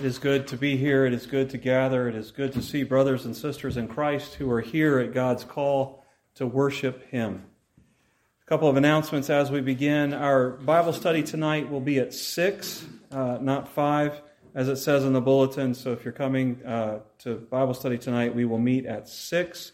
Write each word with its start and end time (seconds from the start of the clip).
It 0.00 0.06
is 0.06 0.18
good 0.18 0.46
to 0.46 0.56
be 0.56 0.78
here. 0.78 1.04
It 1.04 1.12
is 1.12 1.26
good 1.26 1.50
to 1.50 1.58
gather. 1.58 2.08
It 2.08 2.14
is 2.14 2.30
good 2.30 2.54
to 2.54 2.62
see 2.62 2.84
brothers 2.84 3.26
and 3.26 3.36
sisters 3.36 3.76
in 3.76 3.86
Christ 3.86 4.32
who 4.32 4.50
are 4.50 4.62
here 4.62 4.98
at 4.98 5.12
God's 5.12 5.44
call 5.44 6.06
to 6.36 6.46
worship 6.46 7.06
Him. 7.10 7.44
A 7.76 8.46
couple 8.46 8.66
of 8.66 8.78
announcements 8.78 9.28
as 9.28 9.50
we 9.50 9.60
begin. 9.60 10.14
Our 10.14 10.52
Bible 10.52 10.94
study 10.94 11.22
tonight 11.22 11.68
will 11.68 11.82
be 11.82 11.98
at 11.98 12.14
6, 12.14 12.86
uh, 13.12 13.38
not 13.42 13.68
5, 13.68 14.22
as 14.54 14.68
it 14.70 14.76
says 14.76 15.04
in 15.04 15.12
the 15.12 15.20
bulletin. 15.20 15.74
So 15.74 15.92
if 15.92 16.02
you're 16.02 16.12
coming 16.14 16.64
uh, 16.64 17.00
to 17.18 17.34
Bible 17.34 17.74
study 17.74 17.98
tonight, 17.98 18.34
we 18.34 18.46
will 18.46 18.58
meet 18.58 18.86
at 18.86 19.06
6. 19.06 19.72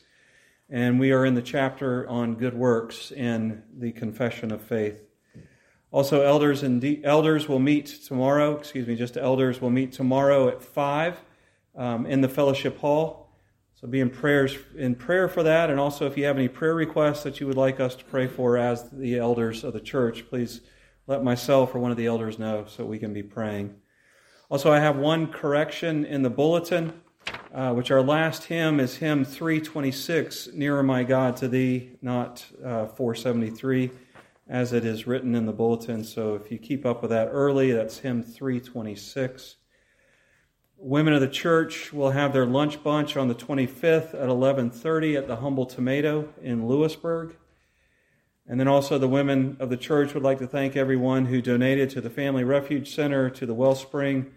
And 0.68 0.98
we 0.98 1.12
are 1.12 1.24
in 1.24 1.34
the 1.34 1.42
chapter 1.42 2.04
on 2.08 2.34
good 2.34 2.54
works 2.54 3.12
in 3.12 3.62
the 3.78 3.92
Confession 3.92 4.50
of 4.50 4.60
Faith. 4.60 5.05
Also, 5.96 6.20
elders 6.20 6.62
and 6.62 6.78
de- 6.78 7.02
elders 7.04 7.48
will 7.48 7.58
meet 7.58 7.86
tomorrow. 7.86 8.54
Excuse 8.54 8.86
me, 8.86 8.96
just 8.96 9.16
elders 9.16 9.62
will 9.62 9.70
meet 9.70 9.92
tomorrow 9.92 10.46
at 10.46 10.60
five 10.60 11.18
um, 11.74 12.04
in 12.04 12.20
the 12.20 12.28
fellowship 12.28 12.78
hall. 12.80 13.30
So 13.76 13.88
be 13.88 14.00
in 14.00 14.10
prayers 14.10 14.58
in 14.76 14.94
prayer 14.94 15.26
for 15.26 15.42
that, 15.42 15.70
and 15.70 15.80
also 15.80 16.06
if 16.06 16.18
you 16.18 16.26
have 16.26 16.36
any 16.36 16.48
prayer 16.48 16.74
requests 16.74 17.22
that 17.22 17.40
you 17.40 17.46
would 17.46 17.56
like 17.56 17.80
us 17.80 17.94
to 17.94 18.04
pray 18.04 18.26
for 18.26 18.58
as 18.58 18.90
the 18.90 19.16
elders 19.16 19.64
of 19.64 19.72
the 19.72 19.80
church, 19.80 20.28
please 20.28 20.60
let 21.06 21.24
myself 21.24 21.74
or 21.74 21.78
one 21.78 21.90
of 21.90 21.96
the 21.96 22.04
elders 22.04 22.38
know 22.38 22.66
so 22.68 22.84
we 22.84 22.98
can 22.98 23.14
be 23.14 23.22
praying. 23.22 23.74
Also, 24.50 24.70
I 24.70 24.80
have 24.80 24.98
one 24.98 25.28
correction 25.28 26.04
in 26.04 26.20
the 26.20 26.28
bulletin, 26.28 26.92
uh, 27.54 27.72
which 27.72 27.90
our 27.90 28.02
last 28.02 28.44
hymn 28.44 28.80
is 28.80 28.96
hymn 28.96 29.24
326, 29.24 30.50
"Nearer 30.52 30.82
My 30.82 31.04
God 31.04 31.38
to 31.38 31.48
Thee," 31.48 31.92
not 32.02 32.44
uh, 32.62 32.84
473 32.84 33.92
as 34.48 34.72
it 34.72 34.84
is 34.84 35.06
written 35.06 35.34
in 35.34 35.46
the 35.46 35.52
bulletin. 35.52 36.04
So 36.04 36.34
if 36.34 36.50
you 36.50 36.58
keep 36.58 36.86
up 36.86 37.02
with 37.02 37.10
that 37.10 37.28
early, 37.30 37.72
that's 37.72 37.98
hymn 37.98 38.22
326. 38.22 39.56
Women 40.78 41.14
of 41.14 41.20
the 41.20 41.28
church 41.28 41.92
will 41.92 42.10
have 42.10 42.32
their 42.32 42.46
lunch 42.46 42.82
bunch 42.82 43.16
on 43.16 43.28
the 43.28 43.34
25th 43.34 44.14
at 44.14 44.28
11:30 44.28 45.16
at 45.16 45.26
the 45.26 45.36
Humble 45.36 45.66
Tomato 45.66 46.32
in 46.42 46.68
Lewisburg. 46.68 47.36
And 48.46 48.60
then 48.60 48.68
also 48.68 48.98
the 48.98 49.08
women 49.08 49.56
of 49.58 49.70
the 49.70 49.76
church 49.76 50.14
would 50.14 50.22
like 50.22 50.38
to 50.38 50.46
thank 50.46 50.76
everyone 50.76 51.26
who 51.26 51.42
donated 51.42 51.90
to 51.90 52.00
the 52.00 52.10
Family 52.10 52.44
Refuge 52.44 52.94
Center, 52.94 53.28
to 53.30 53.46
the 53.46 53.54
Wellspring, 53.54 54.32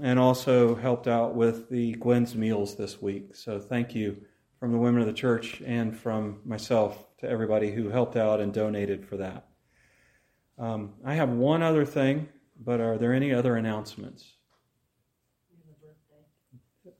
and 0.00 0.18
also 0.18 0.74
helped 0.76 1.06
out 1.06 1.34
with 1.34 1.68
the 1.68 1.92
Gwen's 1.94 2.34
meals 2.34 2.76
this 2.76 3.02
week. 3.02 3.34
So 3.34 3.58
thank 3.58 3.94
you 3.94 4.24
from 4.58 4.72
the 4.72 4.78
women 4.78 5.02
of 5.02 5.06
the 5.06 5.12
church 5.12 5.60
and 5.66 5.94
from 5.94 6.40
myself 6.44 7.11
to 7.22 7.30
everybody 7.30 7.70
who 7.70 7.88
helped 7.88 8.16
out 8.16 8.40
and 8.40 8.52
donated 8.52 9.06
for 9.06 9.16
that. 9.16 9.46
Um, 10.58 10.94
I 11.04 11.14
have 11.14 11.30
one 11.30 11.62
other 11.62 11.84
thing, 11.84 12.28
but 12.60 12.80
are 12.80 12.98
there 12.98 13.14
any 13.14 13.32
other 13.32 13.54
announcements? 13.54 14.32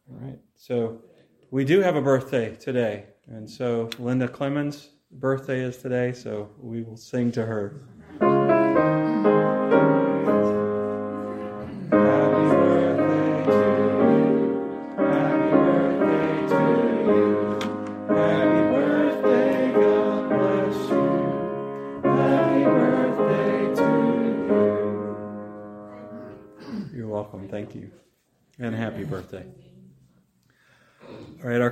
All 0.08 0.18
right. 0.20 0.38
So 0.54 1.02
we 1.50 1.64
do 1.64 1.80
have 1.80 1.96
a 1.96 2.02
birthday 2.02 2.54
today. 2.54 3.06
And 3.26 3.50
so 3.50 3.90
Linda 3.98 4.28
Clemens' 4.28 4.90
birthday 5.10 5.60
is 5.60 5.78
today, 5.78 6.12
so 6.12 6.50
we 6.60 6.82
will 6.82 6.96
sing 6.96 7.32
to 7.32 7.44
her. 7.44 8.51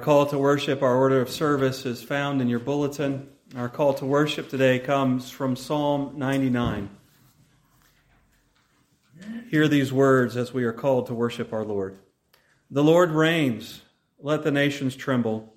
Call 0.01 0.27
to 0.27 0.39
worship, 0.39 0.83
our 0.83 0.97
order 0.97 1.21
of 1.21 1.31
service 1.31 1.85
is 1.85 2.03
found 2.03 2.41
in 2.41 2.49
your 2.49 2.59
bulletin. 2.59 3.29
Our 3.55 3.69
call 3.69 3.93
to 3.95 4.07
worship 4.07 4.49
today 4.49 4.79
comes 4.79 5.31
from 5.31 5.57
Psalm 5.57 6.15
99. 6.17 6.89
Hear 9.51 9.69
these 9.69 9.93
words 9.93 10.39
as 10.39 10.55
we 10.55 10.65
are 10.65 10.73
called 10.73 11.07
to 11.09 11.15
worship 11.15 11.53
our 11.53 11.65
Lord. 11.65 11.99
The 12.71 12.83
Lord 12.83 13.11
reigns, 13.11 13.83
let 14.19 14.43
the 14.43 14.51
nations 14.51 14.97
tremble. 14.97 15.53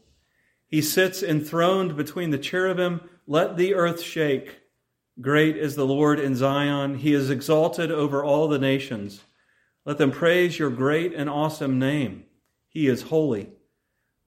He 0.68 0.81
sits 0.81 1.24
enthroned 1.24 1.95
between 1.95 2.31
the 2.31 2.38
cherubim, 2.38 3.01
let 3.25 3.56
the 3.56 3.75
earth 3.75 4.01
shake. 4.01 4.60
Great 5.22 5.56
is 5.56 5.75
the 5.75 5.86
Lord 5.86 6.19
in 6.19 6.36
Zion, 6.36 6.95
he 6.95 7.13
is 7.13 7.30
exalted 7.30 7.92
over 7.92 8.24
all 8.24 8.50
the 8.50 8.60
nations. 8.60 9.22
Let 9.86 9.98
them 9.98 10.12
praise 10.12 10.60
your 10.60 10.69
great 10.69 11.13
and 11.13 11.30
awesome 11.30 11.80
name. 11.80 12.25
He 12.68 12.88
is 12.88 13.04
holy. 13.04 13.51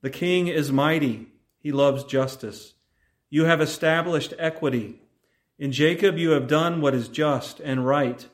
The 0.02 0.10
king 0.10 0.48
is 0.48 0.70
mighty. 0.70 1.28
He 1.58 1.72
loves 1.72 2.04
justice. 2.04 2.74
You 3.30 3.44
have 3.44 3.60
established 3.60 4.34
equity. 4.38 5.00
In 5.58 5.72
Jacob 5.72 6.18
you 6.18 6.30
have 6.30 6.46
done 6.46 6.80
what 6.80 6.94
is 6.94 7.08
just 7.08 7.60
and 7.60 7.86
right. 7.86 8.28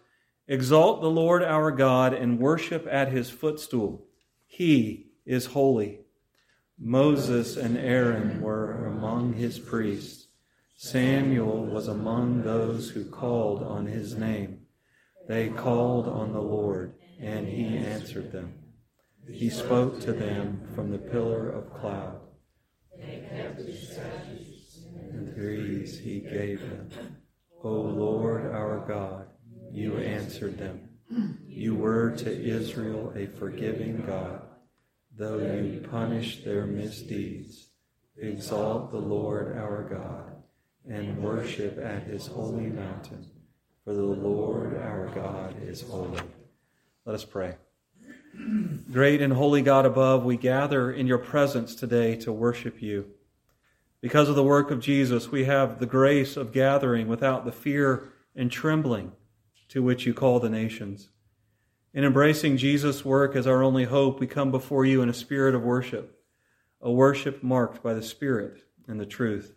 Exalt 0.48 1.00
the 1.00 1.10
Lord 1.10 1.42
our 1.42 1.70
God 1.70 2.12
and 2.12 2.38
worship 2.38 2.86
at 2.90 3.12
his 3.12 3.30
footstool. 3.30 4.06
He 4.46 5.12
is 5.24 5.46
holy. 5.46 6.00
Moses 6.78 7.56
and 7.56 7.78
Aaron 7.78 8.40
were 8.40 8.86
among 8.86 9.34
his 9.34 9.58
priests. 9.58 10.26
Samuel 10.76 11.64
was 11.64 11.86
among 11.86 12.42
those 12.42 12.90
who 12.90 13.04
called 13.04 13.62
on 13.62 13.86
his 13.86 14.16
name. 14.16 14.66
They 15.28 15.48
called 15.48 16.08
on 16.08 16.32
the 16.32 16.42
Lord 16.42 16.94
and 17.20 17.46
he 17.46 17.76
answered 17.76 18.32
them. 18.32 18.61
He 19.30 19.50
spoke 19.50 20.00
to 20.00 20.12
them 20.12 20.60
from 20.74 20.90
the 20.90 20.98
pillar 20.98 21.50
of 21.50 21.72
cloud. 21.72 22.20
And 23.00 23.58
these 25.34 25.98
he 25.98 26.20
gave 26.20 26.60
them. 26.60 26.90
O 27.62 27.70
Lord 27.72 28.46
our 28.52 28.84
God, 28.86 29.26
you 29.70 29.96
answered 29.96 30.58
them. 30.58 30.88
You 31.46 31.74
were 31.74 32.10
to 32.16 32.30
Israel 32.30 33.12
a 33.14 33.26
forgiving 33.26 34.04
God. 34.06 34.42
though 35.16 35.38
you 35.38 35.86
punish 35.90 36.42
their 36.44 36.66
misdeeds. 36.66 37.69
Exalt 38.16 38.90
the 38.90 38.98
Lord 38.98 39.56
our 39.56 39.82
God 39.82 40.42
and 40.88 41.22
worship 41.22 41.78
at 41.78 42.04
his 42.04 42.26
holy 42.26 42.66
mountain, 42.66 43.30
for 43.84 43.94
the 43.94 44.02
Lord 44.02 44.76
our 44.76 45.10
God 45.14 45.56
is 45.62 45.82
holy. 45.82 46.20
Let 47.04 47.14
us 47.14 47.24
pray. 47.24 47.56
Great 48.90 49.20
and 49.20 49.34
holy 49.34 49.62
God 49.62 49.84
above, 49.84 50.25
we 50.25 50.37
gather 50.37 50.90
in 50.90 51.06
your 51.06 51.19
presence 51.19 51.75
today 51.75 52.17
to 52.17 52.32
worship 52.32 52.81
you. 52.81 53.06
Because 54.00 54.29
of 54.29 54.37
the 54.37 54.43
work 54.43 54.70
of 54.70 54.81
Jesus, 54.81 55.31
we 55.31 55.44
have 55.44 55.79
the 55.79 55.87
grace 55.87 56.37
of 56.37 56.52
gathering 56.52 57.08
without 57.08 57.44
the 57.44 57.52
fear 57.52 58.12
and 58.34 58.50
trembling 58.50 59.12
to 59.69 59.82
which 59.82 60.06
you 60.06 60.14
call 60.14 60.40
the 60.40 60.50
nations. 60.50 61.11
In 61.94 62.05
embracing 62.05 62.56
Jesus' 62.56 63.05
work 63.05 63.37
as 63.37 63.46
our 63.46 63.62
only 63.62 63.84
hope, 63.84 64.19
we 64.19 64.26
come 64.26 64.50
before 64.50 64.87
you 64.87 65.02
in 65.02 65.11
a 65.11 65.14
spirit 65.14 65.55
of 65.55 65.62
worship, 65.62 66.19
a 66.81 66.90
worship 66.90 67.43
marked 67.43 67.82
by 67.82 67.93
the 67.93 68.02
Spirit 68.02 68.64
and 68.88 68.99
the 68.99 69.06
truth. 69.06 69.55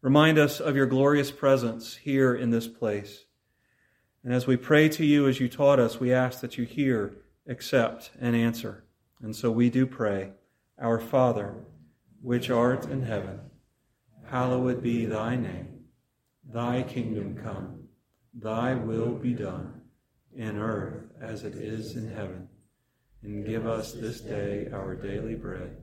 Remind 0.00 0.38
us 0.38 0.60
of 0.60 0.76
your 0.76 0.86
glorious 0.86 1.30
presence 1.30 1.96
here 1.96 2.34
in 2.34 2.50
this 2.50 2.68
place. 2.68 3.24
And 4.22 4.32
as 4.32 4.46
we 4.46 4.56
pray 4.56 4.88
to 4.90 5.04
you 5.04 5.26
as 5.26 5.40
you 5.40 5.48
taught 5.48 5.80
us, 5.80 5.98
we 5.98 6.12
ask 6.12 6.40
that 6.40 6.56
you 6.56 6.64
hear, 6.64 7.16
accept, 7.50 8.12
and 8.20 8.36
answer. 8.36 8.84
And 9.20 9.34
so 9.34 9.50
we 9.50 9.68
do 9.68 9.84
pray, 9.84 10.30
Our 10.78 11.00
Father, 11.00 11.54
which 12.22 12.48
art 12.48 12.86
in 12.86 13.02
heaven, 13.02 13.40
hallowed 14.28 14.82
be 14.82 15.04
thy 15.04 15.34
name. 15.36 15.80
Thy 16.52 16.82
kingdom 16.82 17.36
come, 17.42 17.88
thy 18.32 18.74
will 18.74 19.12
be 19.12 19.34
done 19.34 19.82
in 20.34 20.58
earth 20.58 21.02
as 21.20 21.42
it 21.42 21.56
is 21.56 21.96
in 21.96 22.08
heaven. 22.10 22.48
And 23.22 23.44
give 23.44 23.66
us 23.66 23.92
this 23.92 24.20
day 24.20 24.68
our 24.72 24.94
daily 24.94 25.34
bread, 25.34 25.76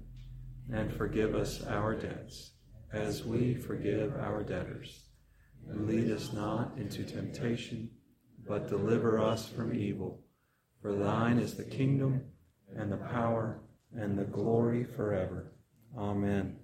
and 0.74 0.92
forgive 0.92 1.36
us 1.36 1.64
our 1.68 1.94
debts, 1.94 2.52
as 2.94 3.26
we 3.26 3.54
forgive 3.54 4.16
our 4.16 4.42
debtors. 4.42 5.04
And 5.70 5.86
lead 5.86 6.10
us 6.12 6.32
not 6.32 6.78
into 6.78 7.04
temptation, 7.04 7.90
but 8.48 8.70
deliver 8.70 9.20
us 9.20 9.50
from 9.50 9.74
evil. 9.74 10.24
For 10.82 10.94
thine 10.94 11.40
is 11.40 11.56
the 11.56 11.64
kingdom, 11.64 12.22
and 12.76 12.92
the 12.92 12.98
power, 12.98 13.60
and 13.96 14.18
the 14.18 14.24
glory 14.24 14.84
forever. 14.84 15.52
Amen. 15.98 16.58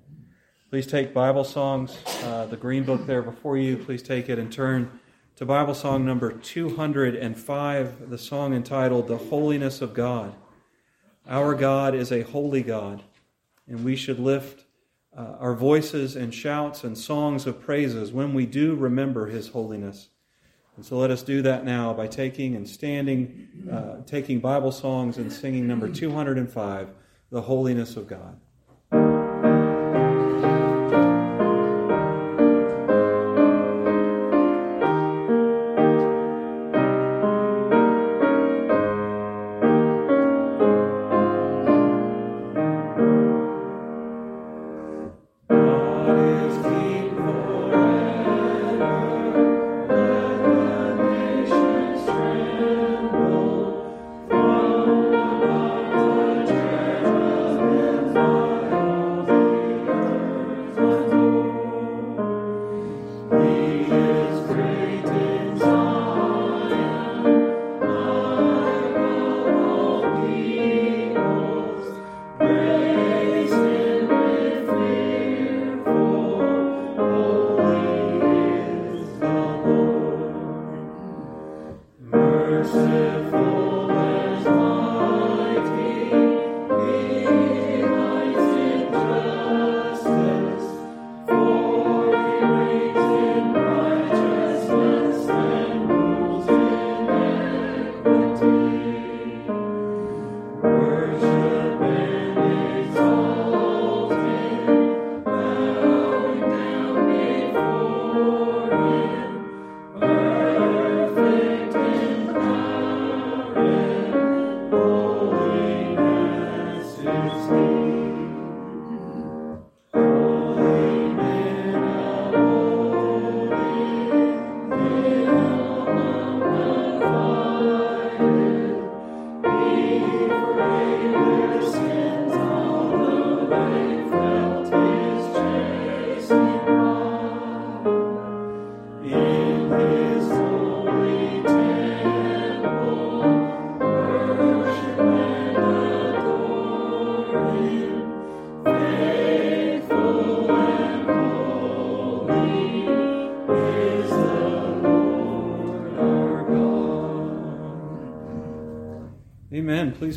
Please 0.69 0.87
take 0.87 1.13
Bible 1.13 1.43
songs, 1.43 1.97
uh, 2.23 2.45
the 2.45 2.57
green 2.57 2.83
book 2.83 3.05
there 3.05 3.21
before 3.21 3.57
you. 3.57 3.77
Please 3.77 4.01
take 4.01 4.29
it 4.29 4.39
and 4.39 4.51
turn 4.51 4.99
to 5.35 5.45
Bible 5.45 5.73
song 5.73 6.05
number 6.05 6.31
205, 6.31 8.09
the 8.09 8.17
song 8.17 8.53
entitled 8.53 9.07
The 9.07 9.17
Holiness 9.17 9.81
of 9.81 9.93
God. 9.93 10.35
Our 11.27 11.55
God 11.55 11.95
is 11.95 12.11
a 12.11 12.21
holy 12.21 12.61
God, 12.61 13.03
and 13.67 13.83
we 13.83 13.95
should 13.95 14.19
lift 14.19 14.65
uh, 15.17 15.35
our 15.39 15.55
voices 15.55 16.15
and 16.15 16.33
shouts 16.33 16.83
and 16.83 16.97
songs 16.97 17.47
of 17.47 17.61
praises 17.61 18.11
when 18.11 18.33
we 18.33 18.45
do 18.45 18.75
remember 18.75 19.27
His 19.27 19.49
holiness. 19.49 20.09
And 20.75 20.85
so 20.85 20.97
let 20.97 21.11
us 21.11 21.21
do 21.21 21.41
that 21.43 21.65
now 21.65 21.93
by 21.93 22.07
taking 22.07 22.55
and 22.55 22.67
standing, 22.67 23.47
uh, 23.71 23.97
taking 24.05 24.39
Bible 24.39 24.71
songs 24.71 25.17
and 25.17 25.31
singing 25.31 25.67
number 25.67 25.87
205, 25.87 26.89
The 27.31 27.41
Holiness 27.41 27.95
of 27.95 28.07
God. 28.07 28.39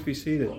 Be 0.07 0.15
seated. 0.15 0.53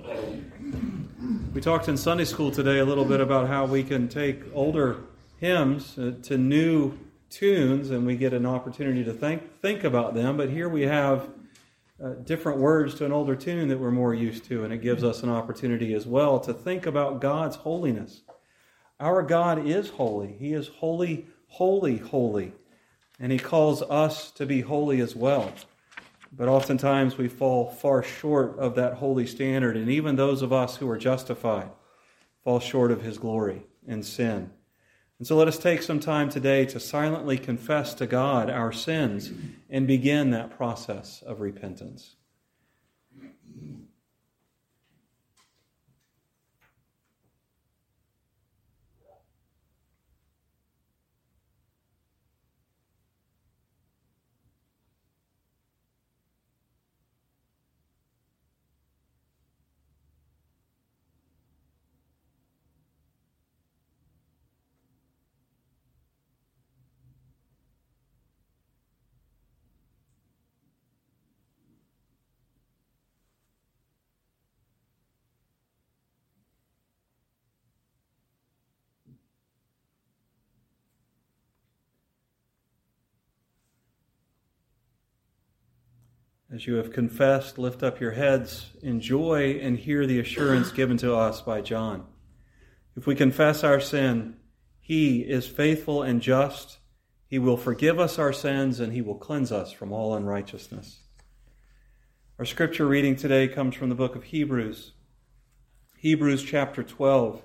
We 1.53 1.61
talked 1.61 1.87
in 1.87 1.95
Sunday 1.95 2.25
school 2.25 2.51
today 2.51 2.79
a 2.79 2.85
little 2.85 3.05
bit 3.05 3.21
about 3.21 3.47
how 3.47 3.65
we 3.65 3.81
can 3.81 4.09
take 4.09 4.41
older 4.53 4.97
hymns 5.37 5.97
uh, 5.97 6.15
to 6.23 6.37
new 6.37 6.99
tunes 7.29 7.89
and 7.89 8.05
we 8.05 8.17
get 8.17 8.33
an 8.33 8.45
opportunity 8.45 9.05
to 9.05 9.13
think, 9.13 9.61
think 9.61 9.85
about 9.85 10.13
them. 10.13 10.35
But 10.35 10.49
here 10.49 10.67
we 10.67 10.81
have 10.81 11.29
uh, 12.03 12.09
different 12.25 12.59
words 12.59 12.95
to 12.95 13.05
an 13.05 13.13
older 13.13 13.37
tune 13.37 13.69
that 13.69 13.79
we're 13.79 13.89
more 13.89 14.13
used 14.13 14.43
to, 14.49 14.65
and 14.65 14.73
it 14.73 14.81
gives 14.81 15.01
us 15.01 15.23
an 15.23 15.29
opportunity 15.29 15.93
as 15.93 16.05
well 16.05 16.41
to 16.41 16.53
think 16.53 16.85
about 16.85 17.21
God's 17.21 17.55
holiness. 17.55 18.23
Our 18.99 19.23
God 19.23 19.65
is 19.65 19.91
holy. 19.91 20.35
He 20.37 20.51
is 20.51 20.67
holy, 20.67 21.25
holy, 21.47 21.99
holy. 21.99 22.51
And 23.17 23.31
He 23.31 23.39
calls 23.39 23.81
us 23.83 24.29
to 24.31 24.45
be 24.45 24.59
holy 24.59 24.99
as 24.99 25.15
well. 25.15 25.53
But 26.31 26.47
oftentimes 26.47 27.17
we 27.17 27.27
fall 27.27 27.71
far 27.71 28.03
short 28.03 28.59
of 28.59 28.75
that 28.75 28.95
holy 28.95 29.25
standard, 29.25 29.77
and 29.77 29.89
even 29.89 30.15
those 30.15 30.41
of 30.41 30.51
us 30.51 30.75
who 30.75 30.89
are 30.89 30.97
justified 30.97 31.69
fall 32.43 32.59
short 32.59 32.91
of 32.91 33.01
his 33.01 33.17
glory 33.17 33.63
in 33.87 34.03
sin. 34.03 34.51
And 35.19 35.25
so 35.25 35.35
let 35.35 35.47
us 35.47 35.57
take 35.57 35.81
some 35.81 35.99
time 35.99 36.29
today 36.29 36.65
to 36.67 36.79
silently 36.79 37.37
confess 37.37 37.93
to 37.95 38.05
God 38.05 38.49
our 38.49 38.71
sins 38.71 39.31
and 39.69 39.87
begin 39.87 40.29
that 40.31 40.55
process 40.55 41.23
of 41.25 41.41
repentance. 41.41 42.16
As 86.57 86.65
you 86.65 86.77
have 86.77 86.91
confessed, 86.91 87.59
lift 87.59 87.83
up 87.83 87.99
your 87.99 88.13
heads 88.13 88.71
in 88.81 88.99
joy 88.99 89.59
and 89.61 89.77
hear 89.77 90.07
the 90.07 90.19
assurance 90.19 90.71
given 90.71 90.97
to 90.97 91.13
us 91.13 91.39
by 91.39 91.61
John. 91.61 92.03
If 92.95 93.05
we 93.05 93.13
confess 93.13 93.63
our 93.63 93.79
sin, 93.79 94.37
he 94.79 95.19
is 95.19 95.45
faithful 95.45 96.01
and 96.01 96.19
just. 96.19 96.79
He 97.27 97.37
will 97.37 97.57
forgive 97.57 97.99
us 97.99 98.17
our 98.17 98.33
sins 98.33 98.79
and 98.79 98.91
he 98.91 99.03
will 99.03 99.19
cleanse 99.19 99.51
us 99.51 99.71
from 99.71 99.91
all 99.91 100.15
unrighteousness. 100.15 101.01
Our 102.39 102.45
scripture 102.45 102.87
reading 102.87 103.15
today 103.15 103.47
comes 103.47 103.75
from 103.75 103.89
the 103.89 103.93
book 103.93 104.15
of 104.15 104.23
Hebrews. 104.23 104.93
Hebrews 105.99 106.41
chapter 106.41 106.81
12. 106.81 107.39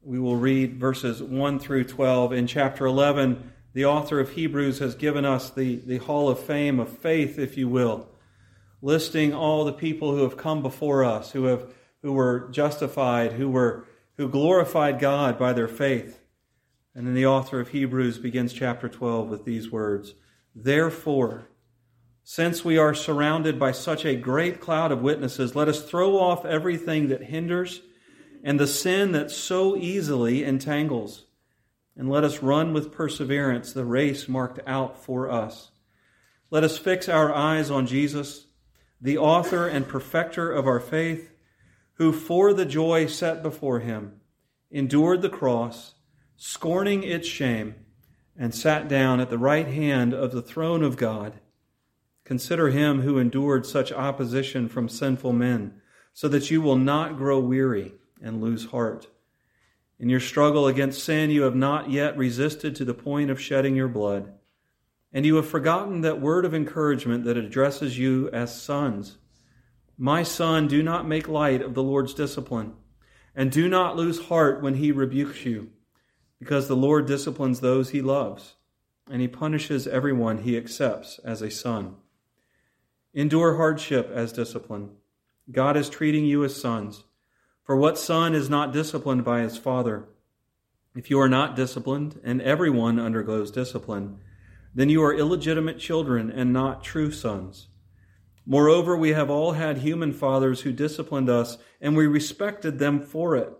We 0.00 0.18
will 0.18 0.36
read 0.36 0.80
verses 0.80 1.22
1 1.22 1.58
through 1.58 1.84
12. 1.84 2.32
In 2.32 2.46
chapter 2.46 2.86
11, 2.86 3.52
the 3.74 3.84
author 3.84 4.18
of 4.18 4.30
Hebrews 4.30 4.78
has 4.78 4.94
given 4.94 5.26
us 5.26 5.50
the, 5.50 5.76
the 5.84 5.98
hall 5.98 6.30
of 6.30 6.38
fame 6.38 6.80
of 6.80 6.88
faith, 6.88 7.38
if 7.38 7.58
you 7.58 7.68
will, 7.68 8.08
listing 8.82 9.34
all 9.34 9.64
the 9.64 9.72
people 9.72 10.12
who 10.12 10.22
have 10.22 10.36
come 10.36 10.62
before 10.62 11.04
us, 11.04 11.32
who, 11.32 11.44
have, 11.44 11.72
who 12.02 12.12
were 12.12 12.48
justified, 12.50 13.32
who, 13.32 13.50
were, 13.50 13.86
who 14.16 14.28
glorified 14.28 14.98
God 14.98 15.38
by 15.38 15.52
their 15.52 15.68
faith. 15.68 16.20
And 16.94 17.06
then 17.06 17.14
the 17.14 17.26
author 17.26 17.60
of 17.60 17.68
Hebrews 17.68 18.18
begins 18.18 18.52
chapter 18.52 18.88
12 18.88 19.28
with 19.28 19.44
these 19.44 19.70
words 19.70 20.14
Therefore, 20.54 21.48
since 22.24 22.64
we 22.64 22.78
are 22.78 22.94
surrounded 22.94 23.58
by 23.58 23.72
such 23.72 24.04
a 24.04 24.16
great 24.16 24.60
cloud 24.60 24.92
of 24.92 25.02
witnesses, 25.02 25.56
let 25.56 25.68
us 25.68 25.82
throw 25.82 26.18
off 26.18 26.44
everything 26.44 27.08
that 27.08 27.24
hinders 27.24 27.80
and 28.42 28.58
the 28.58 28.66
sin 28.66 29.12
that 29.12 29.30
so 29.30 29.76
easily 29.76 30.44
entangles. 30.44 31.26
And 31.96 32.08
let 32.08 32.24
us 32.24 32.42
run 32.42 32.72
with 32.72 32.92
perseverance 32.92 33.72
the 33.72 33.84
race 33.84 34.28
marked 34.28 34.60
out 34.66 35.02
for 35.02 35.30
us. 35.30 35.70
Let 36.50 36.64
us 36.64 36.78
fix 36.78 37.08
our 37.08 37.34
eyes 37.34 37.70
on 37.70 37.86
Jesus, 37.86 38.46
the 39.00 39.18
author 39.18 39.66
and 39.66 39.88
perfecter 39.88 40.52
of 40.52 40.66
our 40.66 40.80
faith, 40.80 41.32
who 41.94 42.12
for 42.12 42.52
the 42.52 42.66
joy 42.66 43.06
set 43.06 43.42
before 43.42 43.80
him 43.80 44.20
endured 44.70 45.20
the 45.20 45.28
cross, 45.28 45.94
scorning 46.36 47.02
its 47.02 47.26
shame, 47.26 47.74
and 48.36 48.54
sat 48.54 48.88
down 48.88 49.20
at 49.20 49.28
the 49.28 49.38
right 49.38 49.66
hand 49.66 50.14
of 50.14 50.32
the 50.32 50.42
throne 50.42 50.82
of 50.82 50.96
God. 50.96 51.40
Consider 52.24 52.70
him 52.70 53.02
who 53.02 53.18
endured 53.18 53.66
such 53.66 53.90
opposition 53.90 54.68
from 54.68 54.88
sinful 54.88 55.32
men, 55.32 55.80
so 56.12 56.28
that 56.28 56.50
you 56.50 56.62
will 56.62 56.76
not 56.76 57.16
grow 57.16 57.40
weary 57.40 57.94
and 58.22 58.40
lose 58.40 58.66
heart. 58.66 59.08
In 59.98 60.08
your 60.08 60.20
struggle 60.20 60.66
against 60.66 61.04
sin, 61.04 61.30
you 61.30 61.42
have 61.42 61.56
not 61.56 61.90
yet 61.90 62.16
resisted 62.16 62.76
to 62.76 62.84
the 62.84 62.94
point 62.94 63.30
of 63.30 63.40
shedding 63.40 63.76
your 63.76 63.88
blood. 63.88 64.32
And 65.12 65.26
you 65.26 65.36
have 65.36 65.48
forgotten 65.48 66.02
that 66.02 66.20
word 66.20 66.44
of 66.44 66.54
encouragement 66.54 67.24
that 67.24 67.36
addresses 67.36 67.98
you 67.98 68.30
as 68.30 68.62
sons. 68.62 69.18
My 69.98 70.22
son, 70.22 70.68
do 70.68 70.82
not 70.82 71.06
make 71.06 71.28
light 71.28 71.60
of 71.60 71.74
the 71.74 71.82
Lord's 71.82 72.14
discipline, 72.14 72.74
and 73.34 73.50
do 73.50 73.68
not 73.68 73.96
lose 73.96 74.26
heart 74.26 74.62
when 74.62 74.76
he 74.76 74.92
rebukes 74.92 75.44
you, 75.44 75.70
because 76.38 76.68
the 76.68 76.76
Lord 76.76 77.06
disciplines 77.06 77.60
those 77.60 77.90
he 77.90 78.00
loves, 78.00 78.54
and 79.10 79.20
he 79.20 79.28
punishes 79.28 79.86
everyone 79.86 80.38
he 80.38 80.56
accepts 80.56 81.18
as 81.18 81.42
a 81.42 81.50
son. 81.50 81.96
Endure 83.12 83.56
hardship 83.56 84.10
as 84.14 84.32
discipline. 84.32 84.92
God 85.50 85.76
is 85.76 85.90
treating 85.90 86.24
you 86.24 86.44
as 86.44 86.54
sons. 86.54 87.02
For 87.64 87.76
what 87.76 87.98
son 87.98 88.34
is 88.34 88.48
not 88.48 88.72
disciplined 88.72 89.24
by 89.24 89.40
his 89.40 89.58
father? 89.58 90.08
If 90.94 91.10
you 91.10 91.20
are 91.20 91.28
not 91.28 91.56
disciplined, 91.56 92.20
and 92.24 92.40
everyone 92.40 92.98
undergoes 92.98 93.50
discipline, 93.50 94.20
then 94.74 94.88
you 94.88 95.02
are 95.02 95.14
illegitimate 95.14 95.78
children 95.78 96.30
and 96.30 96.52
not 96.52 96.84
true 96.84 97.10
sons. 97.10 97.68
Moreover, 98.46 98.96
we 98.96 99.10
have 99.10 99.30
all 99.30 99.52
had 99.52 99.78
human 99.78 100.12
fathers 100.12 100.62
who 100.62 100.72
disciplined 100.72 101.28
us, 101.28 101.58
and 101.80 101.96
we 101.96 102.06
respected 102.06 102.78
them 102.78 103.00
for 103.00 103.36
it. 103.36 103.52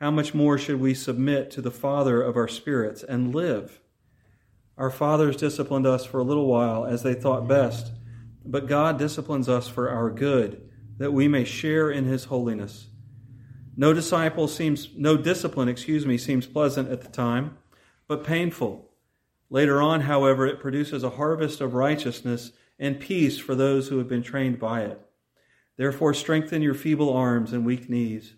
How 0.00 0.10
much 0.10 0.34
more 0.34 0.58
should 0.58 0.78
we 0.78 0.94
submit 0.94 1.50
to 1.52 1.62
the 1.62 1.70
Father 1.70 2.22
of 2.22 2.36
our 2.36 2.48
spirits 2.48 3.02
and 3.02 3.34
live? 3.34 3.80
Our 4.76 4.90
fathers 4.90 5.36
disciplined 5.36 5.86
us 5.86 6.04
for 6.04 6.18
a 6.18 6.24
little 6.24 6.46
while 6.46 6.84
as 6.84 7.02
they 7.02 7.14
thought 7.14 7.48
best, 7.48 7.92
but 8.44 8.68
God 8.68 8.98
disciplines 8.98 9.48
us 9.48 9.68
for 9.68 9.88
our 9.88 10.10
good, 10.10 10.68
that 10.98 11.12
we 11.12 11.28
may 11.28 11.44
share 11.44 11.90
in 11.90 12.04
his 12.04 12.24
holiness. 12.24 12.88
No 13.76 13.92
disciple 13.92 14.48
seems, 14.48 14.88
no 14.96 15.16
discipline, 15.16 15.68
excuse 15.68 16.06
me, 16.06 16.18
seems 16.18 16.46
pleasant 16.46 16.90
at 16.90 17.02
the 17.02 17.08
time, 17.08 17.56
but 18.06 18.24
painful. 18.24 18.90
Later 19.48 19.80
on, 19.80 20.02
however, 20.02 20.46
it 20.46 20.60
produces 20.60 21.02
a 21.04 21.10
harvest 21.10 21.60
of 21.60 21.74
righteousness 21.74 22.52
and 22.78 23.00
peace 23.00 23.38
for 23.38 23.54
those 23.54 23.88
who 23.88 23.98
have 23.98 24.08
been 24.08 24.22
trained 24.22 24.58
by 24.58 24.82
it. 24.82 25.00
Therefore, 25.76 26.14
strengthen 26.14 26.62
your 26.62 26.74
feeble 26.74 27.12
arms 27.12 27.52
and 27.52 27.64
weak 27.64 27.88
knees. 27.88 28.34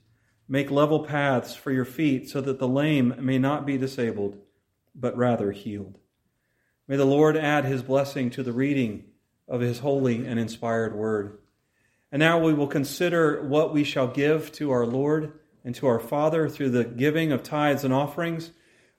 Make 0.48 0.70
level 0.70 1.04
paths 1.04 1.54
for 1.54 1.70
your 1.70 1.84
feet 1.84 2.28
so 2.28 2.40
that 2.40 2.58
the 2.58 2.68
lame 2.68 3.14
may 3.20 3.38
not 3.38 3.66
be 3.66 3.78
disabled, 3.78 4.38
but 4.94 5.16
rather 5.16 5.52
healed. 5.52 5.98
May 6.86 6.96
the 6.96 7.04
Lord 7.04 7.36
add 7.36 7.64
his 7.64 7.82
blessing 7.82 8.30
to 8.30 8.42
the 8.42 8.52
reading 8.52 9.04
of 9.46 9.60
his 9.60 9.80
holy 9.80 10.26
and 10.26 10.38
inspired 10.38 10.94
word. 10.94 11.38
And 12.10 12.20
now 12.20 12.38
we 12.38 12.54
will 12.54 12.66
consider 12.66 13.42
what 13.42 13.72
we 13.72 13.84
shall 13.84 14.08
give 14.08 14.50
to 14.52 14.70
our 14.70 14.86
Lord 14.86 15.38
and 15.64 15.74
to 15.76 15.86
our 15.86 16.00
Father 16.00 16.48
through 16.48 16.70
the 16.70 16.84
giving 16.84 17.30
of 17.30 17.42
tithes 17.42 17.84
and 17.84 17.92
offerings. 17.92 18.52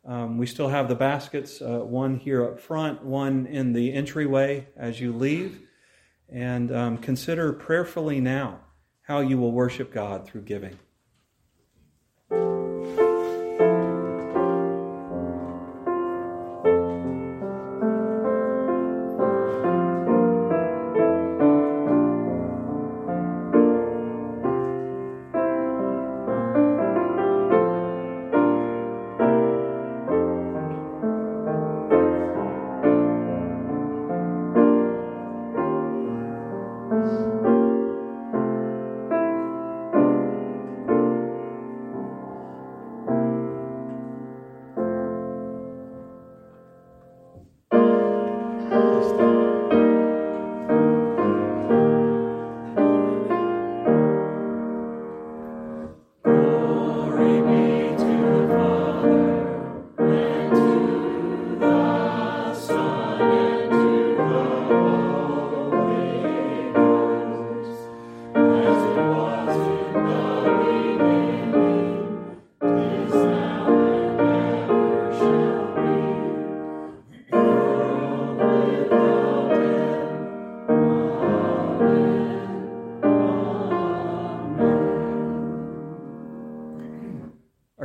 Um, 0.05 0.37
we 0.37 0.45
still 0.45 0.69
have 0.69 0.87
the 0.87 0.95
baskets, 0.95 1.61
uh, 1.61 1.79
one 1.79 2.17
here 2.17 2.43
up 2.43 2.59
front, 2.59 3.03
one 3.03 3.45
in 3.45 3.73
the 3.73 3.93
entryway 3.93 4.67
as 4.75 4.99
you 4.99 5.13
leave. 5.13 5.61
And 6.31 6.73
um, 6.75 6.97
consider 6.97 7.53
prayerfully 7.53 8.19
now 8.19 8.61
how 9.01 9.19
you 9.19 9.37
will 9.37 9.51
worship 9.51 9.93
God 9.93 10.27
through 10.27 10.41
giving. 10.41 10.77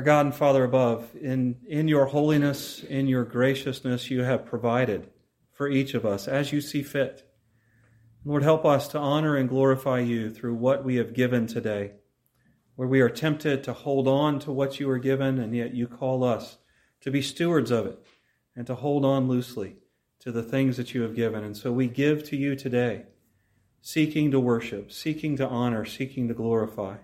God 0.04 0.26
and 0.26 0.34
Father 0.34 0.64
above, 0.64 1.14
in, 1.20 1.56
in 1.66 1.88
your 1.88 2.06
holiness, 2.06 2.82
in 2.82 3.06
your 3.08 3.24
graciousness, 3.24 4.10
you 4.10 4.22
have 4.22 4.46
provided 4.46 5.10
for 5.52 5.68
each 5.68 5.94
of 5.94 6.04
us 6.04 6.28
as 6.28 6.52
you 6.52 6.60
see 6.60 6.82
fit. 6.82 7.28
Lord, 8.24 8.42
help 8.42 8.64
us 8.64 8.88
to 8.88 8.98
honor 8.98 9.36
and 9.36 9.48
glorify 9.48 10.00
you 10.00 10.30
through 10.30 10.54
what 10.54 10.84
we 10.84 10.96
have 10.96 11.12
given 11.12 11.46
today, 11.46 11.92
where 12.76 12.88
we 12.88 13.00
are 13.00 13.10
tempted 13.10 13.62
to 13.64 13.72
hold 13.72 14.08
on 14.08 14.38
to 14.40 14.52
what 14.52 14.80
you 14.80 14.88
are 14.90 14.98
given, 14.98 15.38
and 15.38 15.54
yet 15.54 15.74
you 15.74 15.86
call 15.86 16.24
us 16.24 16.58
to 17.00 17.10
be 17.10 17.20
stewards 17.20 17.70
of 17.70 17.86
it 17.86 18.04
and 18.56 18.66
to 18.66 18.74
hold 18.74 19.04
on 19.04 19.28
loosely 19.28 19.76
to 20.20 20.32
the 20.32 20.42
things 20.42 20.76
that 20.76 20.94
you 20.94 21.02
have 21.02 21.14
given. 21.14 21.44
And 21.44 21.56
so 21.56 21.70
we 21.70 21.86
give 21.86 22.24
to 22.24 22.36
you 22.36 22.56
today, 22.56 23.04
seeking 23.82 24.30
to 24.30 24.40
worship, 24.40 24.90
seeking 24.90 25.36
to 25.36 25.46
honor, 25.46 25.84
seeking 25.84 26.28
to 26.28 26.34
glorify. 26.34 26.96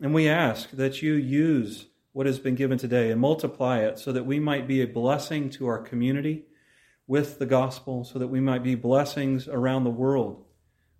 And 0.00 0.12
we 0.12 0.28
ask 0.28 0.70
that 0.72 1.00
you 1.00 1.14
use 1.14 1.86
what 2.12 2.26
has 2.26 2.38
been 2.38 2.54
given 2.54 2.78
today 2.78 3.10
and 3.10 3.20
multiply 3.20 3.78
it 3.80 3.98
so 3.98 4.12
that 4.12 4.26
we 4.26 4.38
might 4.38 4.68
be 4.68 4.82
a 4.82 4.86
blessing 4.86 5.48
to 5.50 5.66
our 5.66 5.78
community 5.78 6.44
with 7.06 7.38
the 7.38 7.46
gospel, 7.46 8.04
so 8.04 8.18
that 8.18 8.28
we 8.28 8.40
might 8.40 8.62
be 8.62 8.74
blessings 8.74 9.48
around 9.48 9.84
the 9.84 9.90
world 9.90 10.44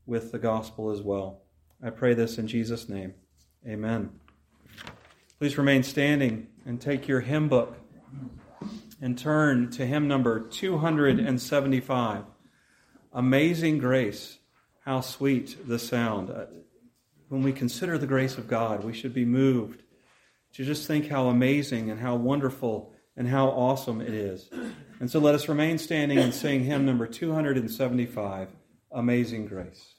with 0.05 0.33
the 0.33 0.39
gospel 0.39 0.91
as 0.91 1.01
well. 1.01 1.43
I 1.83 1.91
pray 1.91 2.15
this 2.15 2.39
in 2.39 2.49
Jesus' 2.49 2.89
name. 2.89 3.15
Amen. 3.67 4.11
Please 5.39 5.57
remain 5.57 5.83
standing 5.83 6.49
and 6.67 6.81
take 6.81 7.07
your 7.09 7.21
hymn 7.21 7.49
book 7.49 7.77
and 9.01 9.19
turn 9.19 9.71
to 9.71 9.87
hymn 9.87 10.09
number 10.09 10.41
275 10.41 12.25
Amazing 13.13 13.79
Grace. 13.79 14.39
How 14.85 15.01
sweet 15.01 15.69
the 15.69 15.79
sound. 15.79 16.33
When 17.29 17.43
we 17.43 17.53
consider 17.53 17.99
the 17.99 18.07
grace 18.07 18.39
of 18.39 18.49
God, 18.49 18.85
we 18.85 18.93
should 18.93 19.15
be 19.15 19.25
moved 19.25 19.83
to 20.53 20.65
just 20.65 20.87
think 20.87 21.09
how 21.09 21.29
amazing 21.29 21.91
and 21.91 22.01
how 22.01 22.17
wonderful 22.17 22.93
and 23.17 23.29
how 23.29 23.49
awesome 23.49 24.01
it 24.01 24.15
is. 24.15 24.49
And 25.01 25.11
so 25.11 25.19
let 25.19 25.35
us 25.35 25.49
remain 25.49 25.79
standing 25.79 26.19
and 26.19 26.33
sing 26.33 26.65
hymn 26.65 26.87
number 26.87 27.07
275 27.07 28.49
Amazing 28.91 29.47
Grace. 29.47 29.92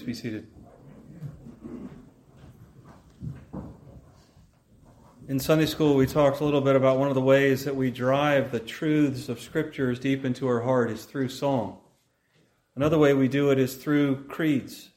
Be 0.00 0.14
seated. 0.14 0.46
In 5.28 5.38
Sunday 5.38 5.66
school, 5.66 5.94
we 5.94 6.06
talked 6.06 6.40
a 6.40 6.44
little 6.44 6.60
bit 6.60 6.74
about 6.74 6.98
one 6.98 7.08
of 7.08 7.14
the 7.14 7.20
ways 7.20 7.64
that 7.64 7.76
we 7.76 7.90
drive 7.90 8.50
the 8.50 8.60
truths 8.60 9.28
of 9.28 9.40
scriptures 9.40 9.98
deep 9.98 10.24
into 10.24 10.48
our 10.48 10.60
heart 10.60 10.90
is 10.90 11.04
through 11.04 11.28
song. 11.28 11.78
Another 12.74 12.98
way 12.98 13.14
we 13.14 13.28
do 13.28 13.50
it 13.50 13.58
is 13.58 13.74
through 13.74 14.24
creeds, 14.24 14.90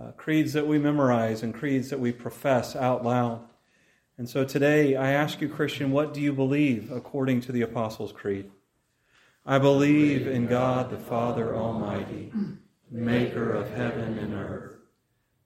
uh, 0.00 0.12
creeds 0.12 0.52
that 0.52 0.66
we 0.66 0.78
memorize 0.78 1.42
and 1.42 1.52
creeds 1.52 1.90
that 1.90 1.98
we 1.98 2.12
profess 2.12 2.76
out 2.76 3.04
loud. 3.04 3.42
And 4.18 4.28
so 4.28 4.44
today, 4.44 4.94
I 4.94 5.10
ask 5.10 5.40
you, 5.40 5.48
Christian, 5.48 5.90
what 5.90 6.14
do 6.14 6.20
you 6.20 6.32
believe 6.32 6.92
according 6.92 7.40
to 7.42 7.52
the 7.52 7.62
Apostles' 7.62 8.12
Creed? 8.12 8.50
I 9.44 9.58
believe 9.58 10.28
in 10.28 10.46
God 10.46 10.90
the 10.90 10.98
Father 10.98 11.56
Almighty 11.56 12.32
maker 12.92 13.52
of 13.52 13.70
heaven 13.70 14.18
and 14.18 14.34
earth. 14.34 14.76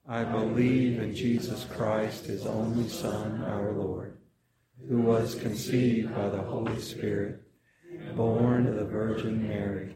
I 0.05 0.25
believe 0.25 0.99
in 0.99 1.15
Jesus 1.15 1.65
Christ, 1.65 2.25
his 2.25 2.45
only 2.45 2.89
Son, 2.89 3.41
our 3.45 3.71
Lord, 3.71 4.17
who 4.89 4.99
was 4.99 5.35
conceived 5.35 6.13
by 6.13 6.29
the 6.29 6.41
Holy 6.41 6.79
Spirit, 6.81 7.41
born 8.15 8.67
of 8.67 8.75
the 8.75 8.85
Virgin 8.85 9.47
Mary. 9.47 9.95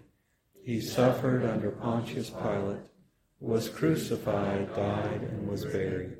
He 0.63 0.79
suffered 0.79 1.43
under 1.43 1.71
Pontius 1.71 2.29
Pilate, 2.29 2.85
was 3.41 3.67
crucified, 3.67 4.73
died, 4.73 5.21
and 5.21 5.47
was 5.47 5.65
buried. 5.65 6.17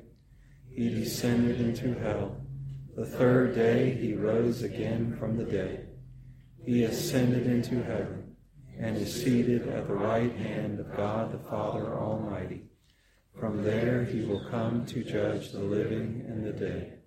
He 0.68 0.90
descended 0.90 1.60
into 1.60 1.98
hell. 2.00 2.36
The 2.94 3.06
third 3.06 3.54
day 3.54 3.94
he 3.94 4.14
rose 4.14 4.62
again 4.62 5.16
from 5.18 5.38
the 5.38 5.44
dead. 5.44 5.88
He 6.62 6.84
ascended 6.84 7.46
into 7.46 7.82
heaven 7.82 8.21
and 8.78 8.96
is 8.96 9.22
seated 9.22 9.68
at 9.68 9.86
the 9.86 9.94
right 9.94 10.34
hand 10.34 10.80
of 10.80 10.96
God 10.96 11.32
the 11.32 11.48
Father 11.50 11.98
Almighty. 11.98 12.64
From 13.38 13.62
there 13.62 14.04
he 14.04 14.24
will 14.24 14.44
come 14.50 14.86
to 14.86 15.04
judge 15.04 15.52
the 15.52 15.60
living 15.60 16.24
and 16.28 16.44
the 16.44 16.52
dead. 16.52 16.98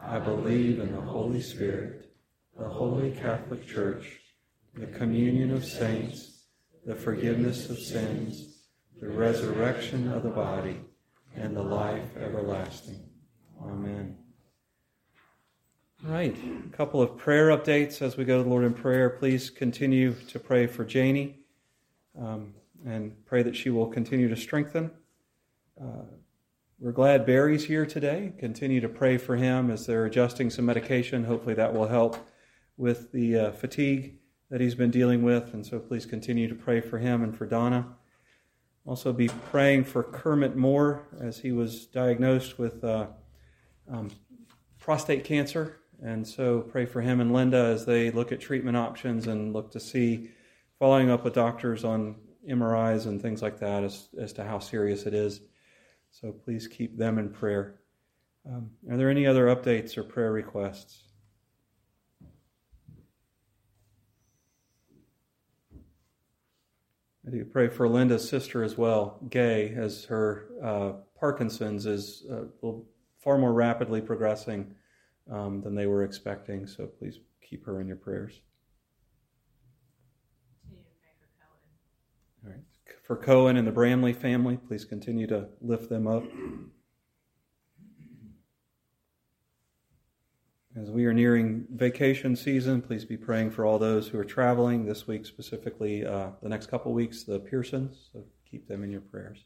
I 0.00 0.18
believe 0.18 0.78
in 0.78 0.92
the 0.92 1.00
Holy 1.00 1.42
Spirit, 1.42 2.10
the 2.56 2.68
holy 2.68 3.12
Catholic 3.12 3.66
Church, 3.66 4.20
the 4.74 4.86
communion 4.86 5.52
of 5.52 5.64
saints, 5.64 6.44
the 6.86 6.94
forgiveness 6.94 7.68
of 7.68 7.78
sins, 7.78 8.62
the 9.00 9.08
resurrection 9.08 10.12
of 10.12 10.22
the 10.22 10.30
body, 10.30 10.80
and 11.36 11.56
the 11.56 11.62
life 11.62 12.16
everlasting. 12.16 13.08
Amen. 13.62 14.16
All 16.06 16.12
right, 16.12 16.36
a 16.64 16.76
couple 16.76 17.02
of 17.02 17.16
prayer 17.16 17.48
updates 17.48 18.00
as 18.02 18.16
we 18.16 18.24
go 18.24 18.38
to 18.38 18.44
the 18.44 18.48
Lord 18.48 18.62
in 18.62 18.72
prayer. 18.72 19.10
Please 19.10 19.50
continue 19.50 20.14
to 20.28 20.38
pray 20.38 20.68
for 20.68 20.84
Janie 20.84 21.40
um, 22.16 22.54
and 22.86 23.12
pray 23.26 23.42
that 23.42 23.56
she 23.56 23.68
will 23.68 23.88
continue 23.88 24.28
to 24.28 24.36
strengthen. 24.36 24.92
Uh, 25.78 26.04
we're 26.78 26.92
glad 26.92 27.26
Barry's 27.26 27.64
here 27.64 27.84
today. 27.84 28.32
Continue 28.38 28.80
to 28.80 28.88
pray 28.88 29.18
for 29.18 29.34
him 29.34 29.72
as 29.72 29.86
they're 29.86 30.04
adjusting 30.04 30.50
some 30.50 30.66
medication. 30.66 31.24
Hopefully, 31.24 31.56
that 31.56 31.74
will 31.74 31.88
help 31.88 32.16
with 32.76 33.10
the 33.10 33.36
uh, 33.36 33.50
fatigue 33.50 34.20
that 34.50 34.60
he's 34.60 34.76
been 34.76 34.92
dealing 34.92 35.24
with. 35.24 35.52
And 35.52 35.66
so, 35.66 35.80
please 35.80 36.06
continue 36.06 36.46
to 36.46 36.54
pray 36.54 36.80
for 36.80 36.98
him 36.98 37.24
and 37.24 37.36
for 37.36 37.44
Donna. 37.44 37.96
Also, 38.86 39.12
be 39.12 39.26
praying 39.50 39.82
for 39.82 40.04
Kermit 40.04 40.54
Moore 40.54 41.08
as 41.20 41.40
he 41.40 41.50
was 41.50 41.86
diagnosed 41.86 42.56
with 42.56 42.84
uh, 42.84 43.08
um, 43.90 44.12
prostate 44.78 45.24
cancer 45.24 45.80
and 46.02 46.26
so 46.26 46.60
pray 46.60 46.86
for 46.86 47.00
him 47.00 47.20
and 47.20 47.32
Linda 47.32 47.58
as 47.58 47.84
they 47.84 48.10
look 48.10 48.30
at 48.30 48.40
treatment 48.40 48.76
options 48.76 49.26
and 49.26 49.52
look 49.52 49.72
to 49.72 49.80
see, 49.80 50.30
following 50.78 51.10
up 51.10 51.24
with 51.24 51.34
doctors 51.34 51.84
on 51.84 52.16
MRIs 52.48 53.06
and 53.06 53.20
things 53.20 53.42
like 53.42 53.58
that 53.58 53.82
as, 53.82 54.08
as 54.18 54.32
to 54.34 54.44
how 54.44 54.58
serious 54.58 55.06
it 55.06 55.14
is. 55.14 55.40
So 56.10 56.32
please 56.32 56.68
keep 56.68 56.96
them 56.96 57.18
in 57.18 57.30
prayer. 57.30 57.80
Um, 58.48 58.70
are 58.90 58.96
there 58.96 59.10
any 59.10 59.26
other 59.26 59.46
updates 59.46 59.98
or 59.98 60.04
prayer 60.04 60.32
requests? 60.32 61.02
I 67.26 67.30
do 67.30 67.44
pray 67.44 67.68
for 67.68 67.86
Linda's 67.86 68.26
sister 68.26 68.62
as 68.62 68.78
well, 68.78 69.18
Gay, 69.28 69.74
as 69.76 70.04
her 70.04 70.48
uh, 70.64 70.92
Parkinson's 71.18 71.84
is 71.84 72.24
uh, 72.32 72.44
far 73.18 73.36
more 73.36 73.52
rapidly 73.52 74.00
progressing 74.00 74.74
um, 75.30 75.60
than 75.62 75.74
they 75.74 75.86
were 75.86 76.04
expecting. 76.04 76.66
So 76.66 76.86
please 76.86 77.18
keep 77.42 77.64
her 77.66 77.80
in 77.80 77.86
your 77.86 77.96
prayers. 77.96 78.40
All 82.44 82.50
right. 82.50 82.60
For 83.04 83.16
Cohen 83.16 83.56
and 83.56 83.66
the 83.66 83.72
Bramley 83.72 84.12
family, 84.12 84.56
please 84.56 84.84
continue 84.84 85.26
to 85.28 85.48
lift 85.60 85.88
them 85.88 86.06
up. 86.06 86.24
As 90.80 90.90
we 90.90 91.06
are 91.06 91.14
nearing 91.14 91.66
vacation 91.70 92.36
season, 92.36 92.82
please 92.82 93.04
be 93.04 93.16
praying 93.16 93.50
for 93.50 93.64
all 93.64 93.78
those 93.78 94.06
who 94.06 94.18
are 94.18 94.24
traveling 94.24 94.84
this 94.84 95.08
week, 95.08 95.26
specifically 95.26 96.06
uh, 96.06 96.28
the 96.40 96.48
next 96.48 96.66
couple 96.66 96.92
weeks, 96.92 97.24
the 97.24 97.40
Pearsons. 97.40 98.10
So 98.12 98.24
keep 98.48 98.68
them 98.68 98.84
in 98.84 98.90
your 98.90 99.00
prayers. 99.00 99.44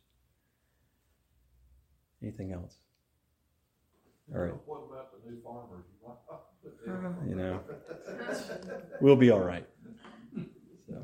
Anything 2.23 2.53
else? 2.53 2.77
All 4.35 4.41
right. 4.41 4.55
What 4.67 4.83
about 4.91 5.11
the 5.13 5.31
new 5.31 5.41
farmers? 5.43 5.85
You 6.87 6.93
oh, 6.93 7.35
know, 7.35 7.61
we'll 9.01 9.17
be 9.17 9.31
all 9.31 9.41
right. 9.41 9.67
So, 10.89 11.03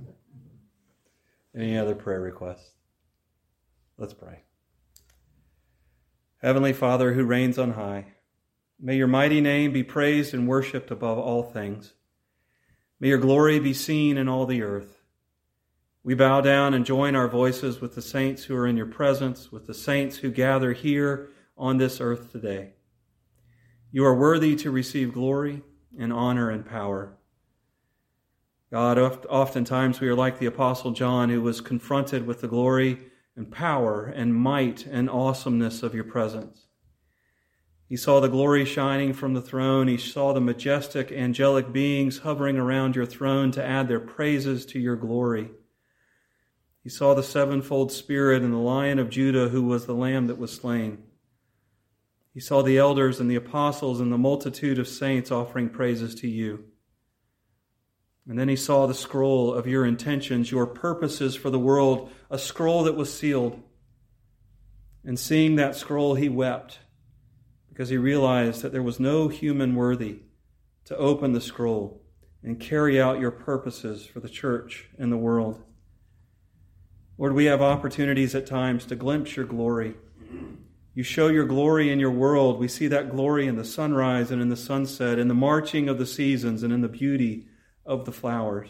any 1.54 1.78
other 1.78 1.94
prayer 1.94 2.20
requests? 2.20 2.70
Let's 3.96 4.14
pray. 4.14 4.42
Heavenly 6.40 6.72
Father 6.72 7.12
who 7.12 7.24
reigns 7.24 7.58
on 7.58 7.72
high, 7.72 8.06
may 8.78 8.96
your 8.96 9.08
mighty 9.08 9.40
name 9.40 9.72
be 9.72 9.82
praised 9.82 10.34
and 10.34 10.46
worshiped 10.46 10.90
above 10.90 11.18
all 11.18 11.42
things. 11.42 11.94
May 13.00 13.08
your 13.08 13.18
glory 13.18 13.58
be 13.58 13.74
seen 13.74 14.16
in 14.16 14.28
all 14.28 14.46
the 14.46 14.62
earth. 14.62 14.98
We 16.04 16.14
bow 16.14 16.40
down 16.40 16.74
and 16.74 16.86
join 16.86 17.16
our 17.16 17.28
voices 17.28 17.80
with 17.80 17.94
the 17.94 18.02
saints 18.02 18.44
who 18.44 18.56
are 18.56 18.66
in 18.66 18.76
your 18.76 18.86
presence, 18.86 19.50
with 19.50 19.66
the 19.66 19.74
saints 19.74 20.18
who 20.18 20.30
gather 20.30 20.72
here 20.72 21.30
on 21.56 21.78
this 21.78 22.00
earth 22.00 22.30
today. 22.32 22.74
You 23.90 24.04
are 24.04 24.14
worthy 24.14 24.54
to 24.56 24.70
receive 24.70 25.14
glory 25.14 25.62
and 25.98 26.12
honor 26.12 26.50
and 26.50 26.66
power. 26.66 27.16
God, 28.70 28.98
oftentimes 28.98 30.00
we 30.00 30.08
are 30.08 30.14
like 30.14 30.38
the 30.38 30.46
Apostle 30.46 30.90
John, 30.90 31.30
who 31.30 31.40
was 31.40 31.62
confronted 31.62 32.26
with 32.26 32.42
the 32.42 32.48
glory 32.48 33.00
and 33.34 33.50
power 33.50 34.04
and 34.04 34.34
might 34.34 34.84
and 34.84 35.08
awesomeness 35.08 35.82
of 35.82 35.94
your 35.94 36.04
presence. 36.04 36.66
He 37.88 37.96
saw 37.96 38.20
the 38.20 38.28
glory 38.28 38.66
shining 38.66 39.14
from 39.14 39.32
the 39.32 39.40
throne. 39.40 39.88
He 39.88 39.96
saw 39.96 40.34
the 40.34 40.40
majestic 40.40 41.10
angelic 41.10 41.72
beings 41.72 42.18
hovering 42.18 42.58
around 42.58 42.94
your 42.94 43.06
throne 43.06 43.50
to 43.52 43.64
add 43.64 43.88
their 43.88 44.00
praises 44.00 44.66
to 44.66 44.78
your 44.78 44.96
glory. 44.96 45.50
He 46.82 46.90
saw 46.90 47.14
the 47.14 47.22
sevenfold 47.22 47.90
Spirit 47.90 48.42
and 48.42 48.52
the 48.52 48.58
Lion 48.58 48.98
of 48.98 49.08
Judah, 49.08 49.48
who 49.48 49.62
was 49.62 49.86
the 49.86 49.94
Lamb 49.94 50.26
that 50.26 50.36
was 50.36 50.52
slain. 50.52 51.04
He 52.38 52.42
saw 52.42 52.62
the 52.62 52.78
elders 52.78 53.18
and 53.18 53.28
the 53.28 53.34
apostles 53.34 54.00
and 54.00 54.12
the 54.12 54.16
multitude 54.16 54.78
of 54.78 54.86
saints 54.86 55.32
offering 55.32 55.70
praises 55.70 56.14
to 56.20 56.28
you. 56.28 56.66
And 58.28 58.38
then 58.38 58.48
he 58.48 58.54
saw 58.54 58.86
the 58.86 58.94
scroll 58.94 59.52
of 59.52 59.66
your 59.66 59.84
intentions, 59.84 60.52
your 60.52 60.64
purposes 60.64 61.34
for 61.34 61.50
the 61.50 61.58
world, 61.58 62.12
a 62.30 62.38
scroll 62.38 62.84
that 62.84 62.94
was 62.94 63.12
sealed. 63.12 63.60
And 65.04 65.18
seeing 65.18 65.56
that 65.56 65.74
scroll, 65.74 66.14
he 66.14 66.28
wept 66.28 66.78
because 67.70 67.88
he 67.88 67.96
realized 67.96 68.62
that 68.62 68.70
there 68.70 68.84
was 68.84 69.00
no 69.00 69.26
human 69.26 69.74
worthy 69.74 70.20
to 70.84 70.96
open 70.96 71.32
the 71.32 71.40
scroll 71.40 72.04
and 72.44 72.60
carry 72.60 73.00
out 73.02 73.18
your 73.18 73.32
purposes 73.32 74.06
for 74.06 74.20
the 74.20 74.28
church 74.28 74.90
and 74.96 75.10
the 75.10 75.16
world. 75.16 75.60
Lord, 77.18 77.32
we 77.32 77.46
have 77.46 77.60
opportunities 77.60 78.36
at 78.36 78.46
times 78.46 78.84
to 78.84 78.94
glimpse 78.94 79.34
your 79.34 79.44
glory 79.44 79.96
you 80.98 81.04
show 81.04 81.28
your 81.28 81.44
glory 81.44 81.92
in 81.92 82.00
your 82.00 82.10
world. 82.10 82.58
We 82.58 82.66
see 82.66 82.88
that 82.88 83.12
glory 83.12 83.46
in 83.46 83.54
the 83.54 83.64
sunrise 83.64 84.32
and 84.32 84.42
in 84.42 84.48
the 84.48 84.56
sunset, 84.56 85.20
in 85.20 85.28
the 85.28 85.32
marching 85.32 85.88
of 85.88 85.96
the 85.96 86.04
seasons 86.04 86.64
and 86.64 86.72
in 86.72 86.80
the 86.80 86.88
beauty 86.88 87.46
of 87.86 88.04
the 88.04 88.10
flowers. 88.10 88.68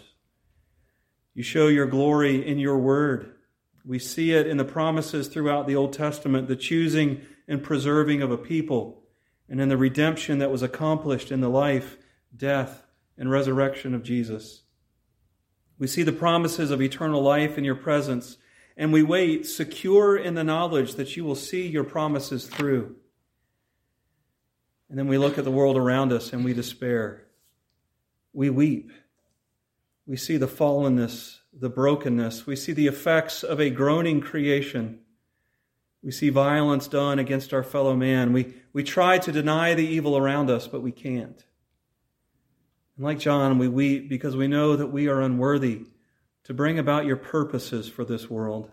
You 1.32 1.42
show 1.42 1.68
your 1.68 1.86
glory 1.86 2.46
in 2.46 2.58
your 2.58 2.76
word. 2.76 3.34
We 3.82 3.98
see 3.98 4.32
it 4.32 4.46
in 4.46 4.58
the 4.58 4.64
promises 4.66 5.28
throughout 5.28 5.66
the 5.66 5.76
Old 5.76 5.94
Testament, 5.94 6.48
the 6.48 6.56
choosing 6.56 7.22
and 7.48 7.62
preserving 7.62 8.20
of 8.20 8.30
a 8.30 8.36
people, 8.36 9.04
and 9.48 9.58
in 9.58 9.70
the 9.70 9.78
redemption 9.78 10.38
that 10.40 10.50
was 10.50 10.62
accomplished 10.62 11.32
in 11.32 11.40
the 11.40 11.48
life, 11.48 11.96
death, 12.36 12.82
and 13.16 13.30
resurrection 13.30 13.94
of 13.94 14.02
Jesus. 14.02 14.64
We 15.78 15.86
see 15.86 16.02
the 16.02 16.12
promises 16.12 16.70
of 16.70 16.82
eternal 16.82 17.22
life 17.22 17.56
in 17.56 17.64
your 17.64 17.74
presence 17.74 18.36
and 18.78 18.92
we 18.92 19.02
wait 19.02 19.44
secure 19.44 20.16
in 20.16 20.34
the 20.34 20.44
knowledge 20.44 20.94
that 20.94 21.16
you 21.16 21.24
will 21.24 21.34
see 21.34 21.66
your 21.66 21.82
promises 21.82 22.46
through. 22.46 22.94
And 24.88 24.96
then 24.96 25.08
we 25.08 25.18
look 25.18 25.36
at 25.36 25.44
the 25.44 25.50
world 25.50 25.76
around 25.76 26.12
us 26.12 26.32
and 26.32 26.44
we 26.44 26.54
despair. 26.54 27.24
We 28.32 28.50
weep. 28.50 28.92
We 30.06 30.16
see 30.16 30.36
the 30.36 30.46
fallenness, 30.46 31.38
the 31.52 31.68
brokenness. 31.68 32.46
We 32.46 32.54
see 32.54 32.72
the 32.72 32.86
effects 32.86 33.42
of 33.42 33.60
a 33.60 33.68
groaning 33.68 34.20
creation. 34.20 35.00
We 36.00 36.12
see 36.12 36.30
violence 36.30 36.86
done 36.86 37.18
against 37.18 37.52
our 37.52 37.64
fellow 37.64 37.96
man. 37.96 38.32
We, 38.32 38.54
we 38.72 38.84
try 38.84 39.18
to 39.18 39.32
deny 39.32 39.74
the 39.74 39.86
evil 39.86 40.16
around 40.16 40.50
us, 40.50 40.68
but 40.68 40.82
we 40.82 40.92
can't. 40.92 41.44
And 42.96 43.04
like 43.04 43.18
John, 43.18 43.58
we 43.58 43.66
weep 43.66 44.08
because 44.08 44.36
we 44.36 44.46
know 44.46 44.76
that 44.76 44.86
we 44.86 45.08
are 45.08 45.20
unworthy 45.20 45.86
to 46.48 46.54
bring 46.54 46.78
about 46.78 47.04
your 47.04 47.16
purposes 47.16 47.90
for 47.90 48.06
this 48.06 48.30
world. 48.30 48.70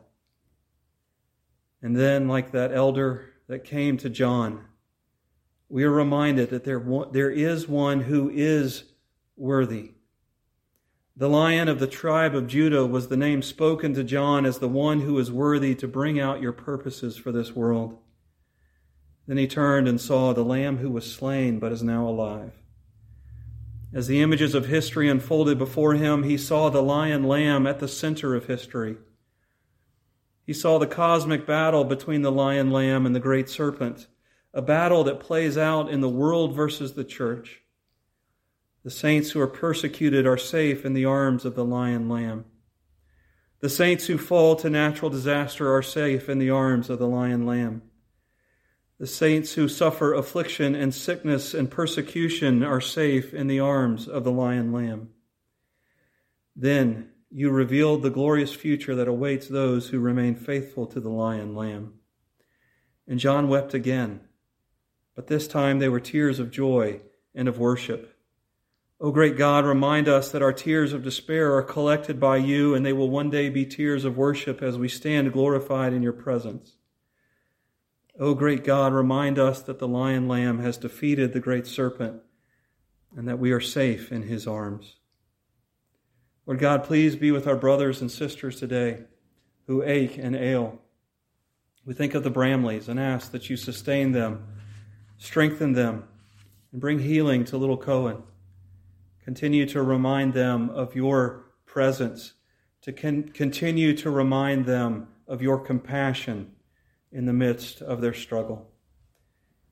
And 1.81 1.93
then, 1.93 2.25
like 2.25 2.53
that 2.53 2.73
elder 2.73 3.33
that 3.49 3.65
came 3.65 3.97
to 3.97 4.09
John, 4.09 4.63
we 5.67 5.83
are 5.83 5.91
reminded 5.91 6.51
that 6.51 6.63
there, 6.63 6.81
there 7.11 7.29
is 7.29 7.67
one 7.67 7.99
who 7.99 8.31
is 8.33 8.85
worthy. 9.35 9.91
The 11.17 11.27
lion 11.27 11.67
of 11.67 11.79
the 11.79 11.87
tribe 11.87 12.33
of 12.33 12.47
Judah 12.47 12.85
was 12.85 13.09
the 13.09 13.17
name 13.17 13.41
spoken 13.41 13.93
to 13.95 14.05
John 14.05 14.45
as 14.45 14.59
the 14.59 14.69
one 14.69 15.01
who 15.01 15.19
is 15.19 15.29
worthy 15.29 15.75
to 15.75 15.87
bring 15.87 16.17
out 16.17 16.41
your 16.41 16.53
purposes 16.53 17.17
for 17.17 17.33
this 17.33 17.51
world. 17.51 17.97
Then 19.27 19.35
he 19.35 19.47
turned 19.47 19.89
and 19.89 19.99
saw 19.99 20.31
the 20.31 20.45
lamb 20.45 20.77
who 20.77 20.91
was 20.91 21.13
slain 21.13 21.59
but 21.59 21.73
is 21.73 21.83
now 21.83 22.07
alive. 22.07 22.53
As 23.95 24.07
the 24.07 24.21
images 24.21 24.53
of 24.53 24.65
history 24.65 25.07
unfolded 25.07 25.57
before 25.57 25.93
him, 25.93 26.23
he 26.23 26.37
saw 26.37 26.69
the 26.69 26.83
lion 26.83 27.23
lamb 27.23 27.65
at 27.65 27.79
the 27.79 27.87
center 27.87 28.35
of 28.35 28.47
history. 28.47 28.97
He 30.45 30.51
saw 30.51 30.77
the 30.77 30.85
cosmic 30.85 31.47
battle 31.47 31.85
between 31.85 32.21
the 32.21 32.31
lion 32.31 32.71
lamb 32.71 33.05
and 33.05 33.15
the 33.15 33.21
great 33.21 33.47
serpent, 33.47 34.07
a 34.53 34.61
battle 34.61 35.05
that 35.05 35.21
plays 35.21 35.57
out 35.57 35.89
in 35.89 36.01
the 36.01 36.09
world 36.09 36.53
versus 36.53 36.95
the 36.95 37.05
church. 37.05 37.61
The 38.83 38.91
saints 38.91 39.31
who 39.31 39.39
are 39.39 39.47
persecuted 39.47 40.27
are 40.27 40.37
safe 40.37 40.85
in 40.85 40.93
the 40.93 41.05
arms 41.05 41.45
of 41.45 41.55
the 41.55 41.65
lion 41.65 42.09
lamb. 42.09 42.43
The 43.61 43.69
saints 43.69 44.07
who 44.07 44.17
fall 44.17 44.57
to 44.57 44.69
natural 44.69 45.09
disaster 45.09 45.73
are 45.73 45.81
safe 45.81 46.27
in 46.27 46.37
the 46.37 46.49
arms 46.49 46.89
of 46.89 46.99
the 46.99 47.07
lion 47.07 47.45
lamb. 47.45 47.81
The 48.97 49.07
saints 49.07 49.53
who 49.53 49.67
suffer 49.67 50.13
affliction 50.13 50.73
and 50.73 50.93
sickness 50.93 51.53
and 51.53 51.69
persecution 51.69 52.63
are 52.63 52.79
safe 52.79 53.33
in 53.33 53.47
the 53.47 53.59
arms 53.59 54.07
of 54.07 54.23
the 54.23 54.31
lion 54.31 54.71
lamb. 54.71 55.09
Then 56.55 57.09
you 57.29 57.49
revealed 57.49 58.01
the 58.01 58.09
glorious 58.09 58.53
future 58.53 58.95
that 58.95 59.09
awaits 59.09 59.49
those 59.49 59.89
who 59.89 59.99
remain 59.99 60.35
faithful 60.35 60.85
to 60.87 61.01
the 61.01 61.09
lion 61.09 61.53
lamb. 61.53 61.95
And 63.05 63.19
John 63.19 63.49
wept 63.49 63.73
again, 63.73 64.21
but 65.13 65.27
this 65.27 65.45
time 65.47 65.79
they 65.79 65.89
were 65.89 65.99
tears 65.99 66.39
of 66.39 66.49
joy 66.49 67.01
and 67.33 67.49
of 67.49 67.59
worship. 67.59 68.17
O 69.01 69.11
great 69.11 69.35
God, 69.35 69.65
remind 69.65 70.07
us 70.07 70.31
that 70.31 70.41
our 70.41 70.53
tears 70.53 70.93
of 70.93 71.03
despair 71.03 71.53
are 71.53 71.63
collected 71.63 72.17
by 72.17 72.37
you, 72.37 72.73
and 72.73 72.85
they 72.85 72.93
will 72.93 73.09
one 73.09 73.29
day 73.29 73.49
be 73.49 73.65
tears 73.65 74.05
of 74.05 74.15
worship 74.15 74.61
as 74.61 74.77
we 74.77 74.87
stand 74.87 75.33
glorified 75.33 75.91
in 75.91 76.01
your 76.01 76.13
presence. 76.13 76.77
O 78.17 78.33
great 78.33 78.63
God, 78.63 78.93
remind 78.93 79.37
us 79.37 79.61
that 79.63 79.79
the 79.79 79.87
lion 79.87 80.27
lamb 80.27 80.59
has 80.59 80.77
defeated 80.77 81.33
the 81.33 81.41
great 81.41 81.67
serpent 81.67 82.21
and 83.15 83.27
that 83.27 83.39
we 83.39 83.51
are 83.51 83.59
safe 83.59 84.09
in 84.11 84.23
his 84.23 84.47
arms. 84.47 84.95
Lord 86.45 86.59
God, 86.59 86.85
please 86.85 87.17
be 87.17 87.31
with 87.31 87.45
our 87.45 87.57
brothers 87.57 87.99
and 87.99 88.09
sisters 88.09 88.57
today 88.57 88.99
who 89.67 89.83
ache 89.83 90.17
and 90.17 90.33
ail. 90.33 90.79
We 91.85 91.93
think 91.93 92.13
of 92.13 92.23
the 92.23 92.31
Bramleys 92.31 92.87
and 92.87 92.99
ask 92.99 93.31
that 93.31 93.49
you 93.49 93.57
sustain 93.57 94.13
them, 94.13 94.47
strengthen 95.17 95.73
them, 95.73 96.07
and 96.71 96.79
bring 96.79 96.99
healing 96.99 97.43
to 97.45 97.57
little 97.57 97.77
Cohen. 97.77 98.23
Continue 99.25 99.65
to 99.67 99.81
remind 99.83 100.33
them 100.33 100.69
of 100.69 100.95
your 100.95 101.47
presence, 101.65 102.33
to 102.81 102.93
con- 102.93 103.23
continue 103.33 103.95
to 103.97 104.09
remind 104.09 104.65
them 104.65 105.09
of 105.27 105.41
your 105.41 105.59
compassion 105.59 106.54
in 107.15 107.25
the 107.25 107.33
midst 107.33 107.81
of 107.81 108.01
their 108.01 108.13
struggle. 108.13 108.69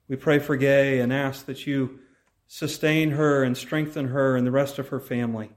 We 0.07 0.15
pray 0.15 0.39
for 0.39 0.55
Gay 0.55 1.01
and 1.01 1.11
ask 1.11 1.45
that 1.45 1.67
you 1.67 1.99
sustain 2.47 3.11
her 3.11 3.43
and 3.43 3.57
strengthen 3.57 4.07
her 4.07 4.37
and 4.37 4.47
the 4.47 4.51
rest 4.51 4.79
of 4.79 4.87
her 4.87 4.99
family 4.99 5.51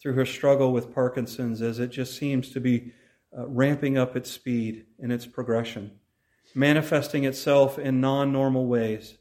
through 0.00 0.12
her 0.12 0.26
struggle 0.26 0.72
with 0.72 0.94
Parkinson's 0.94 1.62
as 1.62 1.78
it 1.78 1.88
just 1.88 2.16
seems 2.18 2.50
to 2.50 2.60
be 2.60 2.92
uh, 3.36 3.46
ramping 3.46 3.96
up 3.96 4.14
its 4.14 4.30
speed 4.30 4.84
in 4.98 5.10
its 5.10 5.24
progression, 5.24 5.92
manifesting 6.54 7.24
itself 7.24 7.78
in 7.78 8.00
non 8.00 8.30
normal 8.30 8.66
ways. 8.66 9.16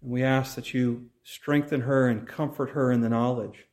And 0.00 0.10
we 0.10 0.22
ask 0.22 0.54
that 0.54 0.72
you 0.72 1.10
strengthen 1.22 1.82
her 1.82 2.08
and 2.08 2.26
comfort 2.26 2.70
her 2.70 2.90
in 2.90 3.02
the 3.02 3.10
knowledge 3.10 3.66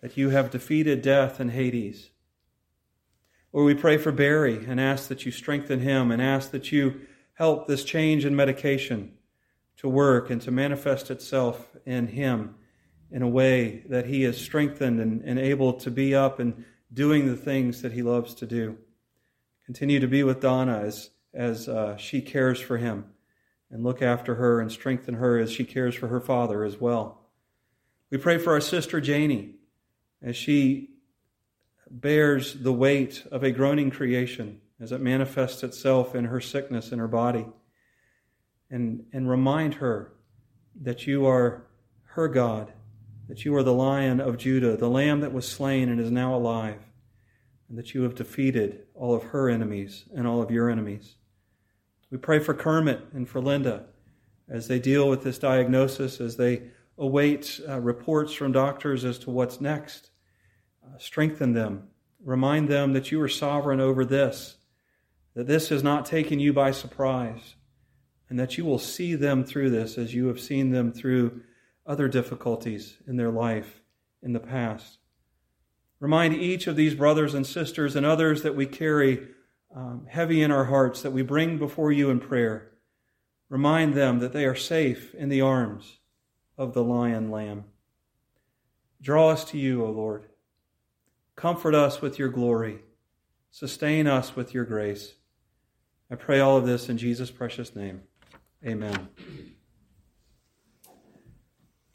that 0.00 0.16
you 0.16 0.30
have 0.30 0.50
defeated 0.50 1.00
death 1.00 1.38
and 1.38 1.52
Hades. 1.52 2.10
Lord, 3.52 3.66
we 3.66 3.74
pray 3.74 3.98
for 3.98 4.12
Barry 4.12 4.64
and 4.64 4.80
ask 4.80 5.08
that 5.08 5.26
you 5.26 5.32
strengthen 5.32 5.80
him 5.80 6.10
and 6.10 6.22
ask 6.22 6.52
that 6.52 6.72
you 6.72 7.02
help 7.34 7.66
this 7.66 7.84
change 7.84 8.24
in 8.24 8.34
medication 8.34 9.12
to 9.76 9.88
work 9.88 10.30
and 10.30 10.40
to 10.42 10.50
manifest 10.50 11.10
itself 11.10 11.68
in 11.84 12.06
him 12.06 12.54
in 13.10 13.20
a 13.20 13.28
way 13.28 13.84
that 13.90 14.06
he 14.06 14.24
is 14.24 14.40
strengthened 14.40 15.00
and, 15.00 15.20
and 15.22 15.38
able 15.38 15.74
to 15.74 15.90
be 15.90 16.14
up 16.14 16.38
and 16.40 16.64
doing 16.94 17.26
the 17.26 17.36
things 17.36 17.82
that 17.82 17.92
he 17.92 18.00
loves 18.00 18.32
to 18.34 18.46
do. 18.46 18.78
Continue 19.66 20.00
to 20.00 20.08
be 20.08 20.22
with 20.22 20.40
Donna 20.40 20.78
as, 20.78 21.10
as 21.34 21.68
uh, 21.68 21.96
she 21.98 22.22
cares 22.22 22.58
for 22.58 22.78
him 22.78 23.04
and 23.70 23.84
look 23.84 24.00
after 24.00 24.36
her 24.36 24.60
and 24.60 24.72
strengthen 24.72 25.14
her 25.14 25.38
as 25.38 25.52
she 25.52 25.64
cares 25.64 25.94
for 25.94 26.08
her 26.08 26.20
father 26.20 26.64
as 26.64 26.80
well. 26.80 27.20
We 28.10 28.16
pray 28.16 28.38
for 28.38 28.54
our 28.54 28.60
sister 28.62 29.00
Janie 29.00 29.56
as 30.22 30.36
she 30.36 30.91
bears 32.00 32.54
the 32.54 32.72
weight 32.72 33.24
of 33.30 33.42
a 33.42 33.50
groaning 33.50 33.90
creation 33.90 34.60
as 34.80 34.92
it 34.92 35.00
manifests 35.00 35.62
itself 35.62 36.14
in 36.14 36.24
her 36.24 36.40
sickness 36.40 36.90
in 36.90 36.98
her 36.98 37.08
body. 37.08 37.46
And, 38.70 39.04
and 39.12 39.28
remind 39.28 39.74
her 39.74 40.12
that 40.80 41.06
you 41.06 41.26
are 41.26 41.66
her 42.14 42.26
God, 42.28 42.72
that 43.28 43.44
you 43.44 43.54
are 43.54 43.62
the 43.62 43.74
lion 43.74 44.20
of 44.20 44.38
Judah, 44.38 44.76
the 44.76 44.88
lamb 44.88 45.20
that 45.20 45.32
was 45.32 45.46
slain 45.46 45.90
and 45.90 46.00
is 46.00 46.10
now 46.10 46.34
alive, 46.34 46.80
and 47.68 47.78
that 47.78 47.94
you 47.94 48.02
have 48.02 48.14
defeated 48.14 48.86
all 48.94 49.14
of 49.14 49.24
her 49.24 49.50
enemies 49.50 50.06
and 50.16 50.26
all 50.26 50.40
of 50.40 50.50
your 50.50 50.70
enemies. 50.70 51.16
We 52.10 52.18
pray 52.18 52.38
for 52.38 52.54
Kermit 52.54 53.00
and 53.12 53.28
for 53.28 53.40
Linda 53.40 53.84
as 54.48 54.68
they 54.68 54.78
deal 54.78 55.08
with 55.08 55.22
this 55.22 55.38
diagnosis, 55.38 56.20
as 56.20 56.36
they 56.36 56.62
await 56.98 57.60
uh, 57.68 57.80
reports 57.80 58.32
from 58.32 58.52
doctors 58.52 59.04
as 59.04 59.18
to 59.20 59.30
what's 59.30 59.60
next. 59.60 60.10
Uh, 60.84 60.98
strengthen 60.98 61.52
them. 61.52 61.88
Remind 62.24 62.68
them 62.68 62.92
that 62.92 63.10
you 63.10 63.20
are 63.20 63.28
sovereign 63.28 63.80
over 63.80 64.04
this, 64.04 64.56
that 65.34 65.46
this 65.46 65.68
has 65.70 65.82
not 65.82 66.06
taken 66.06 66.38
you 66.38 66.52
by 66.52 66.70
surprise, 66.70 67.56
and 68.28 68.38
that 68.38 68.56
you 68.56 68.64
will 68.64 68.78
see 68.78 69.14
them 69.14 69.44
through 69.44 69.70
this 69.70 69.98
as 69.98 70.14
you 70.14 70.26
have 70.26 70.40
seen 70.40 70.70
them 70.70 70.92
through 70.92 71.42
other 71.86 72.08
difficulties 72.08 72.96
in 73.06 73.16
their 73.16 73.30
life 73.30 73.82
in 74.22 74.32
the 74.32 74.40
past. 74.40 74.98
Remind 76.00 76.34
each 76.34 76.66
of 76.66 76.76
these 76.76 76.94
brothers 76.94 77.34
and 77.34 77.46
sisters 77.46 77.94
and 77.94 78.04
others 78.04 78.42
that 78.42 78.56
we 78.56 78.66
carry 78.66 79.28
um, 79.74 80.06
heavy 80.08 80.42
in 80.42 80.50
our 80.50 80.64
hearts, 80.64 81.02
that 81.02 81.12
we 81.12 81.22
bring 81.22 81.58
before 81.58 81.92
you 81.92 82.10
in 82.10 82.20
prayer. 82.20 82.72
Remind 83.48 83.94
them 83.94 84.18
that 84.18 84.32
they 84.32 84.44
are 84.44 84.54
safe 84.54 85.14
in 85.14 85.28
the 85.28 85.40
arms 85.40 85.98
of 86.58 86.74
the 86.74 86.84
lion 86.84 87.30
lamb. 87.30 87.64
Draw 89.00 89.30
us 89.30 89.44
to 89.46 89.58
you, 89.58 89.84
O 89.84 89.90
Lord. 89.90 90.26
Comfort 91.42 91.74
us 91.74 92.00
with 92.00 92.20
your 92.20 92.28
glory. 92.28 92.78
Sustain 93.50 94.06
us 94.06 94.36
with 94.36 94.54
your 94.54 94.64
grace. 94.64 95.14
I 96.08 96.14
pray 96.14 96.38
all 96.38 96.56
of 96.56 96.66
this 96.66 96.88
in 96.88 96.98
Jesus' 96.98 97.32
precious 97.32 97.74
name. 97.74 98.02
Amen. 98.64 99.08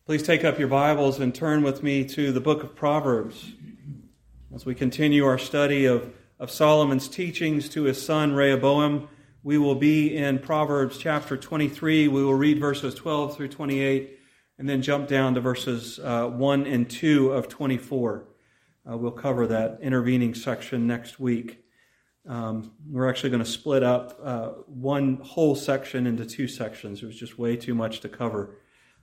Please 0.05 0.21
take 0.21 0.43
up 0.43 0.59
your 0.59 0.67
Bibles 0.67 1.21
and 1.21 1.33
turn 1.33 1.63
with 1.63 1.81
me 1.81 2.03
to 2.09 2.33
the 2.33 2.41
book 2.41 2.61
of 2.61 2.75
Proverbs 2.75 3.53
as 4.53 4.65
we 4.65 4.75
continue 4.75 5.25
our 5.25 5.37
study 5.37 5.85
of, 5.85 6.13
of 6.37 6.51
Solomon's 6.51 7.07
teachings 7.07 7.69
to 7.69 7.83
his 7.83 8.05
son 8.05 8.33
Rehoboam. 8.33 9.07
We 9.43 9.57
will 9.57 9.75
be 9.75 10.13
in 10.13 10.39
Proverbs 10.39 10.97
chapter 10.97 11.37
23. 11.37 12.09
We 12.09 12.21
will 12.21 12.33
read 12.33 12.59
verses 12.59 12.95
12 12.95 13.37
through 13.37 13.47
28 13.47 14.19
and 14.59 14.67
then 14.67 14.81
jump 14.81 15.07
down 15.07 15.35
to 15.35 15.39
verses 15.39 15.99
uh, 15.99 16.27
1 16.27 16.65
and 16.65 16.89
2 16.89 17.31
of 17.31 17.47
24. 17.47 18.25
Uh, 18.89 18.95
we'll 18.95 19.11
cover 19.11 19.47
that 19.47 19.79
intervening 19.81 20.33
section 20.33 20.87
next 20.87 21.19
week. 21.19 21.63
Um, 22.27 22.71
we're 22.89 23.09
actually 23.09 23.31
going 23.31 23.43
to 23.43 23.49
split 23.49 23.83
up 23.83 24.17
uh, 24.23 24.47
one 24.67 25.17
whole 25.17 25.55
section 25.55 26.07
into 26.07 26.25
two 26.25 26.47
sections. 26.47 27.03
It 27.03 27.05
was 27.05 27.17
just 27.17 27.37
way 27.37 27.57
too 27.57 27.75
much 27.75 27.99
to 28.01 28.09
cover 28.09 28.55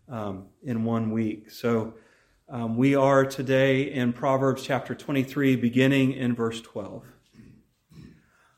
um, 0.08 0.46
in 0.62 0.84
one 0.84 1.10
week. 1.10 1.50
So 1.50 1.94
um, 2.48 2.76
we 2.76 2.94
are 2.94 3.26
today 3.26 3.92
in 3.92 4.14
Proverbs 4.14 4.62
chapter 4.62 4.94
23, 4.94 5.56
beginning 5.56 6.12
in 6.12 6.34
verse 6.34 6.62
12. 6.62 7.04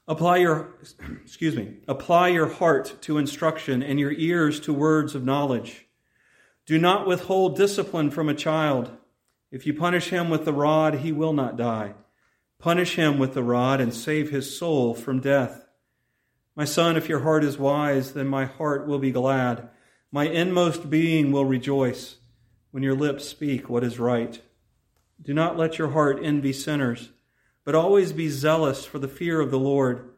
Apply 0.07 0.37
your, 0.37 0.77
excuse 1.25 1.57
me, 1.57 1.79
apply 1.89 2.29
your 2.29 2.49
heart 2.49 2.97
to 3.03 3.19
instruction 3.19 3.83
and 3.83 3.99
your 3.99 4.13
ears 4.13 4.61
to 4.61 4.73
words 4.73 5.17
of 5.17 5.25
knowledge. 5.25 5.87
Do 6.67 6.79
not 6.79 7.07
withhold 7.07 7.57
discipline 7.57 8.11
from 8.11 8.29
a 8.29 8.35
child 8.35 8.93
if 9.51 9.67
you 9.67 9.75
punish 9.75 10.09
him 10.11 10.29
with 10.29 10.45
the 10.45 10.53
rod, 10.53 10.97
he 10.97 11.13
will 11.13 11.33
not 11.33 11.57
die. 11.57 11.95
Punish 12.59 12.97
him 12.97 13.19
with 13.19 13.35
the 13.35 13.43
rod 13.43 13.81
and 13.81 13.95
save 13.95 14.31
his 14.31 14.57
soul 14.57 14.95
from 14.95 15.21
death. 15.21 15.67
My 16.57 16.65
son, 16.65 16.97
if 16.97 17.09
your 17.09 17.21
heart 17.21 17.45
is 17.45 17.59
wise, 17.59 18.13
then 18.13 18.27
my 18.27 18.47
heart 18.47 18.87
will 18.87 18.99
be 18.99 19.13
glad. 19.13 19.69
My 20.11 20.25
inmost 20.25 20.89
being 20.89 21.31
will 21.31 21.45
rejoice 21.45 22.17
when 22.71 22.83
your 22.83 22.95
lips 22.95 23.29
speak 23.29 23.69
what 23.69 23.85
is 23.85 23.99
right. 23.99 24.41
Do 25.21 25.33
not 25.33 25.57
let 25.57 25.79
your 25.79 25.91
heart 25.91 26.19
envy 26.23 26.53
sinners, 26.53 27.11
but 27.65 27.75
always 27.75 28.13
be 28.13 28.29
zealous 28.29 28.85
for 28.85 28.99
the 28.99 29.09
fear 29.09 29.41
of 29.41 29.51
the 29.51 29.59
Lord. 29.59 30.11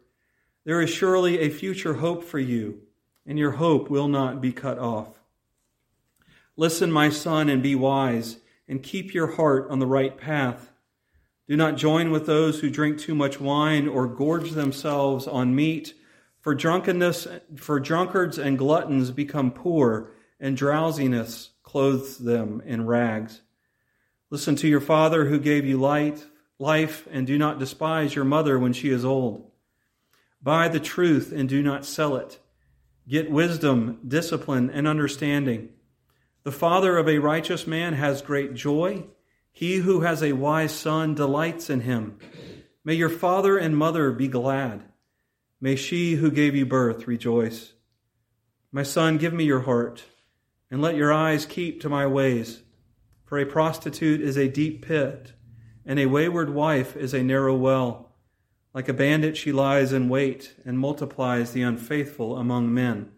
There 0.65 0.81
is 0.81 0.91
surely 0.91 1.41
a 1.41 1.51
future 1.51 1.95
hope 1.95 2.25
for 2.25 2.39
you, 2.39 2.83
and 3.27 3.39
your 3.39 3.53
hope 3.53 3.91
will 3.91 4.09
not 4.09 4.41
be 4.41 4.53
cut 4.53 4.79
off. 4.79 5.21
Listen, 6.57 6.91
my 6.91 7.11
son, 7.11 7.49
and 7.49 7.63
be 7.63 7.75
wise 7.75 8.39
and 8.69 8.83
keep 8.83 9.15
your 9.15 9.33
heart 9.33 9.69
on 9.71 9.79
the 9.79 9.87
right 9.87 10.17
path. 10.17 10.71
Do 11.49 11.57
not 11.57 11.77
join 11.77 12.11
with 12.11 12.27
those 12.27 12.61
who 12.61 12.69
drink 12.69 12.99
too 12.99 13.15
much 13.15 13.41
wine 13.41 13.89
or 13.89 14.07
gorge 14.07 14.51
themselves 14.51 15.27
on 15.27 15.55
meat, 15.55 15.95
for 16.41 16.55
drunkenness, 16.55 17.27
for 17.57 17.81
drunkards 17.81 18.39
and 18.39 18.59
gluttons 18.59 19.11
become 19.11 19.51
poor, 19.51 20.11
and 20.39 20.57
drowsiness 20.57 21.51
clothes 21.63 22.19
them 22.19 22.63
in 22.65 22.87
rags. 22.87 23.41
Listen 24.31 24.57
to 24.57 24.69
your 24.69 24.81
father 24.81 25.25
who 25.27 25.39
gave 25.39 25.65
you 25.65 25.79
light, 25.79 26.27
life, 26.59 27.09
and 27.11 27.27
do 27.27 27.39
not 27.39 27.59
despise 27.59 28.15
your 28.15 28.25
mother 28.25 28.59
when 28.59 28.73
she 28.73 28.91
is 28.91 29.05
old. 29.05 29.51
Buy 30.43 30.69
the 30.69 30.81
truth 30.81 31.33
and 31.33 31.49
do 31.49 31.63
not 31.63 31.85
sell 31.85 32.17
it. 32.17 32.39
Get 33.09 33.31
wisdom, 33.31 34.01
discipline, 34.07 34.71
and 34.71 34.87
understanding. 34.87 35.71
The 36.49 36.53
father 36.53 36.97
of 36.97 37.07
a 37.11 37.19
righteous 37.19 37.67
man 37.67 37.93
has 37.93 38.23
great 38.23 38.55
joy. 38.55 39.05
He 39.53 39.77
who 39.77 40.01
has 40.01 40.23
a 40.23 40.33
wise 40.33 40.73
son 40.73 41.15
delights 41.15 41.69
in 41.69 41.81
him. 41.81 42.19
May 42.83 42.95
your 42.95 43.11
father 43.11 43.59
and 43.59 43.77
mother 43.77 44.13
be 44.13 44.29
glad. 44.29 44.83
May 45.61 45.77
she 45.77 46.15
who 46.15 46.31
gave 46.31 46.57
you 46.57 46.65
birth 46.65 47.07
rejoice. 47.07 47.75
My 48.73 48.83
son, 48.83 49.19
give 49.19 49.35
me 49.35 49.45
your 49.45 49.61
heart, 49.61 50.05
and 50.71 50.81
let 50.81 50.97
your 50.97 51.13
eyes 51.13 51.45
keep 51.45 51.83
to 51.83 51.91
my 51.91 52.07
ways. 52.07 52.63
For 53.27 53.39
a 53.39 53.45
prostitute 53.45 54.23
is 54.23 54.39
a 54.39 54.49
deep 54.49 54.87
pit, 54.87 55.35
and 55.85 55.99
a 55.99 56.07
wayward 56.07 56.49
wife 56.49 56.97
is 56.97 57.13
a 57.13 57.23
narrow 57.23 57.55
well. 57.55 58.17
Like 58.73 58.89
a 58.89 58.95
bandit, 58.95 59.37
she 59.37 59.53
lies 59.53 59.93
in 59.93 60.09
wait 60.09 60.55
and 60.65 60.79
multiplies 60.79 61.53
the 61.53 61.61
unfaithful 61.61 62.39
among 62.39 62.73
men 62.73 63.13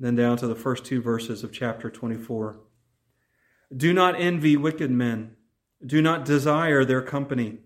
then 0.00 0.16
down 0.16 0.36
to 0.38 0.46
the 0.46 0.54
first 0.54 0.84
two 0.84 1.00
verses 1.00 1.44
of 1.44 1.52
chapter 1.52 1.90
24. 1.90 2.58
Do 3.76 3.92
not 3.92 4.18
envy 4.18 4.56
wicked 4.56 4.90
men. 4.90 5.36
Do 5.84 6.02
not 6.02 6.24
desire 6.24 6.84
their 6.84 7.02
company, 7.02 7.58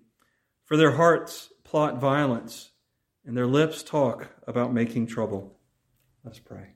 for 0.65 0.77
their 0.77 0.93
hearts 0.93 1.51
plot 1.65 1.99
violence, 1.99 2.71
and 3.25 3.37
their 3.37 3.47
lips 3.47 3.83
talk 3.83 4.29
about 4.47 4.73
making 4.73 5.07
trouble. 5.07 5.59
Let's 6.25 6.39
pray. 6.39 6.75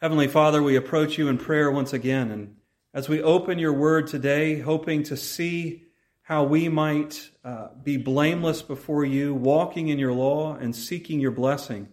Heavenly 0.00 0.28
Father, 0.28 0.62
we 0.62 0.76
approach 0.76 1.18
you 1.18 1.28
in 1.28 1.38
prayer 1.38 1.70
once 1.70 1.92
again, 1.92 2.30
and 2.30 2.56
as 2.92 3.08
we 3.08 3.22
open 3.22 3.58
your 3.58 3.72
word 3.72 4.06
today, 4.06 4.58
hoping 4.58 5.02
to 5.04 5.16
see 5.16 5.84
how 6.22 6.44
we 6.44 6.68
might 6.68 7.30
uh, 7.44 7.68
be 7.82 7.96
blameless 7.96 8.62
before 8.62 9.04
you, 9.04 9.34
walking 9.34 9.88
in 9.88 9.98
your 9.98 10.12
law 10.12 10.54
and 10.54 10.74
seeking 10.74 11.20
your 11.20 11.30
blessing. 11.30 11.88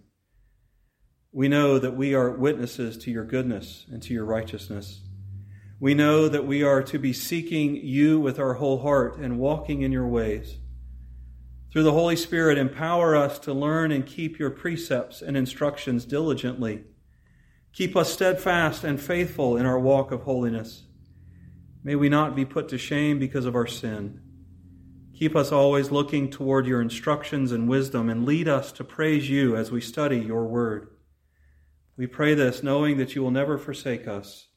We 1.34 1.48
know 1.48 1.80
that 1.80 1.96
we 1.96 2.14
are 2.14 2.30
witnesses 2.30 2.98
to 3.00 3.12
your 3.12 3.24
goodness 3.24 3.86
and 3.90 4.04
to 4.04 4.14
your 4.14 4.26
righteousness. 4.26 5.00
We 5.80 5.94
know 5.94 6.28
that 6.28 6.46
we 6.46 6.62
are 6.62 6.84
to 6.84 7.00
be 7.00 7.14
seeking 7.14 7.76
you 7.76 8.20
with 8.20 8.38
our 8.38 8.56
whole 8.56 8.80
heart 8.80 9.18
and 9.18 9.40
walking 9.40 9.82
in 9.82 9.92
your 9.92 10.08
ways. 10.08 10.58
Through 11.72 11.84
the 11.84 11.94
Holy 11.94 12.18
Spirit, 12.18 12.58
empower 12.58 13.16
us 13.16 13.40
to 13.40 13.54
learn 13.54 13.94
and 13.94 14.06
keep 14.06 14.38
your 14.38 14.50
precepts 14.50 15.22
and 15.22 15.38
instructions 15.38 16.04
diligently. 16.04 16.84
Keep 17.72 17.96
us 17.96 18.12
steadfast 18.12 18.84
and 18.84 19.00
faithful 19.00 19.56
in 19.56 19.66
our 19.66 19.80
walk 19.80 20.12
of 20.12 20.24
holiness. 20.24 20.84
May 21.82 21.96
we 21.96 22.10
not 22.10 22.36
be 22.36 22.44
put 22.44 22.68
to 22.70 22.78
shame 22.78 23.20
because 23.20 23.46
of 23.46 23.56
our 23.56 23.68
sin. 23.68 24.20
Keep 25.18 25.36
us 25.36 25.54
always 25.54 25.92
looking 25.92 26.30
toward 26.30 26.68
your 26.68 26.82
instructions 26.82 27.54
and 27.54 27.70
wisdom 27.70 28.10
and 28.10 28.26
lead 28.26 28.50
us 28.50 28.74
to 28.74 28.84
praise 28.84 29.30
you 29.30 29.56
as 29.56 29.72
we 29.72 29.80
study 29.80 30.20
your 30.20 30.46
word. 30.46 30.91
We 32.02 32.08
pray 32.08 32.34
this 32.34 32.64
knowing 32.64 32.98
that 32.98 33.14
you 33.14 33.22
will 33.22 33.30
never 33.30 33.60
forsake 33.60 34.08
us 34.08 34.48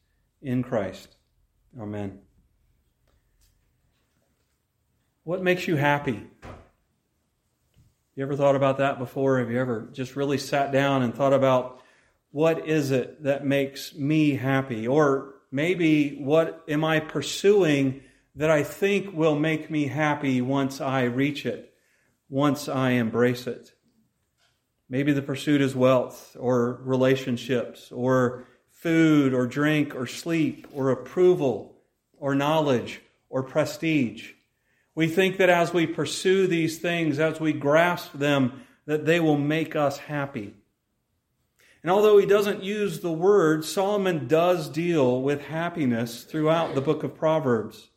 in 0.40 0.62
Christ. 0.62 1.14
Amen. 1.78 2.20
What 5.24 5.42
makes 5.42 5.68
you 5.68 5.76
happy? 5.76 6.26
You 8.16 8.22
ever 8.24 8.35
thought 8.35 8.57
about 8.57 8.78
that 8.78 8.98
before? 8.98 9.40
Have 9.40 9.50
you 9.50 9.61
ever 9.61 9.90
just 9.92 10.16
really 10.16 10.38
sat 10.38 10.72
down 10.72 11.02
and 11.02 11.14
thought 11.14 11.35
about 11.35 11.83
what 12.30 12.66
is 12.66 12.90
it 12.90 13.22
that 13.24 13.44
makes 13.44 13.94
me 13.94 14.37
happy? 14.37 14.88
Or 14.88 15.35
maybe 15.52 16.16
what 16.16 16.64
am 16.66 16.83
I 16.83 16.98
pursuing 16.98 18.04
that 18.37 18.48
I 18.48 18.62
think 18.62 19.14
will 19.14 19.38
make 19.38 19.70
me 19.70 19.88
happy 19.88 20.40
once 20.40 20.80
I 20.80 21.02
reach 21.02 21.44
it, 21.44 21.74
once 22.30 22.70
I 22.70 22.92
embrace 22.92 23.46
it? 23.46 23.74
Maybe 24.94 25.12
the 25.12 25.22
pursuit 25.22 25.61
is 25.61 25.74
wealth 25.74 26.37
or 26.38 26.78
relationships 26.85 27.90
or 27.90 28.44
food 28.70 29.35
or 29.35 29.44
drink 29.44 29.92
or 29.92 30.07
sleep 30.07 30.68
or 30.72 30.90
approval 30.90 31.74
or 32.16 32.37
knowledge 32.37 33.00
or 33.28 33.42
prestige. 33.42 34.35
We 34.94 35.09
think 35.09 35.38
that 35.38 35.50
as 35.50 35.74
we 35.74 35.88
pursue 35.88 36.46
these 36.46 36.78
things, 36.78 37.18
as 37.18 37.40
we 37.40 37.52
grasp 37.52 38.12
them, 38.12 38.62
that 38.87 39.04
they 39.04 39.18
will 39.18 39.37
make 39.37 39.74
us 39.74 39.98
happy. 39.98 40.54
And 41.83 41.90
although 41.90 42.16
he 42.16 42.24
doesn't 42.26 42.62
use 42.62 43.00
the 43.00 43.11
word, 43.11 43.64
Solomon 43.64 44.28
does 44.28 44.68
deal 44.68 45.20
with 45.20 45.46
happiness 45.46 46.22
throughout 46.22 46.76
the 46.76 46.80
book 46.80 47.02
of 47.02 47.16
Proverbs. 47.16 47.88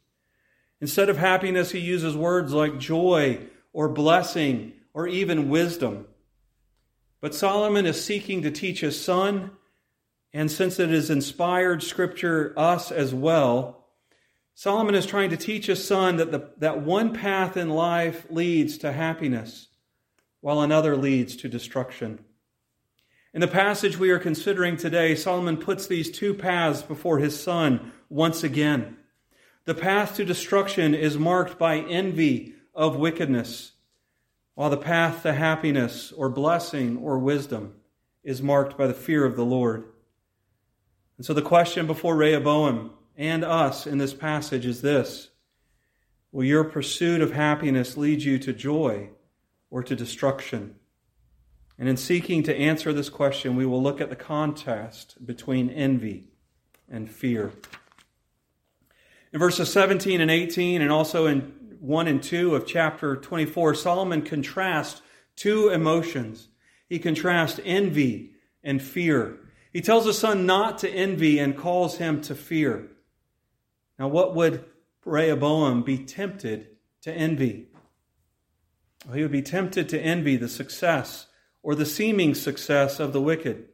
Instead 0.81 1.09
of 1.09 1.17
happiness, 1.17 1.69
he 1.69 1.79
uses 1.79 2.17
words 2.17 2.53
like 2.53 2.79
joy 2.79 3.41
or 3.71 3.87
blessing 3.87 4.73
or 4.95 5.07
even 5.07 5.49
wisdom. 5.49 6.07
But 7.19 7.35
Solomon 7.35 7.85
is 7.85 8.03
seeking 8.03 8.41
to 8.43 8.51
teach 8.51 8.81
his 8.81 8.99
son, 8.99 9.51
and 10.33 10.51
since 10.51 10.79
it 10.79 10.91
is 10.91 11.09
inspired 11.09 11.81
scripture, 11.81 12.53
us 12.57 12.91
as 12.91 13.13
well, 13.13 13.87
Solomon 14.53 14.95
is 14.95 15.05
trying 15.05 15.29
to 15.29 15.37
teach 15.37 15.67
his 15.67 15.85
son 15.85 16.17
that, 16.17 16.31
the, 16.31 16.49
that 16.57 16.81
one 16.81 17.13
path 17.13 17.57
in 17.57 17.69
life 17.69 18.25
leads 18.29 18.77
to 18.79 18.91
happiness, 18.91 19.67
while 20.41 20.61
another 20.61 20.95
leads 20.95 21.35
to 21.37 21.47
destruction. 21.47 22.19
In 23.33 23.41
the 23.41 23.47
passage 23.47 23.97
we 23.97 24.09
are 24.09 24.19
considering 24.19 24.77
today, 24.77 25.13
Solomon 25.13 25.57
puts 25.57 25.85
these 25.85 26.09
two 26.09 26.33
paths 26.33 26.81
before 26.81 27.19
his 27.19 27.39
son 27.39 27.91
once 28.09 28.43
again. 28.43 28.97
The 29.65 29.75
path 29.75 30.15
to 30.15 30.25
destruction 30.25 30.95
is 30.95 31.19
marked 31.19 31.59
by 31.59 31.77
envy 31.77 32.55
of 32.73 32.95
wickedness, 32.95 33.73
while 34.57 34.71
the 34.71 34.75
path 34.75 35.21
to 35.21 35.31
happiness 35.33 36.11
or 36.11 36.29
blessing 36.29 36.97
or 36.97 37.19
wisdom 37.19 37.75
is 38.23 38.41
marked 38.41 38.75
by 38.75 38.87
the 38.87 38.93
fear 38.93 39.23
of 39.23 39.35
the 39.35 39.45
Lord. 39.45 39.83
And 41.15 41.23
so 41.23 41.35
the 41.35 41.43
question 41.43 41.85
before 41.85 42.15
Rehoboam 42.15 42.89
and 43.15 43.45
us 43.45 43.85
in 43.85 43.99
this 43.99 44.15
passage 44.15 44.65
is 44.65 44.81
this 44.81 45.29
Will 46.31 46.43
your 46.43 46.63
pursuit 46.63 47.21
of 47.21 47.33
happiness 47.33 47.97
lead 47.97 48.23
you 48.23 48.39
to 48.39 48.51
joy 48.51 49.11
or 49.69 49.83
to 49.83 49.95
destruction? 49.95 50.73
And 51.77 51.87
in 51.87 51.95
seeking 51.95 52.41
to 52.41 52.55
answer 52.55 52.91
this 52.91 53.09
question, 53.09 53.57
we 53.57 53.67
will 53.67 53.83
look 53.83 54.01
at 54.01 54.09
the 54.09 54.15
contrast 54.15 55.23
between 55.23 55.69
envy 55.69 56.29
and 56.89 57.07
fear. 57.07 57.51
In 59.31 59.37
verses 59.37 59.71
17 59.71 60.19
and 60.19 60.31
18, 60.31 60.81
and 60.81 60.91
also 60.91 61.27
in 61.27 61.53
1 61.79 62.07
and 62.07 62.21
2 62.21 62.55
of 62.55 62.65
chapter 62.65 63.15
24, 63.15 63.75
Solomon 63.75 64.21
contrasts 64.21 65.01
two 65.35 65.69
emotions. 65.69 66.47
He 66.89 66.99
contrasts 66.99 67.59
envy 67.63 68.33
and 68.63 68.81
fear. 68.81 69.39
He 69.73 69.81
tells 69.81 70.05
his 70.05 70.17
son 70.17 70.45
not 70.45 70.79
to 70.79 70.89
envy 70.89 71.39
and 71.39 71.57
calls 71.57 71.97
him 71.97 72.21
to 72.21 72.35
fear. 72.35 72.89
Now, 73.99 74.07
what 74.07 74.35
would 74.35 74.65
Rehoboam 75.05 75.83
be 75.83 75.97
tempted 75.97 76.67
to 77.01 77.11
envy? 77.11 77.67
Well, 79.05 79.15
he 79.15 79.21
would 79.21 79.31
be 79.31 79.41
tempted 79.41 79.89
to 79.89 79.99
envy 79.99 80.35
the 80.35 80.49
success 80.49 81.27
or 81.63 81.75
the 81.75 81.85
seeming 81.85 82.35
success 82.35 82.99
of 82.99 83.13
the 83.13 83.21
wicked. 83.21 83.65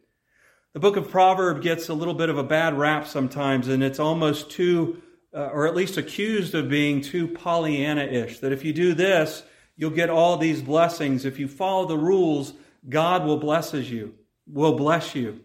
The 0.74 0.80
book 0.80 0.96
of 0.96 1.10
Proverbs 1.10 1.62
gets 1.62 1.90
a 1.90 1.94
little 1.94 2.14
bit 2.14 2.30
of 2.30 2.38
a 2.38 2.44
bad 2.44 2.78
rap 2.78 3.08
sometimes, 3.08 3.68
and 3.68 3.84
it's 3.84 4.00
almost 4.00 4.50
too, 4.50 5.02
uh, 5.34 5.50
or 5.52 5.68
at 5.68 5.76
least 5.76 5.98
accused 5.98 6.54
of 6.54 6.70
being 6.70 7.02
too 7.02 7.28
Pollyanna 7.28 8.04
ish. 8.04 8.40
That 8.40 8.52
if 8.52 8.64
you 8.64 8.74
do 8.74 8.94
this, 8.94 9.44
you'll 9.76 9.92
get 9.92 10.10
all 10.10 10.38
these 10.38 10.62
blessings. 10.62 11.26
If 11.26 11.40
you 11.40 11.48
follow 11.48 11.88
the 11.88 11.98
rules, 11.98 12.54
God 12.88 13.26
will 13.26 13.38
blesses 13.38 13.90
you, 13.90 14.14
will 14.48 14.76
bless 14.76 15.16
you. 15.16 15.42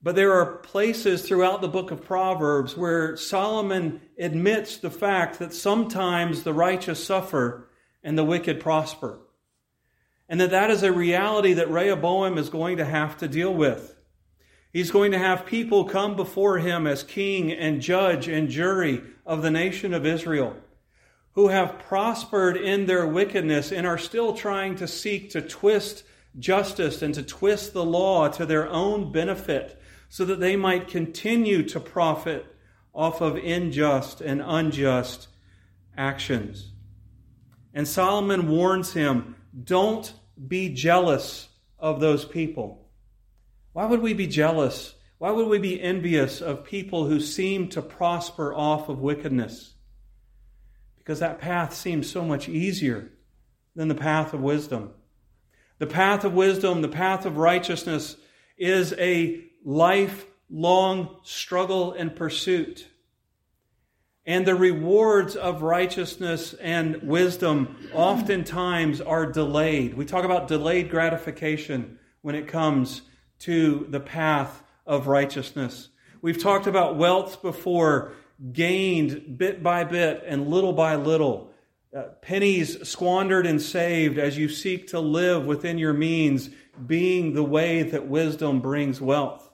But 0.00 0.14
there 0.14 0.32
are 0.32 0.58
places 0.58 1.22
throughout 1.22 1.60
the 1.60 1.68
book 1.68 1.90
of 1.90 2.04
Proverbs 2.04 2.76
where 2.76 3.16
Solomon 3.16 4.00
admits 4.18 4.78
the 4.78 4.90
fact 4.90 5.40
that 5.40 5.52
sometimes 5.52 6.44
the 6.44 6.54
righteous 6.54 7.04
suffer 7.04 7.68
and 8.04 8.16
the 8.16 8.24
wicked 8.24 8.60
prosper. 8.60 9.18
And 10.28 10.40
that 10.40 10.50
that 10.50 10.70
is 10.70 10.82
a 10.82 10.92
reality 10.92 11.54
that 11.54 11.70
Rehoboam 11.70 12.38
is 12.38 12.48
going 12.48 12.76
to 12.76 12.84
have 12.84 13.16
to 13.18 13.28
deal 13.28 13.52
with. 13.52 13.97
He's 14.78 14.92
going 14.92 15.10
to 15.10 15.18
have 15.18 15.44
people 15.44 15.86
come 15.86 16.14
before 16.14 16.58
him 16.58 16.86
as 16.86 17.02
king 17.02 17.50
and 17.50 17.80
judge 17.80 18.28
and 18.28 18.48
jury 18.48 19.02
of 19.26 19.42
the 19.42 19.50
nation 19.50 19.92
of 19.92 20.06
Israel 20.06 20.54
who 21.32 21.48
have 21.48 21.80
prospered 21.80 22.56
in 22.56 22.86
their 22.86 23.04
wickedness 23.04 23.72
and 23.72 23.84
are 23.88 23.98
still 23.98 24.34
trying 24.34 24.76
to 24.76 24.86
seek 24.86 25.30
to 25.30 25.40
twist 25.40 26.04
justice 26.38 27.02
and 27.02 27.12
to 27.14 27.24
twist 27.24 27.72
the 27.72 27.84
law 27.84 28.28
to 28.28 28.46
their 28.46 28.68
own 28.68 29.10
benefit 29.10 29.82
so 30.08 30.24
that 30.24 30.38
they 30.38 30.54
might 30.54 30.86
continue 30.86 31.64
to 31.64 31.80
profit 31.80 32.46
off 32.94 33.20
of 33.20 33.34
unjust 33.34 34.20
and 34.20 34.40
unjust 34.40 35.26
actions. 35.96 36.70
And 37.74 37.88
Solomon 37.88 38.48
warns 38.48 38.92
him 38.92 39.34
don't 39.64 40.12
be 40.46 40.68
jealous 40.68 41.48
of 41.80 41.98
those 41.98 42.24
people. 42.24 42.87
Why 43.72 43.86
would 43.86 44.00
we 44.00 44.14
be 44.14 44.26
jealous? 44.26 44.94
Why 45.18 45.30
would 45.30 45.48
we 45.48 45.58
be 45.58 45.80
envious 45.80 46.40
of 46.40 46.64
people 46.64 47.06
who 47.06 47.20
seem 47.20 47.68
to 47.70 47.82
prosper 47.82 48.54
off 48.54 48.88
of 48.88 49.00
wickedness? 49.00 49.74
Because 50.98 51.20
that 51.20 51.40
path 51.40 51.74
seems 51.74 52.10
so 52.10 52.24
much 52.24 52.48
easier 52.48 53.10
than 53.74 53.88
the 53.88 53.94
path 53.94 54.32
of 54.32 54.40
wisdom. 54.40 54.90
The 55.78 55.86
path 55.86 56.24
of 56.24 56.34
wisdom, 56.34 56.82
the 56.82 56.88
path 56.88 57.24
of 57.24 57.36
righteousness, 57.36 58.16
is 58.56 58.92
a 58.98 59.44
lifelong 59.64 61.16
struggle 61.22 61.92
and 61.92 62.14
pursuit. 62.14 62.86
And 64.26 64.44
the 64.44 64.54
rewards 64.54 65.36
of 65.36 65.62
righteousness 65.62 66.52
and 66.54 67.02
wisdom 67.02 67.76
oftentimes 67.94 69.00
are 69.00 69.24
delayed. 69.24 69.94
We 69.94 70.04
talk 70.04 70.24
about 70.24 70.48
delayed 70.48 70.90
gratification 70.90 71.98
when 72.20 72.34
it 72.34 72.46
comes 72.46 73.02
to 73.40 73.86
the 73.90 74.00
path 74.00 74.62
of 74.86 75.06
righteousness. 75.06 75.88
We've 76.20 76.40
talked 76.40 76.66
about 76.66 76.96
wealth 76.96 77.42
before, 77.42 78.12
gained 78.52 79.38
bit 79.38 79.62
by 79.62 79.84
bit 79.84 80.24
and 80.26 80.48
little 80.48 80.72
by 80.72 80.96
little. 80.96 81.50
Uh, 81.96 82.02
pennies 82.22 82.86
squandered 82.88 83.46
and 83.46 83.62
saved 83.62 84.18
as 84.18 84.36
you 84.36 84.48
seek 84.48 84.88
to 84.88 85.00
live 85.00 85.46
within 85.46 85.78
your 85.78 85.92
means, 85.94 86.50
being 86.86 87.34
the 87.34 87.42
way 87.42 87.82
that 87.82 88.08
wisdom 88.08 88.60
brings 88.60 89.00
wealth. 89.00 89.48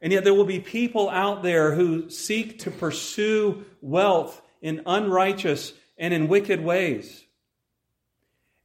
And 0.00 0.12
yet 0.12 0.24
there 0.24 0.34
will 0.34 0.44
be 0.44 0.60
people 0.60 1.08
out 1.08 1.42
there 1.42 1.74
who 1.74 2.10
seek 2.10 2.58
to 2.60 2.70
pursue 2.70 3.64
wealth 3.80 4.42
in 4.60 4.82
unrighteous 4.84 5.72
and 5.96 6.12
in 6.12 6.28
wicked 6.28 6.62
ways. 6.62 7.23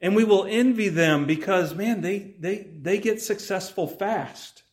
And 0.02 0.16
we 0.16 0.24
will 0.24 0.46
envy 0.46 0.90
them 0.90 1.26
because, 1.26 1.76
man, 1.76 2.02
they, 2.02 2.36
they, 2.40 2.68
they 2.80 3.00
get 3.00 3.22
successful 3.22 3.88
fast. 3.88 4.64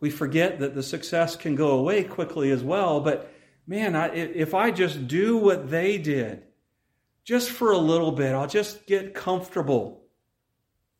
We 0.00 0.10
forget 0.10 0.60
that 0.60 0.74
the 0.74 0.82
success 0.82 1.34
can 1.34 1.56
go 1.56 1.70
away 1.70 2.04
quickly 2.04 2.50
as 2.52 2.62
well, 2.62 3.00
but 3.00 3.32
man, 3.66 3.96
I, 3.96 4.14
if 4.14 4.54
I 4.54 4.70
just 4.70 5.08
do 5.08 5.36
what 5.36 5.70
they 5.70 5.98
did, 5.98 6.44
just 7.24 7.50
for 7.50 7.72
a 7.72 7.78
little 7.78 8.12
bit, 8.12 8.34
I'll 8.34 8.46
just 8.46 8.86
get 8.86 9.14
comfortable 9.14 10.04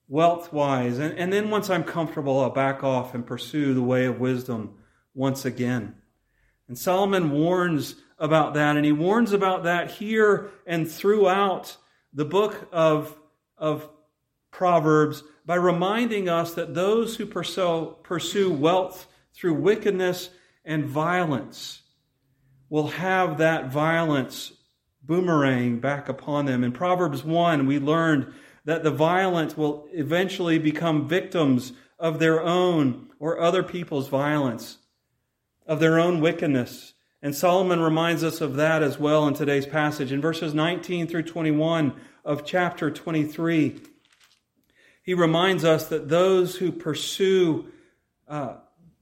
wealth 0.09 0.53
wise. 0.53 0.99
And, 0.99 1.18
and 1.18 1.32
then 1.32 1.51
once 1.51 1.70
I'm 1.70 1.84
comfortable, 1.84 2.40
I'll 2.40 2.51
back 2.51 2.82
off 2.82 3.14
and 3.14 3.26
pursue 3.26 3.74
the 3.74 3.82
way 3.82 4.07
of 4.07 4.18
wisdom 4.18 4.74
once 5.14 5.44
again. 5.44 5.94
And 6.66 6.76
Solomon 6.76 7.30
warns 7.30 7.94
about 8.18 8.55
that, 8.55 8.76
and 8.76 8.84
he 8.84 8.92
warns 8.92 9.32
about 9.32 9.64
that 9.64 9.92
here 9.92 10.51
and 10.66 10.90
throughout 10.90 11.76
the 12.13 12.25
book 12.25 12.69
of, 12.73 13.17
of 13.57 13.89
Proverbs 14.51 15.23
by 15.47 15.57
reminding 15.57 16.29
us 16.29 16.55
that 16.55 16.75
those 16.75 17.17
who 17.17 17.27
pursue, 17.27 17.97
pursue 18.03 18.53
wealth 18.53 19.07
through 19.35 19.55
wickedness 19.55 20.31
and 20.65 20.85
violence 20.85 21.83
will 22.69 22.89
have 22.89 23.39
that 23.39 23.71
violence 23.71 24.53
boomerang 25.03 25.81
back 25.81 26.09
upon 26.09 26.45
them. 26.45 26.63
In 26.63 26.73
Proverbs 26.73 27.25
1, 27.25 27.67
we 27.67 27.79
learned 27.79 28.33
that 28.65 28.85
the 28.85 28.91
violent 28.91 29.57
will 29.57 29.89
eventually 29.93 30.59
become 30.59 31.09
victims 31.09 31.73
of 31.99 32.19
their 32.19 32.43
own 32.43 33.09
or 33.19 33.41
other 33.41 33.63
people's 33.63 34.09
violence. 34.09 34.79
of 35.67 35.81
their 35.81 35.99
own 36.01 36.21
wickedness. 36.21 36.95
And 37.21 37.35
Solomon 37.35 37.81
reminds 37.81 38.23
us 38.23 38.41
of 38.41 38.55
that 38.57 38.83
as 38.83 38.99
well 38.99 39.27
in 39.27 39.35
today's 39.35 39.66
passage. 39.66 40.12
In 40.12 40.21
verses 40.21 40.55
19 40.55 41.09
through 41.09 41.25
21 41.25 41.95
of 42.25 42.45
chapter 42.45 42.91
23, 42.91 43.81
he 45.03 45.14
reminds 45.14 45.64
us 45.64 45.89
that 45.89 46.09
those 46.09 46.57
who 46.57 46.71
pursue 46.71 47.73
uh, 48.29 48.57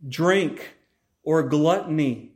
drink 0.09 0.77
or 1.23 1.43
gluttony 1.43 2.33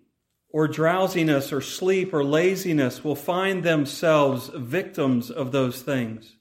or 0.53 0.69
drowsiness 0.69 1.53
or 1.53 1.61
sleep 1.61 2.13
or 2.13 2.25
laziness 2.25 3.03
will 3.05 3.15
find 3.15 3.63
themselves 3.63 4.51
victims 4.55 5.31
of 5.31 5.53
those 5.53 5.81
things. 5.81 6.37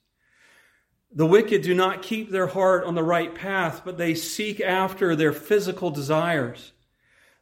The 1.12 1.26
wicked 1.26 1.62
do 1.62 1.74
not 1.74 2.02
keep 2.02 2.30
their 2.30 2.48
heart 2.48 2.84
on 2.84 2.94
the 2.94 3.02
right 3.02 3.34
path, 3.34 3.82
but 3.84 3.96
they 3.96 4.14
seek 4.14 4.60
after 4.60 5.16
their 5.16 5.32
physical 5.32 5.90
desires. 5.90 6.72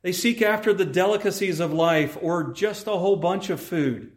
They 0.03 0.13
seek 0.13 0.43
after 0.43 0.73
the 0.73 0.85
delicacies 0.85 1.61
of 1.61 1.73
life 1.73 2.17
or 2.21 2.53
just 2.53 2.87
a 2.87 2.93
whole 2.93 3.17
bunch 3.17 3.51
of 3.51 3.61
food, 3.61 4.13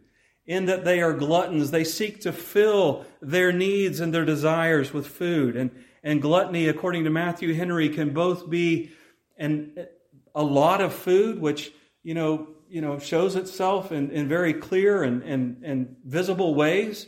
in 0.46 0.66
that 0.66 0.84
they 0.84 1.00
are 1.00 1.12
gluttons. 1.12 1.70
They 1.70 1.84
seek 1.84 2.20
to 2.22 2.32
fill 2.32 3.04
their 3.20 3.52
needs 3.52 4.00
and 4.00 4.12
their 4.12 4.24
desires 4.24 4.92
with 4.92 5.06
food. 5.06 5.56
And, 5.56 5.70
and 6.02 6.22
gluttony, 6.22 6.68
according 6.68 7.04
to 7.04 7.10
Matthew 7.10 7.54
Henry, 7.54 7.88
can 7.88 8.12
both 8.12 8.48
be 8.48 8.90
an, 9.36 9.86
a 10.34 10.42
lot 10.42 10.80
of 10.80 10.92
food, 10.92 11.40
which, 11.40 11.72
you 12.02 12.14
know, 12.14 12.48
you 12.68 12.80
know, 12.80 12.98
shows 12.98 13.36
itself 13.36 13.92
in, 13.92 14.10
in 14.10 14.28
very 14.28 14.54
clear 14.54 15.02
and, 15.02 15.22
and, 15.22 15.62
and 15.62 15.96
visible 16.04 16.54
ways, 16.54 17.06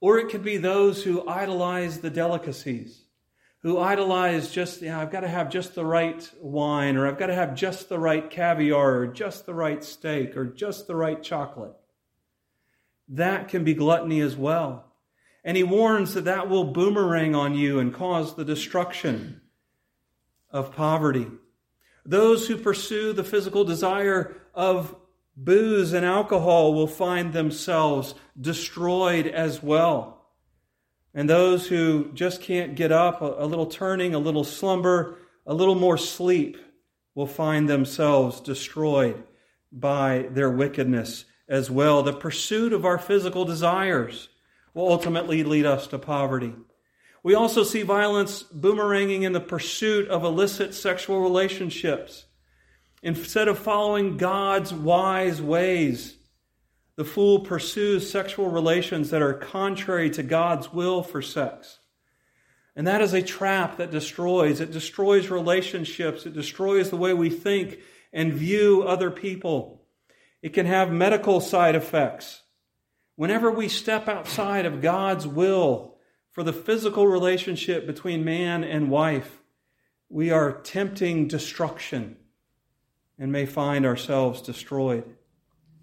or 0.00 0.18
it 0.18 0.28
could 0.28 0.44
be 0.44 0.58
those 0.58 1.02
who 1.02 1.26
idolize 1.26 2.00
the 2.00 2.10
delicacies 2.10 3.04
who 3.62 3.78
idolize 3.78 4.50
just, 4.50 4.82
you 4.82 4.88
know, 4.88 5.00
I've 5.00 5.10
got 5.10 5.20
to 5.20 5.28
have 5.28 5.50
just 5.50 5.74
the 5.74 5.84
right 5.84 6.28
wine, 6.40 6.96
or 6.96 7.08
I've 7.08 7.18
got 7.18 7.26
to 7.26 7.34
have 7.34 7.54
just 7.54 7.88
the 7.88 7.98
right 7.98 8.30
caviar, 8.30 8.98
or 8.98 9.06
just 9.08 9.46
the 9.46 9.54
right 9.54 9.82
steak, 9.82 10.36
or 10.36 10.44
just 10.44 10.86
the 10.86 10.94
right 10.94 11.22
chocolate. 11.22 11.74
That 13.08 13.48
can 13.48 13.64
be 13.64 13.74
gluttony 13.74 14.20
as 14.20 14.36
well. 14.36 14.92
And 15.44 15.56
he 15.56 15.62
warns 15.62 16.14
that 16.14 16.26
that 16.26 16.48
will 16.48 16.64
boomerang 16.64 17.34
on 17.34 17.54
you 17.54 17.78
and 17.78 17.94
cause 17.94 18.36
the 18.36 18.44
destruction 18.44 19.40
of 20.50 20.74
poverty. 20.74 21.26
Those 22.04 22.48
who 22.48 22.56
pursue 22.56 23.12
the 23.12 23.24
physical 23.24 23.64
desire 23.64 24.36
of 24.54 24.94
booze 25.36 25.92
and 25.92 26.04
alcohol 26.04 26.74
will 26.74 26.86
find 26.86 27.32
themselves 27.32 28.14
destroyed 28.38 29.26
as 29.26 29.62
well. 29.62 30.17
And 31.14 31.28
those 31.28 31.66
who 31.66 32.12
just 32.12 32.42
can't 32.42 32.74
get 32.74 32.92
up, 32.92 33.20
a, 33.20 33.44
little 33.44 33.66
turning, 33.66 34.14
a 34.14 34.18
little 34.18 34.44
slumber, 34.44 35.18
a 35.46 35.54
little 35.54 35.74
more 35.74 35.96
sleep, 35.96 36.56
will 37.14 37.26
find 37.26 37.68
themselves 37.68 38.40
destroyed 38.40 39.24
by 39.72 40.28
their 40.30 40.50
wickedness 40.50 41.24
as 41.48 41.70
well. 41.70 42.02
The 42.02 42.12
pursuit 42.12 42.72
of 42.72 42.84
our 42.84 42.98
physical 42.98 43.44
desires 43.44 44.28
will 44.74 44.88
ultimately 44.88 45.42
lead 45.42 45.66
us 45.66 45.86
to 45.88 45.98
poverty. 45.98 46.54
We 47.22 47.34
also 47.34 47.64
see 47.64 47.82
violence 47.82 48.44
boomeranging 48.44 49.22
in 49.22 49.32
the 49.32 49.40
pursuit 49.40 50.08
of 50.08 50.24
illicit 50.24 50.74
sexual 50.74 51.20
relationships. 51.20 52.26
Instead 53.02 53.48
of 53.48 53.58
following 53.58 54.16
God's 54.16 54.72
wise 54.72 55.42
ways, 55.42 56.17
the 56.98 57.04
fool 57.04 57.38
pursues 57.38 58.10
sexual 58.10 58.50
relations 58.50 59.10
that 59.10 59.22
are 59.22 59.32
contrary 59.32 60.10
to 60.10 60.20
God's 60.20 60.72
will 60.72 61.00
for 61.00 61.22
sex. 61.22 61.78
And 62.74 62.88
that 62.88 63.00
is 63.00 63.14
a 63.14 63.22
trap 63.22 63.76
that 63.76 63.92
destroys. 63.92 64.60
It 64.60 64.72
destroys 64.72 65.30
relationships. 65.30 66.26
It 66.26 66.34
destroys 66.34 66.90
the 66.90 66.96
way 66.96 67.14
we 67.14 67.30
think 67.30 67.78
and 68.12 68.32
view 68.32 68.82
other 68.82 69.12
people. 69.12 69.84
It 70.42 70.48
can 70.48 70.66
have 70.66 70.90
medical 70.90 71.40
side 71.40 71.76
effects. 71.76 72.42
Whenever 73.14 73.48
we 73.48 73.68
step 73.68 74.08
outside 74.08 74.66
of 74.66 74.82
God's 74.82 75.24
will 75.24 75.94
for 76.32 76.42
the 76.42 76.52
physical 76.52 77.06
relationship 77.06 77.86
between 77.86 78.24
man 78.24 78.64
and 78.64 78.90
wife, 78.90 79.40
we 80.08 80.32
are 80.32 80.50
tempting 80.62 81.28
destruction 81.28 82.16
and 83.20 83.30
may 83.30 83.46
find 83.46 83.86
ourselves 83.86 84.42
destroyed. 84.42 85.14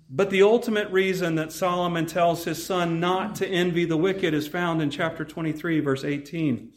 But 0.09 0.29
the 0.29 0.43
ultimate 0.43 0.91
reason 0.91 1.35
that 1.35 1.51
Solomon 1.51 2.05
tells 2.05 2.43
his 2.43 2.63
son 2.63 2.99
not 2.99 3.35
to 3.35 3.47
envy 3.47 3.85
the 3.85 3.97
wicked 3.97 4.33
is 4.33 4.47
found 4.47 4.81
in 4.81 4.91
chapter 4.91 5.25
23, 5.25 5.79
verse 5.79 6.03
18. 6.03 6.71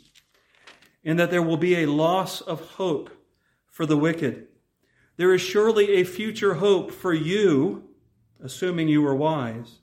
In 1.05 1.17
that 1.19 1.31
there 1.31 1.43
will 1.43 1.59
be 1.59 1.77
a 1.77 1.91
loss 1.91 2.41
of 2.41 2.61
hope 2.61 3.11
for 3.67 3.85
the 3.85 3.97
wicked. 3.97 4.47
There 5.17 5.35
is 5.35 5.43
surely 5.43 5.97
a 5.97 6.05
future 6.05 6.55
hope 6.55 6.91
for 6.91 7.13
you, 7.13 7.91
assuming 8.43 8.89
you 8.89 9.07
are 9.07 9.15
wise, 9.15 9.81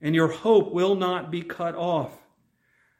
and 0.00 0.14
your 0.14 0.28
hope 0.28 0.72
will 0.72 0.96
not 0.96 1.30
be 1.30 1.42
cut 1.42 1.76
off. 1.76 2.18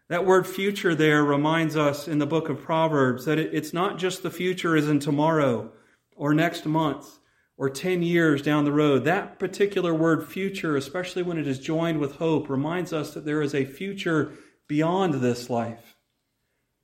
That 0.09 0.26
word 0.26 0.47
future 0.47 0.95
there 0.95 1.24
reminds 1.24 1.76
us 1.76 2.07
in 2.07 2.18
the 2.18 2.26
book 2.26 2.49
of 2.49 2.62
Proverbs 2.62 3.24
that 3.24 3.39
it's 3.39 3.72
not 3.72 3.99
just 3.99 4.22
the 4.22 4.30
future 4.30 4.76
is 4.76 4.89
in 4.89 5.01
tomorrow 5.01 5.72
or 6.14 6.35
next 6.35 6.66
month 6.66 7.18
or 7.57 7.71
10 7.71 8.03
years 8.03 8.43
down 8.43 8.65
the 8.65 8.73
road. 8.73 9.05
That 9.05 9.39
particular 9.39 9.95
word 9.95 10.27
future, 10.27 10.77
especially 10.77 11.23
when 11.23 11.39
it 11.39 11.47
is 11.47 11.59
joined 11.59 11.99
with 11.99 12.17
hope, 12.17 12.49
reminds 12.49 12.93
us 12.93 13.15
that 13.15 13.25
there 13.25 13.43
is 13.43 13.55
a 13.55 13.65
future 13.65 14.33
beyond 14.67 15.15
this 15.15 15.51
life 15.51 15.97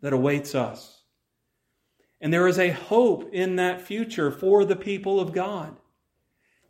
that 0.01 0.13
awaits 0.13 0.55
us. 0.55 1.03
And 2.21 2.33
there 2.33 2.49
is 2.49 2.59
a 2.59 2.71
hope 2.71 3.33
in 3.33 3.57
that 3.57 3.81
future 3.81 4.31
for 4.31 4.65
the 4.65 4.77
people 4.77 5.21
of 5.21 5.33
God. 5.33 5.77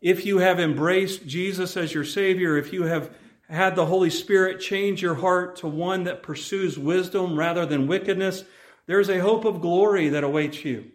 If 0.01 0.25
you 0.25 0.39
have 0.39 0.61
embraced 0.61 1.27
Jesus 1.27 1.77
as 1.77 1.93
your 1.93 2.05
Savior, 2.05 2.57
if 2.57 2.73
you 2.73 2.85
have 2.85 3.11
had 3.49 3.75
the 3.75 3.87
Holy 3.87 4.11
Spirit 4.11 4.61
change 4.61 5.03
your 5.03 5.17
heart 5.17 5.57
to 5.57 5.67
one 5.67 6.05
that 6.05 6.23
pursues 6.23 6.79
wisdom 6.79 7.39
rather 7.39 7.67
than 7.67 7.89
wickedness, 7.89 8.45
there's 8.87 9.09
a 9.09 9.21
hope 9.21 9.45
of 9.45 9.61
glory 9.61 10.11
that 10.11 10.25
awaits 10.25 10.65
you 10.65 10.93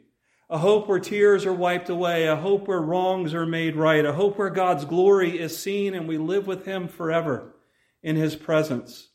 a 0.54 0.60
hope 0.60 0.88
where 0.88 1.00
tears 1.00 1.48
are 1.48 1.54
wiped 1.54 1.90
away, 1.90 2.28
a 2.28 2.36
hope 2.36 2.68
where 2.68 2.80
wrongs 2.80 3.34
are 3.34 3.48
made 3.48 3.76
right, 3.76 4.06
a 4.06 4.14
hope 4.14 4.38
where 4.38 4.52
God's 4.52 4.86
glory 4.86 5.40
is 5.40 5.58
seen 5.58 5.96
and 5.96 6.08
we 6.08 6.20
live 6.20 6.46
with 6.46 6.64
Him 6.64 6.88
forever 6.88 7.56
in 8.04 8.16
His 8.16 8.36
presence. 8.36 9.10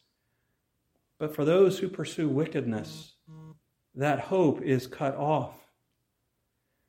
But 1.16 1.36
for 1.36 1.44
those 1.44 1.78
who 1.78 1.88
pursue 1.88 2.28
wickedness, 2.28 3.12
that 3.94 4.18
hope 4.18 4.62
is 4.62 4.88
cut 4.88 5.14
off. 5.14 5.54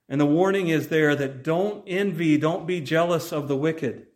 And 0.10 0.20
the 0.20 0.26
warning 0.26 0.70
is 0.70 0.88
there 0.88 1.16
that 1.16 1.44
don't 1.44 1.84
envy, 1.86 2.36
don't 2.36 2.66
be 2.66 2.82
jealous 2.82 3.32
of 3.32 3.48
the 3.48 3.56
wicked, 3.56 4.08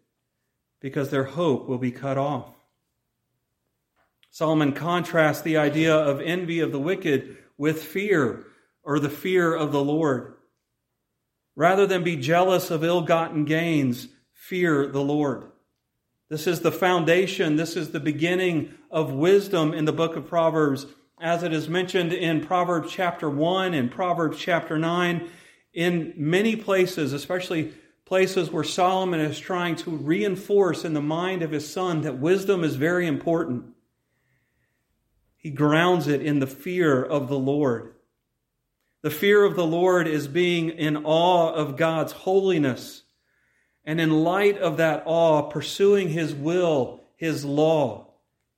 because 0.80 1.12
their 1.12 1.26
hope 1.26 1.68
will 1.68 1.78
be 1.78 1.92
cut 1.92 2.18
off. 2.18 2.56
Solomon 4.32 4.74
contrasts 4.74 5.42
the 5.42 5.58
idea 5.58 5.96
of 5.96 6.20
envy 6.22 6.60
of 6.60 6.72
the 6.72 6.80
wicked 6.80 7.38
with 7.56 7.84
fear 7.84 8.48
or 8.84 9.00
the 9.00 9.10
fear 9.10 9.54
of 9.54 9.72
the 9.72 9.84
Lord. 9.84 10.36
Rather 11.56 11.86
than 11.86 12.04
be 12.04 12.16
jealous 12.16 12.72
of 12.72 12.84
ill 12.84 13.02
gotten 13.02 13.46
gains, 13.46 14.08
fear 14.34 14.88
the 14.88 15.02
Lord. 15.02 15.52
This 16.30 16.48
is 16.48 16.62
the 16.62 16.72
foundation, 16.72 17.56
this 17.56 17.76
is 17.76 17.92
the 17.92 18.00
beginning 18.00 18.74
of 18.90 19.12
wisdom 19.12 19.74
in 19.74 19.86
the 19.86 19.94
book 19.94 20.16
of 20.16 20.28
Proverbs, 20.28 20.88
as 21.22 21.44
it 21.44 21.54
is 21.54 21.70
mentioned 21.70 22.12
in 22.12 22.46
Proverbs 22.46 22.92
chapter 22.92 23.30
1 23.30 23.74
and 23.74 23.92
Proverbs 23.92 24.40
chapter 24.40 24.78
9. 24.78 25.30
In 25.74 26.14
many 26.18 26.56
places, 26.56 27.14
especially 27.14 27.74
places 28.06 28.52
where 28.52 28.64
Solomon 28.64 29.20
is 29.20 29.40
trying 29.40 29.76
to 29.78 29.92
reinforce 29.92 30.84
in 30.86 30.94
the 30.94 31.02
mind 31.02 31.42
of 31.42 31.52
his 31.52 31.72
son 31.72 32.02
that 32.02 32.20
wisdom 32.20 32.64
is 32.64 32.76
very 32.76 33.08
important. 33.08 33.66
He 35.38 35.52
grounds 35.52 36.08
it 36.08 36.22
in 36.22 36.40
the 36.40 36.48
fear 36.48 37.04
of 37.04 37.28
the 37.28 37.40
Lord. 37.40 37.94
The 39.04 39.12
fear 39.12 39.44
of 39.44 39.56
the 39.56 39.66
Lord 39.66 40.08
is 40.08 40.30
being 40.30 40.70
in 40.70 41.06
awe 41.06 41.52
of 41.52 41.76
God's 41.76 42.14
holiness. 42.14 43.04
And 43.86 44.00
in 44.00 44.24
light 44.24 44.58
of 44.58 44.78
that 44.78 45.04
awe, 45.06 45.42
pursuing 45.42 46.08
His 46.08 46.34
will, 46.34 47.04
His 47.18 47.44
law, 47.44 48.14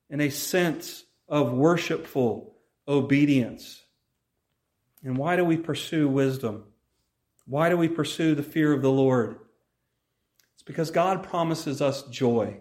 in 0.08 0.22
a 0.22 0.30
sense 0.30 1.04
of 1.28 1.52
worshipful 1.52 2.56
obedience. 2.88 3.82
And 5.04 5.18
why 5.18 5.36
do 5.36 5.44
we 5.44 5.58
pursue 5.58 6.08
wisdom? 6.08 6.66
Why 7.48 7.70
do 7.70 7.78
we 7.78 7.88
pursue 7.88 8.36
the 8.36 8.44
fear 8.44 8.72
of 8.72 8.84
the 8.84 8.92
Lord? 8.92 9.40
It's 10.54 10.64
because 10.64 10.92
God 10.92 11.24
promises 11.24 11.82
us 11.82 12.04
joy. 12.04 12.60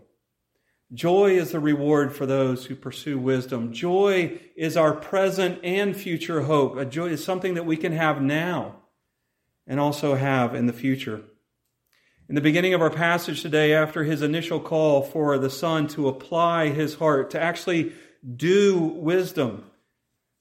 Joy 0.95 1.33
is 1.33 1.51
the 1.51 1.61
reward 1.61 2.15
for 2.15 2.25
those 2.25 2.67
who 2.67 2.77
pursue 2.77 3.19
wisdom. 3.19 3.73
Joy 3.73 4.41
is 4.55 4.77
our 4.77 4.93
present 4.93 5.59
and 5.65 5.97
future 5.97 6.43
hope. 6.43 6.77
A 6.77 6.85
joy 6.85 7.07
is 7.07 7.25
something 7.25 7.55
that 7.55 7.67
we 7.67 7.77
can 7.77 7.93
have 7.93 8.23
now 8.23 8.77
and 9.67 9.81
also 9.81 10.15
have 10.15 10.55
in 10.55 10.67
the 10.67 10.73
future. 10.73 11.23
In 12.29 12.37
the 12.37 12.41
beginning 12.41 12.75
of 12.75 12.81
our 12.81 12.91
passage 12.91 13.43
today, 13.43 13.75
after 13.75 14.05
his 14.05 14.23
initial 14.23 14.61
call 14.61 15.03
for 15.03 15.37
the 15.37 15.51
son 15.51 15.89
to 15.89 16.09
apply 16.09 16.69
his 16.69 16.95
heart, 16.95 17.31
to 17.31 17.43
actually 17.43 17.93
do 18.37 18.79
wisdom, 18.79 19.65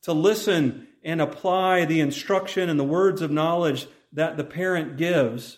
to 0.04 0.14
listen 0.14 0.88
and 1.04 1.20
apply 1.20 1.86
the 1.86 2.00
instruction 2.00 2.70
and 2.70 2.80
the 2.80 2.86
words 2.86 3.22
of 3.22 3.32
knowledge 3.32 3.88
that 4.14 4.38
the 4.38 4.44
parent 4.44 4.98
gives, 4.98 5.58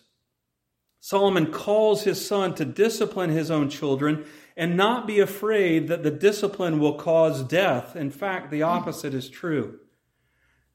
Solomon 1.06 1.52
calls 1.52 2.02
his 2.02 2.26
son 2.26 2.56
to 2.56 2.66
discipline 2.66 3.30
his 3.30 3.52
own 3.52 3.70
children 3.70 4.26
and 4.58 4.76
not 4.76 5.06
be 5.06 5.20
afraid 5.20 5.88
that 5.88 6.02
the 6.02 6.10
discipline 6.10 6.80
will 6.80 6.96
cause 6.96 7.44
death. 7.44 7.96
In 7.96 8.10
fact, 8.10 8.50
the 8.50 8.64
opposite 8.64 9.14
is 9.14 9.30
true. 9.30 9.78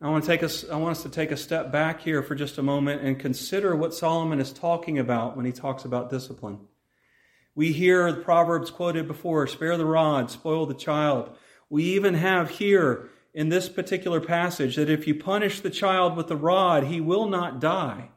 I 0.00 0.08
want, 0.08 0.22
to 0.22 0.30
take 0.30 0.44
us, 0.44 0.64
I 0.70 0.76
want 0.76 0.98
us 0.98 1.02
to 1.02 1.08
take 1.08 1.32
a 1.32 1.36
step 1.36 1.72
back 1.72 2.02
here 2.02 2.22
for 2.22 2.36
just 2.36 2.58
a 2.58 2.62
moment 2.62 3.02
and 3.02 3.18
consider 3.18 3.74
what 3.74 3.92
Solomon 3.92 4.38
is 4.38 4.52
talking 4.52 5.00
about 5.00 5.36
when 5.36 5.46
he 5.46 5.50
talks 5.50 5.84
about 5.84 6.10
discipline. 6.10 6.60
We 7.56 7.72
hear 7.72 8.12
the 8.12 8.22
Proverbs 8.22 8.70
quoted 8.70 9.08
before 9.08 9.48
spare 9.48 9.76
the 9.76 9.84
rod, 9.84 10.30
spoil 10.30 10.64
the 10.64 10.74
child. 10.74 11.36
We 11.68 11.82
even 11.82 12.14
have 12.14 12.50
here 12.50 13.10
in 13.34 13.48
this 13.48 13.68
particular 13.68 14.20
passage 14.20 14.76
that 14.76 14.90
if 14.90 15.08
you 15.08 15.16
punish 15.16 15.58
the 15.58 15.70
child 15.70 16.16
with 16.16 16.28
the 16.28 16.36
rod, 16.36 16.84
he 16.84 17.00
will 17.00 17.26
not 17.26 17.60
die. 17.60 18.10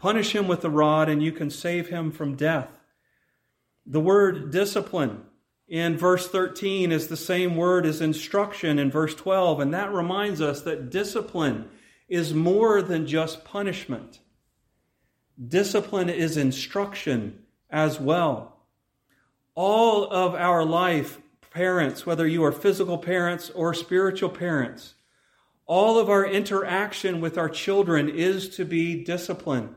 Punish 0.00 0.34
him 0.34 0.48
with 0.48 0.62
the 0.62 0.70
rod, 0.70 1.10
and 1.10 1.22
you 1.22 1.30
can 1.30 1.50
save 1.50 1.90
him 1.90 2.10
from 2.10 2.34
death. 2.34 2.70
The 3.84 4.00
word 4.00 4.50
discipline 4.50 5.24
in 5.68 5.98
verse 5.98 6.26
13 6.26 6.90
is 6.90 7.08
the 7.08 7.18
same 7.18 7.54
word 7.54 7.84
as 7.84 8.00
instruction 8.00 8.78
in 8.78 8.90
verse 8.90 9.14
12, 9.14 9.60
and 9.60 9.74
that 9.74 9.92
reminds 9.92 10.40
us 10.40 10.62
that 10.62 10.88
discipline 10.88 11.68
is 12.08 12.32
more 12.32 12.80
than 12.80 13.06
just 13.06 13.44
punishment. 13.44 14.20
Discipline 15.46 16.08
is 16.08 16.38
instruction 16.38 17.42
as 17.68 18.00
well. 18.00 18.56
All 19.54 20.10
of 20.10 20.34
our 20.34 20.64
life, 20.64 21.20
parents, 21.50 22.06
whether 22.06 22.26
you 22.26 22.42
are 22.42 22.52
physical 22.52 22.96
parents 22.96 23.50
or 23.50 23.74
spiritual 23.74 24.30
parents, 24.30 24.94
all 25.66 25.98
of 25.98 26.08
our 26.08 26.24
interaction 26.24 27.20
with 27.20 27.36
our 27.36 27.50
children 27.50 28.08
is 28.08 28.48
to 28.56 28.64
be 28.64 29.04
discipline 29.04 29.74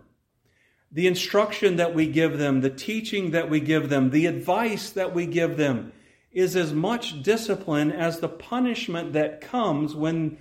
the 0.93 1.07
instruction 1.07 1.77
that 1.77 1.95
we 1.95 2.05
give 2.05 2.37
them, 2.37 2.61
the 2.61 2.69
teaching 2.69 3.31
that 3.31 3.49
we 3.49 3.59
give 3.59 3.89
them, 3.89 4.11
the 4.11 4.27
advice 4.27 4.91
that 4.91 5.13
we 5.13 5.25
give 5.25 5.57
them 5.57 5.91
is 6.31 6.55
as 6.55 6.71
much 6.71 7.23
discipline 7.23 7.91
as 7.91 8.19
the 8.19 8.29
punishment 8.29 9.13
that 9.13 9.41
comes 9.41 9.95
when, 9.95 10.37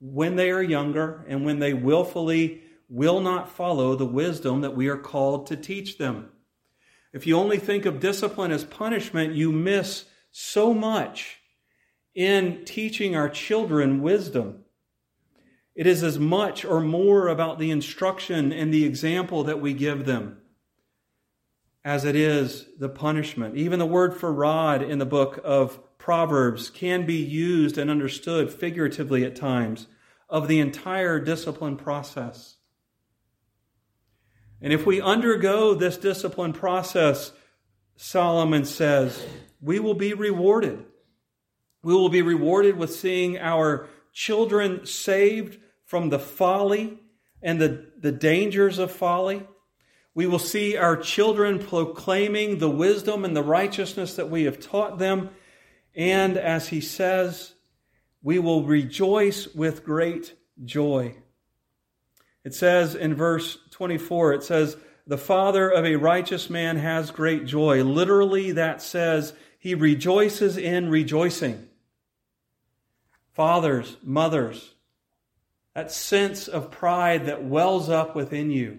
when 0.00 0.36
they 0.36 0.50
are 0.50 0.62
younger 0.62 1.24
and 1.28 1.44
when 1.44 1.58
they 1.58 1.74
willfully 1.74 2.62
will 2.88 3.20
not 3.20 3.48
follow 3.48 3.96
the 3.96 4.06
wisdom 4.06 4.60
that 4.60 4.76
we 4.76 4.86
are 4.86 4.96
called 4.96 5.48
to 5.48 5.56
teach 5.56 5.98
them. 5.98 6.28
If 7.12 7.26
you 7.26 7.36
only 7.36 7.58
think 7.58 7.84
of 7.84 7.98
discipline 7.98 8.52
as 8.52 8.64
punishment, 8.64 9.34
you 9.34 9.50
miss 9.50 10.04
so 10.30 10.72
much 10.72 11.38
in 12.14 12.64
teaching 12.64 13.16
our 13.16 13.28
children 13.28 14.02
wisdom. 14.02 14.65
It 15.76 15.86
is 15.86 16.02
as 16.02 16.18
much 16.18 16.64
or 16.64 16.80
more 16.80 17.28
about 17.28 17.58
the 17.58 17.70
instruction 17.70 18.50
and 18.50 18.72
the 18.72 18.86
example 18.86 19.44
that 19.44 19.60
we 19.60 19.74
give 19.74 20.06
them 20.06 20.38
as 21.84 22.04
it 22.04 22.16
is 22.16 22.66
the 22.78 22.88
punishment. 22.88 23.56
Even 23.56 23.78
the 23.78 23.86
word 23.86 24.16
for 24.16 24.32
rod 24.32 24.82
in 24.82 24.98
the 24.98 25.06
book 25.06 25.38
of 25.44 25.78
Proverbs 25.98 26.70
can 26.70 27.06
be 27.06 27.22
used 27.22 27.78
and 27.78 27.90
understood 27.90 28.50
figuratively 28.50 29.22
at 29.22 29.36
times 29.36 29.86
of 30.28 30.48
the 30.48 30.58
entire 30.58 31.20
discipline 31.20 31.76
process. 31.76 32.56
And 34.60 34.72
if 34.72 34.86
we 34.86 35.00
undergo 35.00 35.74
this 35.74 35.98
discipline 35.98 36.54
process, 36.54 37.32
Solomon 37.96 38.64
says, 38.64 39.24
we 39.60 39.78
will 39.78 39.94
be 39.94 40.14
rewarded. 40.14 40.84
We 41.82 41.94
will 41.94 42.08
be 42.08 42.22
rewarded 42.22 42.76
with 42.78 42.94
seeing 42.94 43.38
our 43.38 43.88
children 44.12 44.86
saved 44.86 45.58
from 45.86 46.10
the 46.10 46.18
folly 46.18 46.98
and 47.40 47.60
the, 47.60 47.86
the 47.98 48.12
dangers 48.12 48.78
of 48.78 48.90
folly. 48.90 49.42
We 50.14 50.26
will 50.26 50.38
see 50.38 50.76
our 50.76 50.96
children 50.96 51.58
proclaiming 51.58 52.58
the 52.58 52.70
wisdom 52.70 53.24
and 53.24 53.36
the 53.36 53.42
righteousness 53.42 54.16
that 54.16 54.30
we 54.30 54.44
have 54.44 54.60
taught 54.60 54.98
them. 54.98 55.30
And 55.94 56.36
as 56.36 56.68
he 56.68 56.80
says, 56.80 57.54
we 58.22 58.38
will 58.38 58.64
rejoice 58.64 59.46
with 59.54 59.84
great 59.84 60.34
joy. 60.64 61.16
It 62.44 62.54
says 62.54 62.94
in 62.94 63.14
verse 63.14 63.58
24, 63.72 64.34
it 64.34 64.42
says, 64.42 64.76
The 65.06 65.18
father 65.18 65.68
of 65.68 65.84
a 65.84 65.96
righteous 65.96 66.48
man 66.48 66.76
has 66.76 67.10
great 67.10 67.44
joy. 67.44 67.84
Literally, 67.84 68.52
that 68.52 68.80
says 68.80 69.32
he 69.58 69.74
rejoices 69.74 70.56
in 70.56 70.88
rejoicing. 70.88 71.68
Fathers, 73.32 73.96
mothers, 74.02 74.75
that 75.76 75.92
sense 75.92 76.48
of 76.48 76.70
pride 76.70 77.26
that 77.26 77.44
wells 77.44 77.90
up 77.90 78.16
within 78.16 78.50
you. 78.50 78.78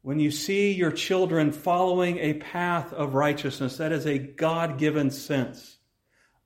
When 0.00 0.18
you 0.18 0.30
see 0.30 0.72
your 0.72 0.90
children 0.90 1.52
following 1.52 2.16
a 2.16 2.32
path 2.32 2.94
of 2.94 3.12
righteousness, 3.12 3.76
that 3.76 3.92
is 3.92 4.06
a 4.06 4.16
God 4.16 4.78
given 4.78 5.10
sense 5.10 5.76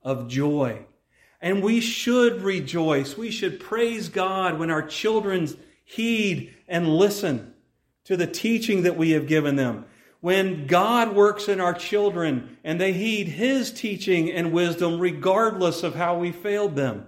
of 0.01 0.27
joy. 0.27 0.85
And 1.39 1.63
we 1.63 1.79
should 1.79 2.41
rejoice. 2.41 3.15
We 3.15 3.31
should 3.31 3.61
praise 3.61 4.09
God 4.09 4.59
when 4.59 4.69
our 4.69 4.85
children 4.85 5.47
heed 5.85 6.53
and 6.67 6.97
listen 6.97 7.53
to 8.03 8.17
the 8.17 8.27
teaching 8.27 8.83
that 8.83 8.97
we 8.97 9.11
have 9.11 9.27
given 9.27 9.55
them. 9.55 9.85
When 10.19 10.67
God 10.67 11.15
works 11.15 11.47
in 11.47 11.61
our 11.61 11.73
children 11.73 12.57
and 12.65 12.81
they 12.81 12.91
heed 12.91 13.29
His 13.29 13.71
teaching 13.71 14.29
and 14.29 14.51
wisdom 14.51 14.99
regardless 14.99 15.83
of 15.83 15.95
how 15.95 16.17
we 16.17 16.33
failed 16.33 16.75
them. 16.75 17.07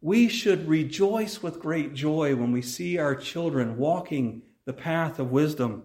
We 0.00 0.28
should 0.28 0.66
rejoice 0.66 1.42
with 1.42 1.60
great 1.60 1.94
joy 1.94 2.34
when 2.34 2.52
we 2.52 2.62
see 2.62 2.96
our 2.98 3.14
children 3.14 3.76
walking 3.76 4.42
the 4.64 4.72
path 4.72 5.18
of 5.18 5.30
wisdom. 5.30 5.84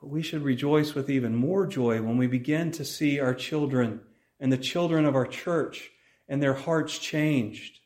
But 0.00 0.08
we 0.08 0.22
should 0.22 0.42
rejoice 0.42 0.94
with 0.94 1.10
even 1.10 1.34
more 1.34 1.66
joy 1.66 2.00
when 2.00 2.16
we 2.16 2.26
begin 2.26 2.70
to 2.72 2.84
see 2.84 3.20
our 3.20 3.34
children 3.34 4.00
and 4.40 4.52
the 4.52 4.58
children 4.58 5.04
of 5.04 5.14
our 5.14 5.26
church 5.26 5.90
and 6.28 6.42
their 6.42 6.54
hearts 6.54 6.98
changed 6.98 7.80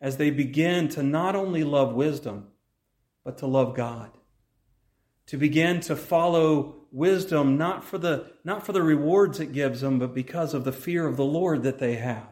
as 0.00 0.16
they 0.16 0.30
begin 0.30 0.88
to 0.88 1.02
not 1.02 1.36
only 1.36 1.64
love 1.64 1.94
wisdom, 1.94 2.48
but 3.24 3.38
to 3.38 3.46
love 3.46 3.74
God. 3.74 4.10
To 5.26 5.36
begin 5.36 5.80
to 5.82 5.96
follow 5.96 6.74
wisdom 6.90 7.56
not 7.56 7.84
for 7.84 7.98
the, 7.98 8.32
not 8.44 8.66
for 8.66 8.72
the 8.72 8.82
rewards 8.82 9.40
it 9.40 9.52
gives 9.52 9.80
them, 9.80 9.98
but 9.98 10.12
because 10.12 10.54
of 10.54 10.64
the 10.64 10.72
fear 10.72 11.06
of 11.06 11.16
the 11.16 11.24
Lord 11.24 11.62
that 11.62 11.78
they 11.78 11.94
have. 11.94 12.31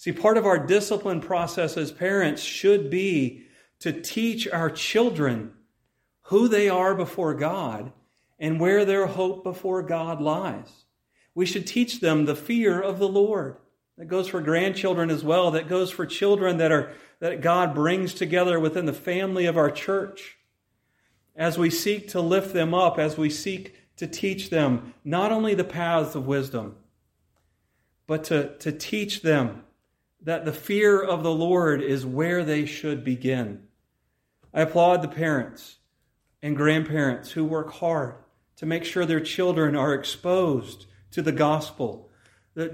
See, 0.00 0.12
part 0.12 0.38
of 0.38 0.46
our 0.46 0.58
discipline 0.58 1.20
process 1.20 1.76
as 1.76 1.92
parents 1.92 2.40
should 2.40 2.88
be 2.88 3.42
to 3.80 3.92
teach 3.92 4.48
our 4.48 4.70
children 4.70 5.52
who 6.22 6.48
they 6.48 6.70
are 6.70 6.94
before 6.94 7.34
God 7.34 7.92
and 8.38 8.58
where 8.58 8.86
their 8.86 9.04
hope 9.04 9.44
before 9.44 9.82
God 9.82 10.22
lies. 10.22 10.84
We 11.34 11.44
should 11.44 11.66
teach 11.66 12.00
them 12.00 12.24
the 12.24 12.34
fear 12.34 12.80
of 12.80 12.98
the 12.98 13.10
Lord. 13.10 13.58
That 13.98 14.06
goes 14.06 14.26
for 14.26 14.40
grandchildren 14.40 15.10
as 15.10 15.22
well. 15.22 15.50
That 15.50 15.68
goes 15.68 15.90
for 15.90 16.06
children 16.06 16.56
that 16.56 16.72
are 16.72 16.94
that 17.18 17.42
God 17.42 17.74
brings 17.74 18.14
together 18.14 18.58
within 18.58 18.86
the 18.86 18.94
family 18.94 19.44
of 19.44 19.58
our 19.58 19.70
church. 19.70 20.38
As 21.36 21.58
we 21.58 21.68
seek 21.68 22.08
to 22.08 22.22
lift 22.22 22.54
them 22.54 22.72
up, 22.72 22.98
as 22.98 23.18
we 23.18 23.28
seek 23.28 23.74
to 23.96 24.06
teach 24.06 24.48
them 24.48 24.94
not 25.04 25.30
only 25.30 25.52
the 25.52 25.62
paths 25.62 26.14
of 26.14 26.26
wisdom, 26.26 26.76
but 28.06 28.24
to, 28.24 28.56
to 28.60 28.72
teach 28.72 29.20
them 29.20 29.64
that 30.22 30.44
the 30.44 30.52
fear 30.52 31.00
of 31.00 31.22
the 31.22 31.32
Lord 31.32 31.82
is 31.82 32.04
where 32.04 32.44
they 32.44 32.66
should 32.66 33.04
begin. 33.04 33.62
I 34.52 34.62
applaud 34.62 35.02
the 35.02 35.08
parents 35.08 35.78
and 36.42 36.56
grandparents 36.56 37.32
who 37.32 37.44
work 37.44 37.72
hard 37.72 38.16
to 38.56 38.66
make 38.66 38.84
sure 38.84 39.06
their 39.06 39.20
children 39.20 39.76
are 39.76 39.94
exposed 39.94 40.86
to 41.12 41.22
the 41.22 41.32
gospel, 41.32 42.10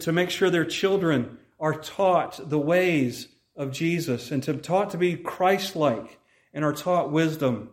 to 0.01 0.13
make 0.13 0.31
sure 0.31 0.51
their 0.51 0.65
children 0.65 1.39
are 1.61 1.75
taught 1.75 2.51
the 2.51 2.59
ways 2.59 3.29
of 3.55 3.73
Jesus 3.73 4.31
and 4.31 4.43
to 4.43 4.55
be 4.55 4.61
taught 4.61 4.91
to 4.91 4.99
be 4.99 5.17
Christ-like 5.17 6.19
and 6.53 6.65
are 6.65 6.73
taught 6.73 7.11
wisdom 7.11 7.71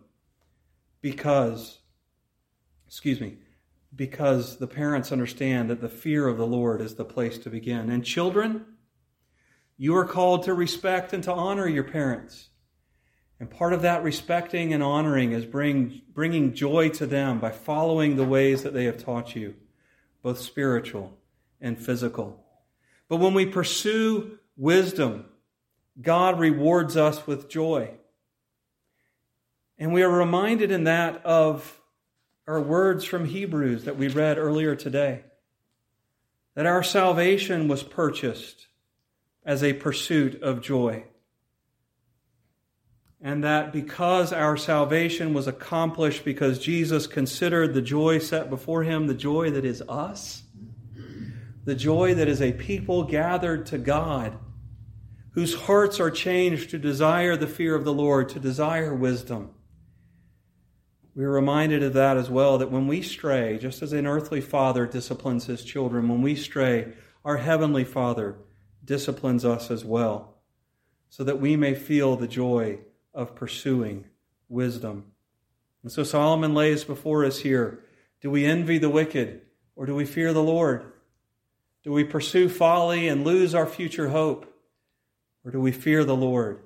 because 1.02 1.80
excuse 2.88 3.20
me 3.20 3.38
because 3.96 4.58
the 4.58 4.68
parents 4.68 5.12
understand 5.12 5.70
that 5.70 5.82
the 5.82 5.90
fear 5.90 6.28
of 6.28 6.38
the 6.38 6.48
Lord 6.48 6.82
is 6.82 6.96
the 6.96 7.06
place 7.06 7.38
to 7.40 7.50
begin. 7.50 7.90
And 7.90 8.04
children, 8.04 8.66
you 9.78 9.96
are 9.96 10.06
called 10.06 10.44
to 10.44 10.54
respect 10.54 11.14
and 11.14 11.24
to 11.24 11.34
honor 11.34 11.68
your 11.68 11.84
parents. 11.84 12.50
And 13.40 13.50
part 13.50 13.74
of 13.74 13.82
that 13.82 14.04
respecting 14.04 14.74
and 14.74 14.82
honoring 14.82 15.32
is 15.32 15.46
bring, 15.46 16.02
bringing 16.14 16.54
joy 16.54 16.90
to 16.90 17.06
them 17.06 17.40
by 17.40 17.52
following 17.52 18.16
the 18.16 18.24
ways 18.24 18.64
that 18.64 18.74
they 18.74 18.86
have 18.86 19.04
taught 19.04 19.36
you, 19.36 19.56
both 20.22 20.40
spiritual 20.40 21.18
and 21.60 21.78
physical. 21.78 22.44
But 23.10 23.18
when 23.18 23.34
we 23.34 23.46
pursue 23.46 24.40
wisdom, 24.56 25.26
God 26.02 26.40
rewards 26.40 26.96
us 26.96 27.28
with 27.28 27.50
joy. 27.50 27.92
And 29.78 29.92
we 29.92 30.04
are 30.04 30.10
reminded 30.10 30.72
in 30.72 30.86
that 30.86 31.26
of 31.26 31.82
our 32.48 32.62
words 32.62 33.06
from 33.06 33.26
Hebrews 33.26 33.86
that 33.86 33.98
we 33.98 34.08
read 34.08 34.38
earlier 34.38 34.76
today 34.76 35.24
that 36.56 36.66
our 36.66 36.84
salvation 36.84 37.68
was 37.68 37.84
purchased 37.84 38.68
as 39.46 39.64
a 39.64 39.74
pursuit 39.74 40.42
of 40.42 40.62
joy. 40.62 41.04
and 43.26 43.42
that 43.46 43.72
because 43.72 44.34
our 44.34 44.58
salvation 44.58 45.34
was 45.34 45.48
accomplished 45.48 46.26
because 46.26 46.60
Jesus 46.60 47.08
considered 47.08 47.74
the 47.74 47.82
joy 47.82 48.20
set 48.20 48.50
before 48.50 48.84
him, 48.84 49.08
the 49.08 49.14
joy 49.14 49.50
that 49.52 49.64
is 49.64 49.82
us, 49.88 50.44
the 51.64 51.74
joy 51.74 52.14
that 52.14 52.28
is 52.28 52.42
a 52.42 52.52
people 52.52 53.04
gathered 53.04 53.66
to 53.68 53.78
God, 53.78 54.38
whose 55.32 55.56
hearts 55.56 56.02
are 56.02 56.12
changed 56.12 56.70
to 56.72 56.78
desire 56.78 57.38
the 57.38 57.48
fear 57.48 57.76
of 57.76 57.86
the 57.86 57.94
Lord, 57.94 58.28
to 58.28 58.42
desire 58.42 58.94
wisdom. 58.94 59.52
We 61.16 61.24
are 61.24 61.32
reminded 61.32 61.82
of 61.82 61.94
that 61.94 62.18
as 62.18 62.30
well, 62.30 62.58
that 62.58 62.72
when 62.72 62.88
we 62.88 63.02
stray, 63.02 63.58
just 63.58 63.82
as 63.82 63.94
an 63.94 64.06
earthly 64.06 64.42
father 64.42 64.86
disciplines 64.86 65.46
his 65.46 65.64
children, 65.64 66.10
when 66.10 66.22
we 66.22 66.36
stray, 66.36 66.92
our 67.24 67.38
heavenly 67.38 67.86
Father 67.86 68.36
disciplines 68.84 69.46
us 69.46 69.72
as 69.72 69.86
well, 69.86 70.36
so 71.10 71.24
that 71.24 71.40
we 71.40 71.56
may 71.56 71.74
feel 71.74 72.16
the 72.16 72.28
joy 72.28 72.80
of 73.14 73.36
pursuing 73.36 74.06
wisdom. 74.50 75.06
And 75.84 75.92
so 75.92 76.04
Solomon 76.04 76.54
lays 76.54 76.84
before 76.84 77.26
us 77.26 77.40
here 77.40 77.80
do 78.22 78.32
we 78.32 78.46
envy 78.46 78.78
the 78.78 78.90
wicked 78.90 79.42
or 79.76 79.86
do 79.86 79.94
we 79.94 80.06
fear 80.06 80.32
the 80.32 80.44
Lord? 80.44 80.86
Do 81.84 81.92
we 81.92 82.06
pursue 82.06 82.48
folly 82.48 83.10
and 83.10 83.26
lose 83.26 83.54
our 83.54 83.66
future 83.66 84.10
hope? 84.10 84.50
Or 85.44 85.52
do 85.52 85.60
we 85.60 85.74
fear 85.74 86.06
the 86.06 86.16
Lord 86.16 86.60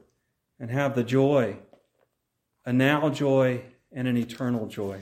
and 0.60 0.70
have 0.70 0.94
the 0.94 1.04
joy, 1.04 1.58
a 2.64 2.72
now 2.72 3.10
joy 3.10 3.64
and 3.92 4.08
an 4.08 4.18
eternal 4.18 4.68
joy? 4.68 5.02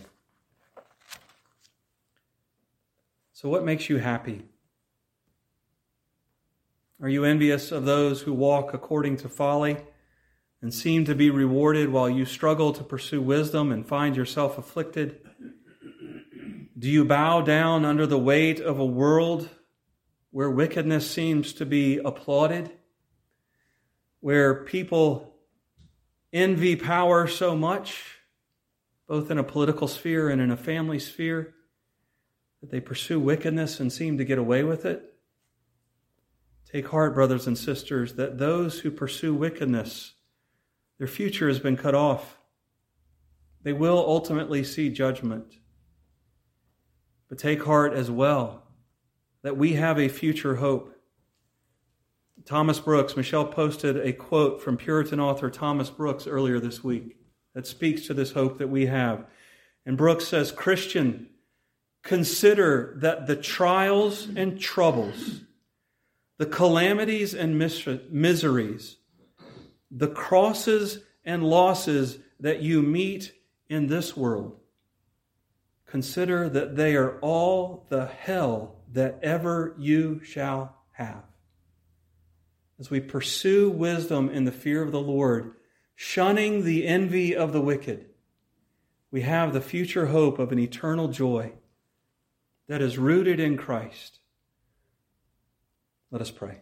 So, 3.33 3.49
what 3.49 3.65
makes 3.65 3.89
you 3.89 3.97
happy? 3.97 4.43
Are 7.01 7.09
you 7.09 7.23
envious 7.23 7.71
of 7.71 7.85
those 7.85 8.21
who 8.21 8.33
walk 8.33 8.73
according 8.73 9.17
to 9.17 9.29
folly? 9.29 9.77
and 10.65 10.73
seem 10.73 11.05
to 11.05 11.13
be 11.13 11.29
rewarded 11.29 11.89
while 11.89 12.09
you 12.09 12.25
struggle 12.25 12.73
to 12.73 12.83
pursue 12.83 13.21
wisdom 13.21 13.71
and 13.71 13.87
find 13.87 14.15
yourself 14.15 14.57
afflicted? 14.57 15.19
Do 16.79 16.89
you 16.89 17.05
bow 17.05 17.41
down 17.41 17.85
under 17.85 18.07
the 18.07 18.17
weight 18.17 18.59
of 18.59 18.79
a 18.79 18.85
world 18.85 19.47
where 20.31 20.49
wickedness 20.49 21.07
seems 21.07 21.53
to 21.53 21.67
be 21.67 21.99
applauded? 21.99 22.71
Where 24.21 24.63
people 24.63 25.35
envy 26.33 26.75
power 26.75 27.27
so 27.27 27.55
much, 27.55 28.17
both 29.07 29.29
in 29.29 29.37
a 29.37 29.43
political 29.43 29.87
sphere 29.87 30.29
and 30.29 30.41
in 30.41 30.49
a 30.49 30.57
family 30.57 30.97
sphere, 30.97 31.53
that 32.61 32.71
they 32.71 32.79
pursue 32.79 33.19
wickedness 33.19 33.79
and 33.79 33.93
seem 33.93 34.17
to 34.17 34.25
get 34.25 34.39
away 34.39 34.63
with 34.63 34.83
it? 34.83 35.14
Take 36.75 36.89
heart, 36.89 37.13
brothers 37.13 37.47
and 37.47 37.57
sisters, 37.57 38.15
that 38.15 38.37
those 38.37 38.81
who 38.81 38.91
pursue 38.91 39.33
wickedness 39.33 40.15
their 40.97 41.07
future 41.07 41.47
has 41.47 41.57
been 41.57 41.77
cut 41.77 41.95
off. 41.95 42.37
They 43.63 43.71
will 43.71 43.97
ultimately 43.97 44.61
see 44.65 44.89
judgment. 44.89 45.55
But 47.29 47.37
take 47.37 47.63
heart 47.63 47.93
as 47.93 48.11
well 48.11 48.63
that 49.41 49.55
we 49.55 49.75
have 49.75 49.97
a 49.97 50.09
future 50.09 50.55
hope. 50.55 50.93
Thomas 52.43 52.81
Brooks, 52.81 53.15
Michelle 53.15 53.47
posted 53.47 53.95
a 53.95 54.11
quote 54.11 54.61
from 54.61 54.75
Puritan 54.75 55.21
author 55.21 55.49
Thomas 55.49 55.89
Brooks 55.89 56.27
earlier 56.27 56.59
this 56.59 56.83
week 56.83 57.15
that 57.53 57.65
speaks 57.65 58.05
to 58.07 58.13
this 58.13 58.33
hope 58.33 58.57
that 58.57 58.67
we 58.67 58.87
have. 58.87 59.25
And 59.85 59.95
Brooks 59.95 60.27
says, 60.27 60.51
Christian, 60.51 61.29
consider 62.03 62.97
that 62.99 63.27
the 63.27 63.37
trials 63.37 64.27
and 64.35 64.59
troubles, 64.59 65.39
the 66.37 66.45
calamities 66.45 67.33
and 67.33 67.57
miseries, 67.57 68.97
the 69.89 70.07
crosses 70.07 70.99
and 71.23 71.43
losses 71.43 72.19
that 72.39 72.61
you 72.61 72.81
meet 72.81 73.33
in 73.69 73.87
this 73.87 74.15
world, 74.17 74.59
consider 75.85 76.49
that 76.49 76.75
they 76.75 76.95
are 76.95 77.17
all 77.19 77.85
the 77.89 78.05
hell 78.05 78.75
that 78.91 79.19
ever 79.23 79.73
you 79.77 80.21
shall 80.23 80.75
have. 80.91 81.23
As 82.79 82.89
we 82.89 82.99
pursue 82.99 83.69
wisdom 83.69 84.29
in 84.29 84.43
the 84.43 84.51
fear 84.51 84.81
of 84.81 84.91
the 84.91 84.99
Lord, 84.99 85.53
shunning 85.95 86.63
the 86.63 86.85
envy 86.85 87.33
of 87.35 87.53
the 87.53 87.61
wicked, 87.61 88.05
we 89.11 89.21
have 89.21 89.53
the 89.53 89.61
future 89.61 90.07
hope 90.07 90.39
of 90.39 90.51
an 90.51 90.59
eternal 90.59 91.07
joy 91.07 91.53
that 92.67 92.81
is 92.81 92.97
rooted 92.97 93.39
in 93.39 93.55
Christ. 93.55 94.19
Let 96.15 96.21
us 96.21 96.31
pray. 96.31 96.61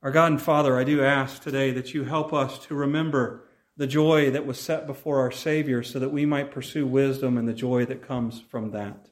Our 0.00 0.12
God 0.12 0.30
and 0.30 0.40
Father, 0.40 0.78
I 0.78 0.84
do 0.84 1.02
ask 1.02 1.42
today 1.42 1.72
that 1.72 1.92
you 1.92 2.04
help 2.04 2.32
us 2.32 2.56
to 2.66 2.74
remember 2.76 3.42
the 3.76 3.88
joy 3.88 4.30
that 4.30 4.46
was 4.46 4.60
set 4.60 4.86
before 4.86 5.18
our 5.18 5.32
Savior 5.32 5.82
so 5.82 5.98
that 5.98 6.12
we 6.12 6.24
might 6.24 6.52
pursue 6.52 6.86
wisdom 6.86 7.36
and 7.36 7.48
the 7.48 7.52
joy 7.52 7.84
that 7.86 8.06
comes 8.06 8.40
from 8.40 8.70
that. 8.70 9.08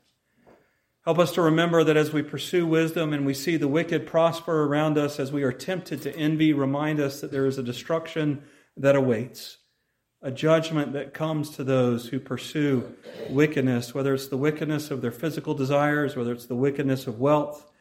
Help 1.04 1.18
us 1.18 1.32
to 1.32 1.42
remember 1.42 1.82
that 1.82 1.96
as 1.96 2.12
we 2.12 2.22
pursue 2.22 2.68
wisdom 2.68 3.12
and 3.12 3.26
we 3.26 3.34
see 3.34 3.56
the 3.56 3.66
wicked 3.66 4.06
prosper 4.06 4.62
around 4.62 4.96
us, 4.96 5.18
as 5.18 5.32
we 5.32 5.42
are 5.42 5.50
tempted 5.50 6.00
to 6.02 6.14
envy, 6.14 6.52
remind 6.52 7.00
us 7.00 7.20
that 7.20 7.32
there 7.32 7.46
is 7.46 7.58
a 7.58 7.64
destruction 7.64 8.44
that 8.76 8.94
awaits, 8.94 9.56
a 10.22 10.30
judgment 10.30 10.92
that 10.92 11.12
comes 11.12 11.50
to 11.50 11.64
those 11.64 12.10
who 12.10 12.20
pursue 12.20 12.94
wickedness, 13.28 13.92
whether 13.92 14.14
it's 14.14 14.28
the 14.28 14.36
wickedness 14.36 14.92
of 14.92 15.02
their 15.02 15.10
physical 15.10 15.54
desires, 15.54 16.14
whether 16.14 16.30
it's 16.30 16.46
the 16.46 16.54
wickedness 16.54 17.08
of 17.08 17.18
wealth, 17.18 17.72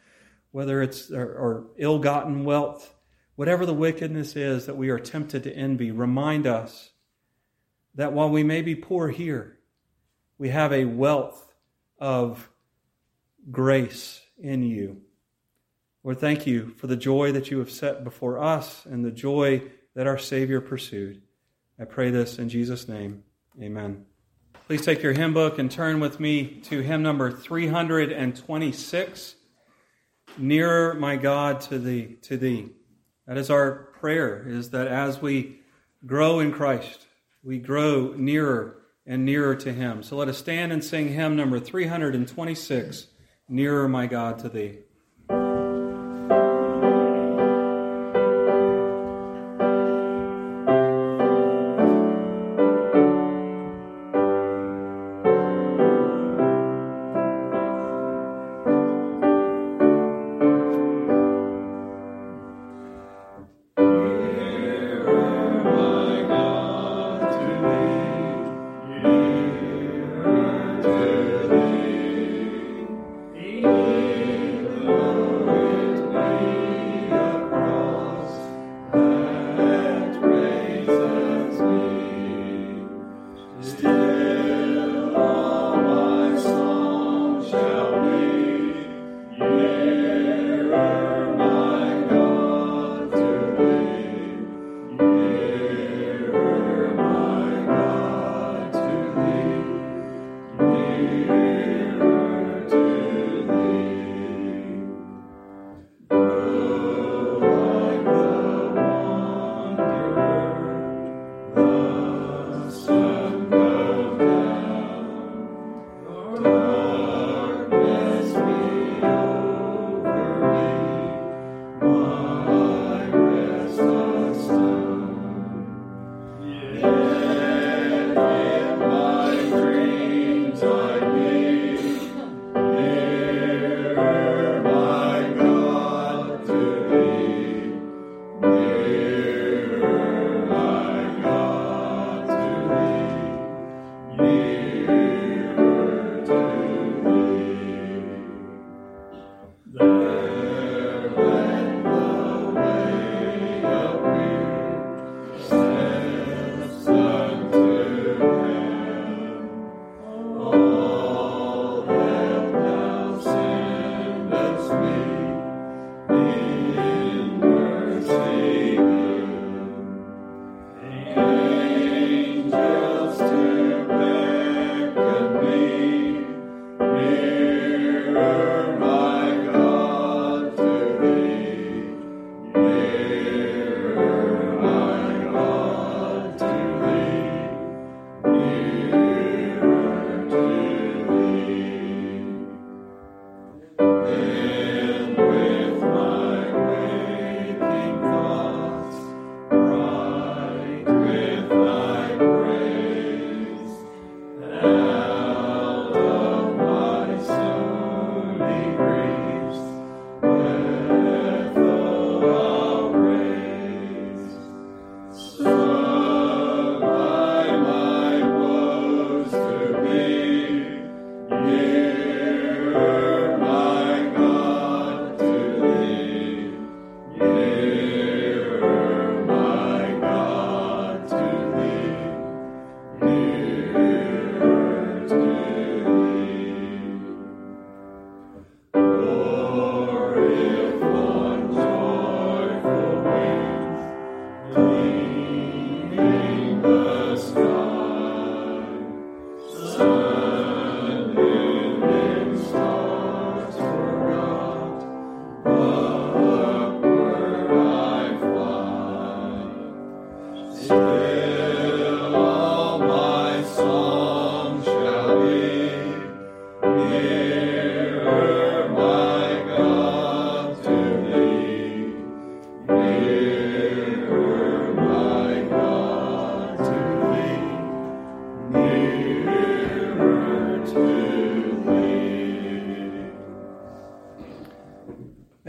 whether 0.54 0.82
it's 0.82 1.12
or, 1.12 1.26
or 1.26 1.68
ill 1.78 2.00
gotten 2.00 2.46
wealth 2.46 2.94
whatever 3.36 3.66
the 3.66 3.74
wickedness 3.74 4.36
is 4.36 4.66
that 4.66 4.78
we 4.78 4.90
are 4.90 5.00
tempted 5.00 5.44
to 5.44 5.56
envy, 5.56 5.92
remind 5.92 6.48
us 6.48 6.92
that 7.96 8.14
while 8.14 8.30
we 8.30 8.44
may 8.44 8.62
be 8.62 8.76
poor 8.76 9.10
here, 9.10 9.58
we 10.38 10.50
have 10.50 10.72
a 10.72 10.86
wealth 10.86 11.54
of 12.00 12.50
grace 13.52 14.22
in 14.38 14.64
you. 14.64 15.02
Lord, 16.04 16.20
thank 16.20 16.46
you 16.46 16.74
for 16.78 16.88
the 16.88 16.98
joy 16.98 17.32
that 17.32 17.50
you 17.50 17.60
have 17.60 17.72
set 17.72 18.04
before 18.04 18.44
us 18.44 18.86
and 18.86 19.06
the 19.06 19.12
joy 19.12 19.62
that 19.96 20.08
our 20.08 20.18
Savior 20.18 20.60
pursued. 20.60 21.22
I 21.80 21.86
pray 21.86 22.12
this 22.12 22.40
in 22.40 22.50
Jesus' 22.50 22.88
name. 22.88 23.24
Amen. 23.62 24.06
Please 24.68 24.86
take 24.86 25.04
your 25.04 25.14
hymn 25.14 25.34
book 25.34 25.60
and 25.60 25.72
turn 25.72 26.00
with 26.00 26.20
me 26.20 26.60
to 26.62 26.82
hymn 26.82 27.04
number 27.04 27.32
326 27.32 29.36
Nearer, 30.38 30.94
my 30.96 31.16
God, 31.16 31.62
to 31.62 31.80
thee, 31.80 32.18
to 32.24 32.38
thee. 32.38 32.70
That 33.28 33.38
is 33.38 33.50
our 33.50 33.72
prayer, 34.00 34.44
is 34.48 34.72
that 34.72 34.88
as 34.88 35.22
we 35.22 35.60
grow 36.06 36.40
in 36.40 36.52
Christ, 36.52 37.06
we 37.44 37.60
grow 37.60 38.14
nearer 38.16 38.78
and 39.06 39.26
nearer 39.26 39.56
to 39.56 39.72
Him. 39.72 40.04
So 40.04 40.16
let 40.16 40.28
us 40.28 40.38
stand 40.38 40.72
and 40.72 40.84
sing 40.84 41.10
hymn 41.10 41.36
number 41.36 41.60
326, 41.60 43.08
Nearer, 43.50 43.88
My 43.88 44.08
God, 44.08 44.40
to 44.40 44.50
Thee. 44.50 44.80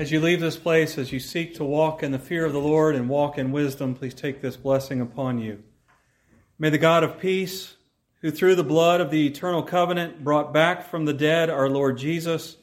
As 0.04 0.12
you 0.12 0.20
leave 0.20 0.40
this 0.40 0.58
place, 0.58 0.98
as 0.98 1.12
you 1.12 1.18
seek 1.18 1.54
to 1.54 1.64
walk 1.64 2.02
in 2.02 2.12
the 2.12 2.18
fear 2.18 2.44
of 2.44 2.52
the 2.52 2.60
Lord 2.60 2.94
and 2.94 3.08
walk 3.08 3.38
in 3.38 3.52
wisdom, 3.52 3.94
please 3.94 4.12
take 4.12 4.42
this 4.42 4.54
blessing 4.54 5.00
upon 5.00 5.38
you. 5.38 5.62
May 6.58 6.68
the 6.68 6.76
God 6.76 7.02
of 7.02 7.18
peace, 7.18 7.76
who 8.20 8.30
through 8.30 8.56
the 8.56 8.62
blood 8.62 9.00
of 9.00 9.10
the 9.10 9.26
eternal 9.26 9.62
covenant 9.62 10.22
brought 10.22 10.52
back 10.52 10.90
from 10.90 11.06
the 11.06 11.14
dead 11.14 11.48
our 11.48 11.70
Lord 11.70 11.96
Jesus, 11.96 12.58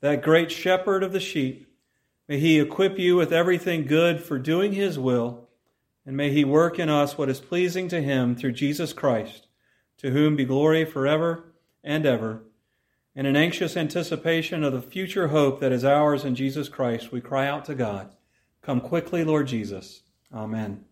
that 0.00 0.24
great 0.24 0.50
shepherd 0.50 1.04
of 1.04 1.12
the 1.12 1.20
sheep, 1.20 1.72
may 2.26 2.40
he 2.40 2.58
equip 2.58 2.98
you 2.98 3.14
with 3.14 3.32
everything 3.32 3.86
good 3.86 4.20
for 4.20 4.36
doing 4.36 4.72
his 4.72 4.98
will, 4.98 5.48
and 6.04 6.16
may 6.16 6.32
he 6.32 6.44
work 6.44 6.80
in 6.80 6.88
us 6.88 7.16
what 7.16 7.30
is 7.30 7.38
pleasing 7.38 7.86
to 7.86 8.02
him 8.02 8.34
through 8.34 8.50
Jesus 8.50 8.92
Christ, 8.92 9.46
to 9.98 10.10
whom 10.10 10.34
be 10.34 10.44
glory 10.44 10.84
forever 10.84 11.52
and 11.84 12.04
ever. 12.04 12.42
In 13.20 13.26
an 13.26 13.36
anxious 13.36 13.76
anticipation 13.76 14.64
of 14.64 14.72
the 14.72 14.80
future 14.80 15.28
hope 15.28 15.60
that 15.60 15.72
is 15.72 15.84
ours 15.84 16.24
in 16.24 16.34
Jesus 16.34 16.70
Christ, 16.70 17.12
we 17.12 17.20
cry 17.20 17.46
out 17.46 17.66
to 17.66 17.74
God, 17.74 18.14
Come 18.62 18.80
quickly, 18.80 19.24
Lord 19.24 19.46
Jesus. 19.46 20.04
Amen. 20.32 20.86